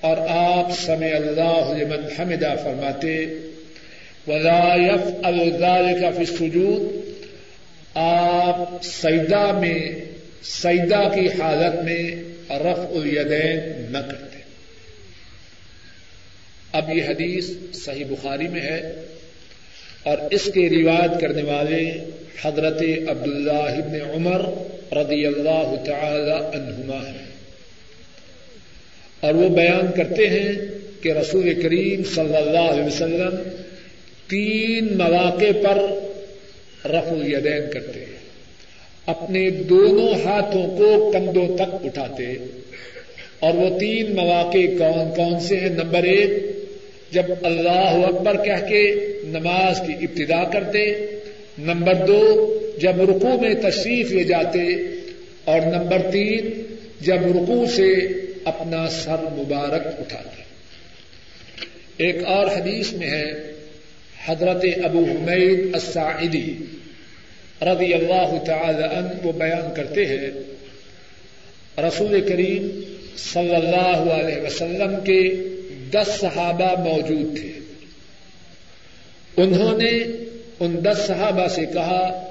اور 0.00 0.16
آپ 0.28 0.80
سمع 0.80 1.08
اللہ 1.14 1.72
لمن 1.78 2.20
حمدہ 2.20 2.54
فرماتے 2.64 3.26
ولا 4.26 4.74
يفعل 4.74 5.50
ذلك 5.50 6.16
في 6.16 6.32
السجود۔ 6.32 6.82
آپ 7.94 8.82
سیدا 8.82 9.52
میں 9.52 9.88
سیدا 10.42 11.08
کی 11.08 11.26
حالت 11.26 11.84
میں 11.84 12.10
رف 12.50 12.78
الیدین 12.78 13.92
نہ 13.92 13.98
کرتے۔ 13.98 14.38
اب 16.72 16.96
یہ 16.96 17.04
حدیث 17.04 17.50
صحیح 17.74 18.04
بخاری 18.10 18.48
میں 18.48 18.60
ہے۔ 18.60 18.92
اور 20.02 20.18
اس 20.30 20.44
کے 20.54 20.68
روایت 20.68 21.20
کرنے 21.20 21.42
والے 21.42 21.90
حضرت 22.42 22.82
عبداللہ 23.08 23.52
ابن 23.52 24.00
عمر 24.14 24.40
رضی 24.96 25.26
اللہ 25.26 25.74
تعالی 25.86 26.58
عنہما 26.58 27.08
ہیں۔ 27.08 27.30
اور 29.20 29.34
وہ 29.34 29.48
بیان 29.48 29.92
کرتے 29.96 30.28
ہیں 30.28 30.52
کہ 31.02 31.12
رسول 31.12 31.62
کریم 31.62 32.02
صلی 32.14 32.36
اللہ 32.36 32.58
علیہ 32.58 32.84
وسلم 32.84 33.48
تین 34.28 34.98
مواقع 34.98 35.52
پر 35.62 35.76
رف 36.88 37.12
الیدین 37.12 37.70
کرتے 37.72 38.04
اپنے 39.06 39.50
دونوں 39.50 40.14
ہاتھوں 40.24 40.76
کو 40.78 41.12
کندھوں 41.12 41.56
تک 41.56 41.86
اٹھاتے 41.86 42.34
اور 43.38 43.54
وہ 43.54 43.78
تین 43.78 44.14
مواقع 44.16 44.66
کون 44.78 45.14
کون 45.16 45.40
سے 45.40 45.56
ہیں؟ 45.56 45.68
نمبر 45.68 46.02
ایک 46.02 46.59
جب 47.12 47.22
اللہ 47.42 48.06
اکبر 48.08 48.36
کہہ 48.44 48.68
کے 48.68 48.94
نماز 49.24 49.80
کی 49.86 49.92
ابتدا 49.92 50.44
کرتے، 50.44 50.90
نمبر 51.58 51.94
دو، 51.94 52.56
جب 52.78 53.00
رکو 53.00 53.40
میں 53.40 53.54
تشریف 53.54 54.12
لے 54.12 54.24
جاتے، 54.24 54.60
اور 55.44 55.60
نمبر 55.60 56.10
تین، 56.10 56.62
جب 57.00 57.22
رکو 57.36 57.66
سے 57.66 57.94
اپنا 58.44 58.88
سر 58.88 59.16
مبارک 59.32 59.86
اٹھاتے۔ 59.86 60.42
ایک 61.96 62.24
اور 62.24 62.46
حدیث 62.46 62.92
میں 62.92 63.10
ہے، 63.10 63.32
حضرت 64.26 64.64
ابو 64.84 65.04
حمید 65.04 65.74
الساعدی 65.74 66.54
رضی 67.62 67.94
اللہ 67.94 68.36
تعالی 68.46 68.82
عنہ 68.82 69.26
وہ 69.26 69.32
بیان 69.32 69.74
کرتے 69.74 70.06
ہیں، 70.06 70.30
رسول 71.78 72.20
کریم 72.20 72.80
صلی 73.16 73.54
اللہ 73.54 74.12
علیہ 74.12 74.42
وسلم 74.42 74.94
کے 75.04 75.20
دس 75.92 76.20
صحابہ 76.20 76.88
موجود 76.88 77.40
تھے۔ 77.40 77.52
انہوں 79.36 79.78
نے 79.78 79.90
ان 80.60 80.84
دس 80.84 80.98
صحابہ 81.06 81.48
سے 81.48 81.66
کہا، 81.66 82.24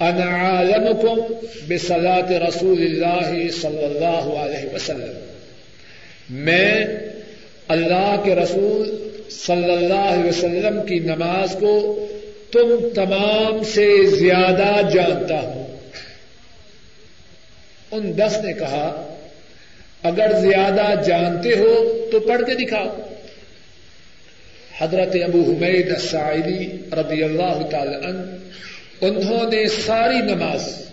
انا 0.00 0.56
عالمکم 0.56 1.46
بصلاة 1.68 2.42
رسول 2.48 2.82
اللہ 2.82 3.50
صلی 3.50 3.84
اللہ 3.84 4.38
علیہ 4.38 4.74
وسلم۔ 4.74 5.32
میں 6.30 6.84
اللہ 7.68 8.16
کے 8.24 8.34
رسول 8.34 9.08
صلی 9.30 9.72
اللہ 9.72 9.94
علیہ 9.94 10.28
وسلم 10.28 10.86
کی 10.86 10.98
نماز 10.98 11.56
کو 11.60 12.06
تم 12.52 12.88
تمام 12.94 13.64
سے 13.64 14.06
زیادہ 14.06 14.80
جانتا 14.94 15.40
ہوں۔ 15.40 15.76
ان 17.90 18.18
دس 18.18 18.38
نے 18.44 18.52
کہا 18.52 19.14
اگر 20.02 20.32
زیادہ 20.40 21.02
جانتے 21.06 21.48
ہو 21.48 22.06
تو 22.12 22.20
پڑھ 22.20 22.42
کے 22.42 22.54
دکھاؤ۔ 22.54 23.00
حضرت 24.78 25.16
ابو 25.24 25.42
حمید 25.42 25.90
السعیدی 25.90 26.68
رضی 26.92 27.22
اللہ 27.22 27.66
تعالی 27.70 27.94
عنہ، 27.94 28.22
انہوں 29.00 29.50
نے 29.52 29.66
ساری 29.66 30.18
نماز 30.18 30.86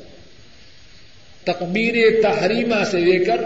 تقبیر 1.44 2.22
تحریمہ 2.22 2.84
سے 2.92 2.98
لے 2.98 3.26
کر 3.26 3.42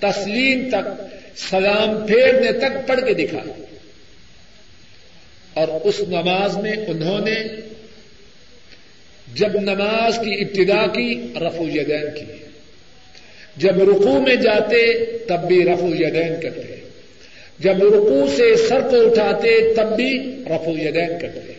تسلیم 0.00 0.68
تک، 0.72 1.02
سلام 1.36 2.06
پھیرنے 2.06 2.52
تک 2.52 2.86
پڑھ 2.86 3.00
کے 3.00 3.14
دکھا 3.14 3.42
اور 5.54 5.68
اس 5.84 6.00
نماز 6.08 6.56
میں 6.56 6.72
انہوں 6.72 7.18
نے 7.18 7.36
جب 9.34 9.60
نماز 9.60 10.18
کی 10.18 10.34
ابتدا 10.40 10.86
کی 10.86 11.32
رفو 11.36 11.68
یدین 11.68 12.06
کی۔ 12.14 12.45
جب 13.56 13.90
رقو 13.90 14.20
میں 14.20 14.34
جاتے 14.34 15.04
تب 15.28 15.48
بھی 15.48 15.64
رفو 15.64 15.86
یدین 15.86 16.40
کرتے 16.42 16.80
جب 17.58 17.82
رقو 17.82 18.26
سے 18.36 18.56
سر 18.56 18.80
کو 18.80 18.96
اٹھاتے 19.00 19.74
تب 19.74 19.96
بھی 19.96 20.42
رفو 20.46 20.70
یدین 20.70 21.18
کرتے 21.20 21.52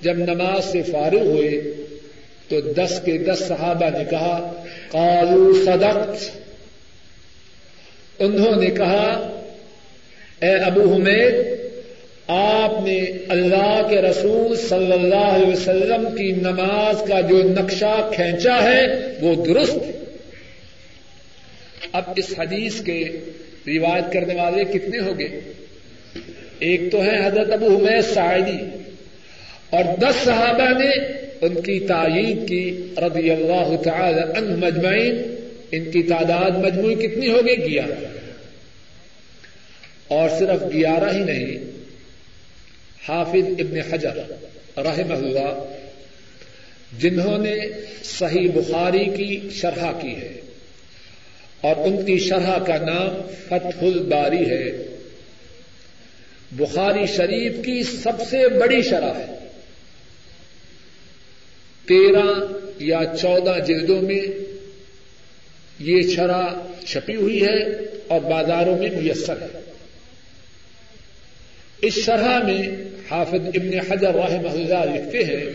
جب 0.00 0.16
نماز 0.16 0.64
سے 0.64 0.82
فارغ 0.82 1.26
ہوئے 1.26 1.62
تو 2.48 2.60
دس 2.60 3.00
کے 3.04 3.18
دس 3.18 3.38
صحابہ 3.38 3.98
نے 3.98 4.04
کہا 4.10 4.64
کالو 4.92 5.52
صدقت۔ 5.64 6.30
انہوں 8.18 8.60
نے 8.60 8.66
کہا، 8.66 9.30
اے 10.42 10.50
ابو 10.50 10.94
حمید، 10.94 11.34
آپ 12.26 12.86
نے 12.86 12.98
اللہ 13.28 13.86
کے 13.90 13.96
رسول 13.96 14.56
صلی 14.56 14.92
اللہ 14.92 15.14
علیہ 15.14 15.52
وسلم 15.52 16.16
کی 16.16 16.32
نماز 16.32 17.08
کا 17.08 17.20
جو 17.20 17.42
نقشہ 17.42 18.10
کھینچا 18.14 18.62
ہے، 18.62 18.86
وہ 19.20 19.44
درست 19.44 19.99
اب 21.92 22.02
اس 22.16 22.34
حدیث 22.38 22.80
کے 22.80 23.04
روایت 23.66 24.12
کرنے 24.12 24.34
والے 24.34 24.64
کتنے 24.64 24.98
ہو 24.98 25.18
گئے 25.18 25.40
ایک 26.58 26.80
تو 26.92 27.04
ہے 27.04 27.26
حضرت 27.26 27.52
ابو 27.52 27.76
حمید 27.76 28.14
سعیدی 28.14 28.64
اور 29.70 29.84
دس 29.98 30.24
صحابہ 30.24 30.78
نے 30.78 30.90
ان 31.40 31.60
کی 31.60 31.80
تعید 31.80 32.48
کی 32.48 32.94
رضی 32.96 33.30
اللہ 33.30 33.76
تعالی 33.84 34.38
ان 34.38 34.60
مجمعین۔ 34.60 35.34
ان 35.72 35.90
کی 35.90 36.02
تعداد 36.02 36.50
مجموعی 36.50 36.94
کتنی 36.94 37.32
ہوگی 37.32 37.72
گیارہ۔ 37.72 38.06
اور 40.08 40.28
صرف 40.38 40.72
گیارہ 40.72 41.14
ہی 41.14 41.24
نہیں، 41.24 41.58
حافظ 43.08 43.54
ابن 43.58 43.78
حجر 43.90 44.16
رحم 44.76 45.12
اللہ، 45.12 45.76
جنہوں 46.98 47.38
نے 47.38 47.56
صحیح 48.04 48.48
بخاری 48.54 49.04
کی 49.04 49.48
شرح 49.50 49.92
کی 50.00 50.16
ہے۔ 50.16 50.32
اور 51.60 51.76
ان 51.76 52.04
کی 52.04 52.18
شرح 52.18 52.58
کا 52.58 52.76
نام 52.76 53.22
فتح 53.44 53.84
الباری 53.84 54.50
ہے۔ 54.50 54.96
بخاری 56.52 57.06
شریف 57.06 57.52
کی 57.64 57.82
سب 57.82 58.22
سے 58.30 58.48
بڑی 58.48 58.82
شرح 58.82 59.12
ہے۔ 59.18 59.26
تیرہ 61.88 62.42
یا 62.78 63.00
چودہ 63.20 63.64
جلدوں 63.66 64.02
میں 64.02 64.20
یہ 65.78 66.02
شرح 66.16 66.42
چھپی 66.86 67.14
ہوئی 67.14 67.42
ہے 67.42 67.62
اور 68.08 68.20
بازاروں 68.20 68.78
میں 68.78 68.88
میسر 68.90 69.42
ہے۔ 69.42 69.60
اس 71.82 71.94
شرح 71.94 72.38
میں 72.42 72.62
حافظ 73.10 73.46
ابن 73.54 73.80
حجر 73.90 74.14
رحمہ 74.14 74.48
اللہ 74.48 74.94
لکھتے 74.94 75.24
ہیں 75.24 75.46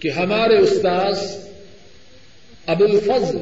کہ 0.00 0.10
ہمارے 0.10 0.56
استاذ 0.58 1.45
ابو 2.66 2.84
الفضل 2.84 3.38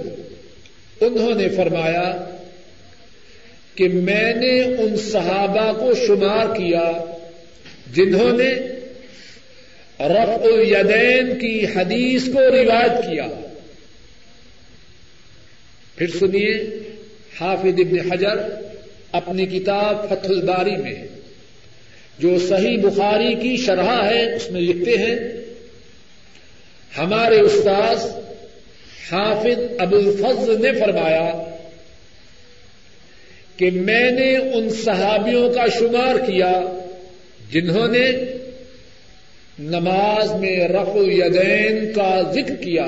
انہوں 1.01 1.35
نے 1.35 1.49
فرمایا 1.49 2.35
کہ 3.75 3.89
میں 3.89 4.35
نے 4.35 4.61
ان 4.61 4.97
صحابہ 4.97 5.73
کو 5.79 5.95
شمار 6.07 6.57
کیا 6.57 6.93
جنہوں 7.93 8.33
نے 8.33 8.55
رفع 10.01 10.45
الیدین 10.45 11.39
کی 11.39 11.67
حدیث 11.77 12.25
کو 12.27 12.41
روایت 12.41 13.03
کیا۔ 13.03 13.29
پھر 15.97 16.07
سنیے، 16.19 16.55
حافظ 17.41 17.81
ابن 17.81 18.13
حجر 18.13 18.39
اپنی 19.13 19.47
کتاب 19.47 20.09
فتح 20.09 20.29
الباری 20.29 20.77
میں، 20.77 21.07
جو 22.19 22.39
صحیح 22.49 22.79
بخاری 22.83 23.35
کی 23.35 23.57
شرح 23.57 24.05
ہے، 24.05 24.35
اس 24.35 24.51
میں 24.51 24.61
لکھتے 24.61 24.97
ہیں، 24.99 25.17
ہمارے 26.99 27.41
استاذ 27.41 28.24
حافظ 29.11 29.61
ابو 29.79 29.97
الفضل 29.97 30.63
نے 30.63 30.73
فرمایا 30.81 31.31
کہ 33.57 33.71
میں 33.71 34.11
نے 34.11 34.31
ان 34.37 34.69
صحابیوں 34.75 35.49
کا 35.49 35.67
شمار 35.79 36.19
کیا 36.27 36.53
جنہوں 37.51 37.87
نے 37.89 38.07
نماز 39.59 40.33
میں 40.35 40.57
رف 40.69 40.89
الیدین 40.95 41.93
کا 41.93 42.11
ذکر 42.33 42.55
کیا 42.63 42.87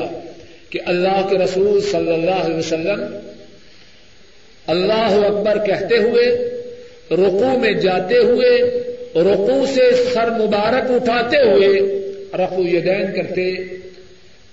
کہ 0.71 0.81
اللہ 0.87 1.21
کے 1.31 1.39
رسول 1.39 1.81
صلی 1.91 2.13
اللہ 2.13 2.45
علیہ 2.45 2.57
وسلم 2.57 3.05
اللہ 4.67 5.19
اکبر 5.27 5.65
کہتے 5.67 5.99
ہوئے 5.99 6.27
رقو 7.13 7.57
میں 7.59 7.73
جاتے 7.81 8.19
ہوئے 8.21 8.51
رقو 9.23 9.65
سے 9.67 9.91
سر 10.05 10.31
مبارک 10.31 10.91
اٹھاتے 10.91 11.43
ہوئے 11.43 11.69
رفو 12.35 12.63
یدین 12.67 13.13
کرتے 13.17 13.51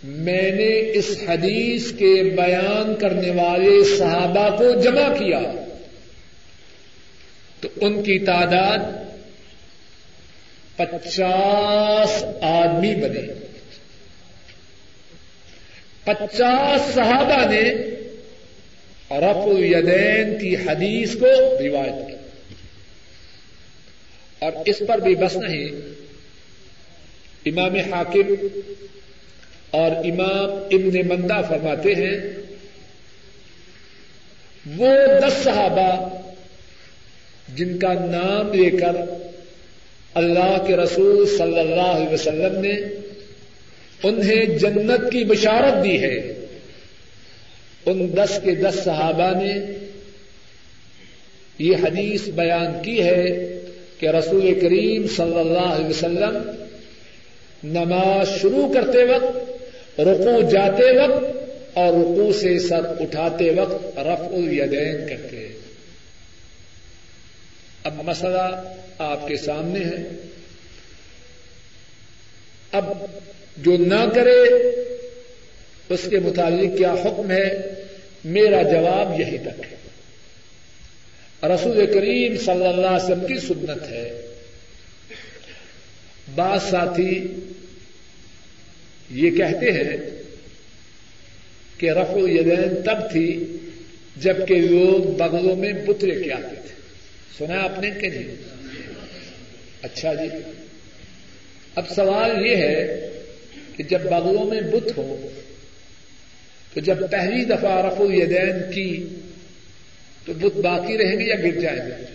میں 0.04 0.52
نے 0.52 0.92
اس 0.94 1.18
حدیث 1.28 1.92
کے 1.92 2.36
بیان 2.36 2.96
کرنے 2.96 3.30
والے 3.30 3.98
صحابہ 3.98 4.58
کو 4.58 4.82
جمع 4.82 5.14
کیا 5.14 5.40
تو 7.60 7.70
ان 7.82 8.04
کی 8.04 8.20
تعداد 8.20 8.78
پچاس 10.76 12.24
آدمی 12.42 12.96
بنے۔ 12.96 13.34
پچاس 16.04 16.94
صحابہ 16.94 17.52
نے 17.52 17.74
رف 19.12 19.60
یدین 19.60 20.40
کی 20.40 20.56
حدیث 20.56 21.14
کو 21.14 21.26
روایت 21.60 22.08
کی۔ 22.08 22.14
اور 24.40 24.52
اس 24.66 24.80
پر 24.88 24.98
بھی 24.98 25.16
بس 25.16 25.36
نہیں، 25.36 25.70
امام 27.46 27.76
حاکم 27.76 28.48
اور 29.74 29.92
امام 29.92 30.50
ابن 30.72 31.08
مندہ 31.08 31.42
فرماتے 31.48 31.94
ہیں، 31.94 32.18
وہ 34.78 34.88
دس 35.22 35.44
صحابہ 35.44 36.20
جن 37.56 37.80
کا 37.80 37.94
نام 37.94 38.54
لے 38.54 38.70
کر 38.70 38.96
اللہ 40.14 40.64
کے 40.68 40.78
رسول 40.78 41.26
صلی 41.38 41.60
اللہ 41.60 41.92
علیہ 41.96 42.14
وسلم 42.14 42.62
نے 42.62 42.74
انہیں 44.04 44.46
جنت 44.46 45.12
کی 45.12 45.24
بشارت 45.24 45.84
دی 45.84 46.04
ہے۔ 46.04 46.46
ان 47.86 48.18
دس 48.18 48.40
کے 48.44 48.52
دس 48.52 48.84
صحابہ 48.84 49.44
نے 49.44 49.54
یہ 51.60 51.76
حدیث 51.76 52.28
بیان 52.28 52.84
کی 52.84 53.04
ہے 53.04 53.60
کہ 54.00 54.08
رسول 54.08 54.60
کریم 54.62 55.08
صلی 55.08 55.40
اللہ 55.40 55.74
علیہ 55.76 55.90
وسلم 55.90 56.38
نماز 57.64 58.42
شروع 58.42 58.74
کرتے 58.74 59.04
وقت 59.04 59.53
رقو 60.00 60.50
جاتے 60.50 61.02
وقت 61.02 61.24
اور 61.74 61.94
رقو 61.94 62.34
سے 62.34 62.60
سر 62.60 62.82
اٹھاتے 63.00 63.52
وقت 63.52 64.00
رف 64.00 64.20
الیدین 64.20 65.08
کرتے 65.10 65.50
اب 67.84 67.94
مسئلہ 68.04 68.74
آپ 68.98 69.28
کے 69.28 69.38
سامنے 69.38 69.80
ہے۔ 69.80 70.10
اب 72.72 72.86
جو 73.58 73.78
نہ 73.78 74.10
کرے 74.16 74.44
اس 75.90 76.00
کے 76.10 76.20
متعلق 76.20 76.78
کیا 76.78 76.94
حکم 76.94 77.32
ہے؟ 77.32 77.50
میرا 78.26 78.62
جواب 78.62 79.20
یہی 79.20 79.38
تک 79.38 79.62
ہے۔ 79.72 79.76
رسول 81.48 81.94
کریم 81.94 82.38
صلی 82.38 82.68
اللہ 82.68 82.88
علیہ 82.88 83.06
وسلم 83.06 83.28
کی 83.28 83.40
سنت 83.40 83.90
ہے۔ 83.90 84.28
بعض 86.36 86.64
ساتھی 86.64 87.28
یہ 89.10 89.32
کہتے 89.32 89.72
ہیں 89.72 89.98
کہ 91.78 91.92
رف 91.92 92.10
یدین 92.16 92.84
تب 92.86 93.12
تھی 93.12 93.58
جبکہ 94.18 94.54
لوگ 94.54 95.12
بغلوں 95.18 95.56
میں 95.56 95.74
بت 95.74 96.04
لے 96.04 96.24
کے 96.24 96.34
آتے 96.34 96.56
تھے۔ 96.56 96.74
سنا 97.38 97.64
آپ 97.64 97.80
نے 97.80 97.90
کہ 97.90 98.10
نہیں؟ 98.10 98.36
اچھا 99.82 100.14
جی۔ 100.14 100.52
اب 101.76 101.90
سوال 101.90 102.46
یہ 102.46 102.56
ہے 102.56 103.10
کہ 103.78 103.84
جب 103.84 104.02
بغلوں 104.02 104.46
میں 104.46 104.62
بت 104.62 104.98
ہو، 104.98 105.30
تو 106.74 106.80
جب 106.80 107.12
پہلی 107.12 107.46
دفعہ 107.46 107.86
رف 107.86 108.02
الیدین 108.02 108.72
کی، 108.76 109.08
تو 110.26 110.34
بت 110.34 110.58
باقی 110.58 110.98
رہیں 110.98 111.20
گے 111.20 111.24
یا 111.24 111.36
گر 111.36 111.60
جائیں 111.60 111.80
گے؟ 111.80 112.06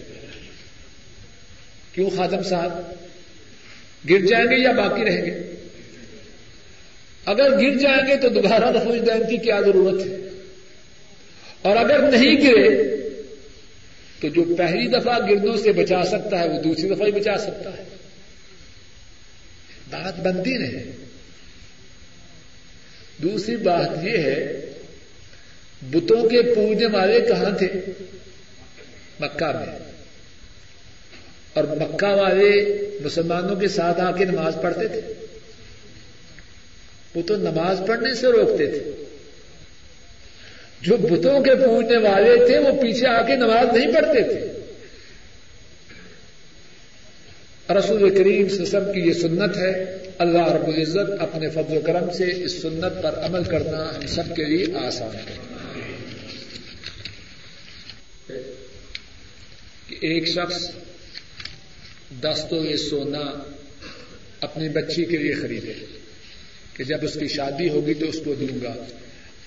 کیوں 1.93 2.11
خادم 2.11 2.43
صاحب؟ 2.43 2.72
گر 4.11 4.26
جائیں 4.26 4.47
گے 4.47 4.62
یا 4.62 4.72
باقی 4.72 5.05
رہیں 5.05 5.26
گے؟ 5.26 5.58
اگر 7.29 7.51
گر 7.61 7.79
جائیں 7.79 8.07
گے 8.09 8.16
تو 8.16 8.29
دوبارہ 8.29 8.70
رف 8.70 8.87
الیدین 8.87 9.31
کی 9.31 9.37
کیا 9.37 9.61
ضرورت 9.61 10.07
ہے؟ 10.07 10.16
اور 11.62 11.76
اگر 11.76 12.11
نہیں 12.12 12.41
گرے 12.41 12.99
تو 14.20 14.29
جو 14.29 14.55
پہلی 14.59 14.87
دفعہ 14.89 15.18
گردوں 15.31 15.57
سے 15.57 15.72
بچا 15.72 16.05
سکتا 16.05 16.39
ہے، 16.39 16.49
وہ 16.49 16.62
دوسری 16.62 16.89
دفعہ 16.89 17.07
ہی 17.07 17.12
بچا 17.12 17.39
سکتا 17.39 17.70
ہے۔ 17.70 17.85
بات 19.91 20.20
بنتی 20.20 20.57
نہیں 20.57 20.93
دوسری 23.22 23.57
بات 23.57 24.05
یہ 24.05 24.18
ہے، 24.18 24.72
بتوں 25.83 26.29
کے 26.29 26.55
پوجنے 26.55 26.87
والے 26.93 27.20
کہاں 27.20 27.59
تھے؟ 27.59 27.68
مکہ 29.20 29.47
میں۔ 29.47 29.79
اور 31.55 31.64
مکہ 31.64 32.07
والے 32.07 32.76
مسلمانوں 33.05 33.57
کے 33.57 33.68
ساتھ 33.68 34.01
آ 34.01 34.11
کے 34.11 34.24
نماز 34.24 34.57
پڑھتے 34.62 34.89
تھے۔ 34.89 35.18
وہ 37.15 37.23
تو 37.23 37.37
نماز 37.37 37.81
پڑھنے 37.87 38.15
سے 38.15 38.27
روکتے 38.27 38.67
تھے۔ 38.67 39.05
جو 40.83 40.97
بتوں 40.97 41.41
کے 41.41 41.55
پوجنے 41.55 41.97
والے 41.97 42.47
تھے، 42.47 42.59
وہ 42.59 42.83
پیچھے 42.83 43.07
آ 43.07 43.23
کے 43.23 43.37
نماز 43.37 43.77
نہیں 43.77 43.93
پڑھتے 43.95 44.23
تھے۔ 44.23 44.49
رسول 47.75 48.17
کریم 48.17 48.47
وسلم 48.63 48.93
کی 48.93 49.01
یہ 49.01 49.13
سنت 49.13 49.57
ہے۔ 49.57 49.99
اللہ 50.19 50.53
رب 50.53 50.67
العزت 50.67 51.23
اپنے 51.23 51.49
فضل 51.51 51.77
و 51.77 51.81
کرم 51.81 52.11
سے 52.11 52.45
اس 52.45 52.63
سنت 52.63 53.03
پر 53.03 53.15
عمل 53.15 53.45
کرنا 53.45 53.97
ہم 53.97 54.07
سب 54.07 54.37
کے 54.37 54.45
لیے 54.45 54.67
آسان 54.79 55.15
ہے۔ 55.15 55.37
کہ 59.89 59.95
ایک 60.01 60.29
شخص 60.29 60.71
دس 62.23 62.47
تو 62.51 62.65
یہ 62.65 62.77
سونا 62.77 63.53
اپنی 64.41 64.69
بچی 64.69 65.05
کے 65.05 65.17
لیے 65.17 65.35
خریدے۔ 65.35 65.98
کہ 66.79 66.85
جب 66.85 66.99
اس 67.03 67.16
کی 67.20 67.29
شادی 67.29 67.68
ہوگی 67.68 67.95
تو 67.95 68.07
اس 68.07 68.16
کو 68.24 68.35
دوں 68.35 68.64
گا۔ 68.64 68.74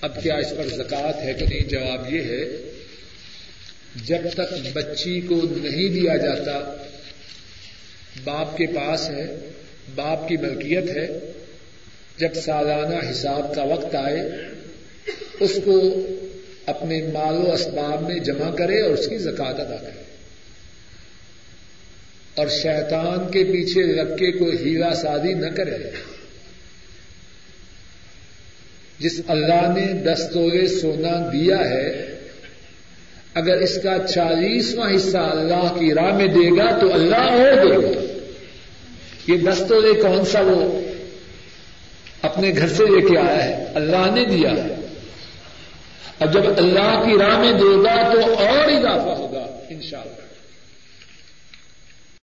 اب 0.01 0.23
کیا 0.23 0.36
اس 0.36 0.53
پر 0.57 0.67
زکات 0.67 1.21
ہے 1.21 1.34
کہ 1.34 1.45
نہیں؟ 1.45 1.69
جواب 1.69 2.13
یہ 2.13 2.21
ہے، 2.21 2.71
جب 4.05 4.21
تک 4.34 4.53
بچی 4.73 5.21
کو 5.21 5.36
نہیں 5.36 5.89
دیا 5.89 6.17
جاتا، 6.17 6.75
باپ 8.23 8.57
کے 8.57 8.65
پاس 8.65 9.09
ہے، 9.09 9.51
باپ 9.95 10.27
کی 10.27 10.38
ملکیت 10.38 10.89
ہے، 10.89 11.32
جب 12.17 12.34
سالانہ 12.34 13.11
حساب 13.11 13.55
کا 13.55 13.63
وقت 13.63 13.95
آئے، 13.95 14.21
اس 15.39 15.59
کو 15.65 16.05
اپنے 16.65 17.01
مال 17.13 17.34
و 17.34 17.51
اسباب 17.53 18.01
میں 18.01 18.19
جمع 18.19 18.55
کرے 18.55 18.82
اور 18.82 18.91
اس 18.91 19.07
کی 19.07 19.17
زکات 19.17 19.59
ادا 19.59 19.75
کرے۔ 19.75 20.03
اور 22.36 22.47
شیطان 22.47 23.32
کے 23.32 23.43
پیچھے 23.43 23.82
لگ 23.82 24.15
کے 24.15 24.32
کوئی 24.32 24.57
ہیرا 24.57 24.93
سادی 24.93 25.34
نہ 25.34 25.47
کرے۔ 25.47 25.77
جس 29.02 29.22
اللہ 29.28 29.74
نے 29.76 29.93
دستور 29.93 30.66
سونا 30.66 31.30
دیا 31.34 31.70
ہے، 31.70 31.89
اگر 33.34 33.58
اس 33.58 33.80
کا 33.84 34.08
چالیسواں 34.08 34.95
حصہ 34.95 35.18
اللہ 35.18 35.80
کی 35.80 35.93
راہ 35.93 36.18
میں 36.18 36.28
دے 36.28 36.58
گا 36.58 36.80
تو 36.80 36.93
اللہ 36.93 37.16
اور 37.16 37.54
دے 37.54 37.88
گا 37.88 38.02
یہ 39.28 39.38
دستورے 39.38 39.93
کون 39.93 40.26
سا 40.26 40.39
وہ 40.41 40.82
اپنے 42.22 42.52
گھر 42.58 42.68
سے 42.68 42.84
لے 42.86 43.02
کے 43.02 43.18
آیا 43.18 43.45
ہے؟ 43.45 43.66
اللہ 43.76 44.12
نے 44.14 44.26
دیا۔ 44.26 44.52
ہے 44.52 44.76
اور 46.18 46.28
جب 46.28 46.43
اللہ 46.58 47.04
کی 47.06 47.18
راہ 47.20 47.38
میں 47.39 47.52
دے 47.52 47.84
گا 47.84 48.14
تو 48.14 48.34
اور 48.34 48.72
اضافہ 48.72 49.22
ہوگا 49.22 49.60
انشاءاللہ۔ 49.70 50.20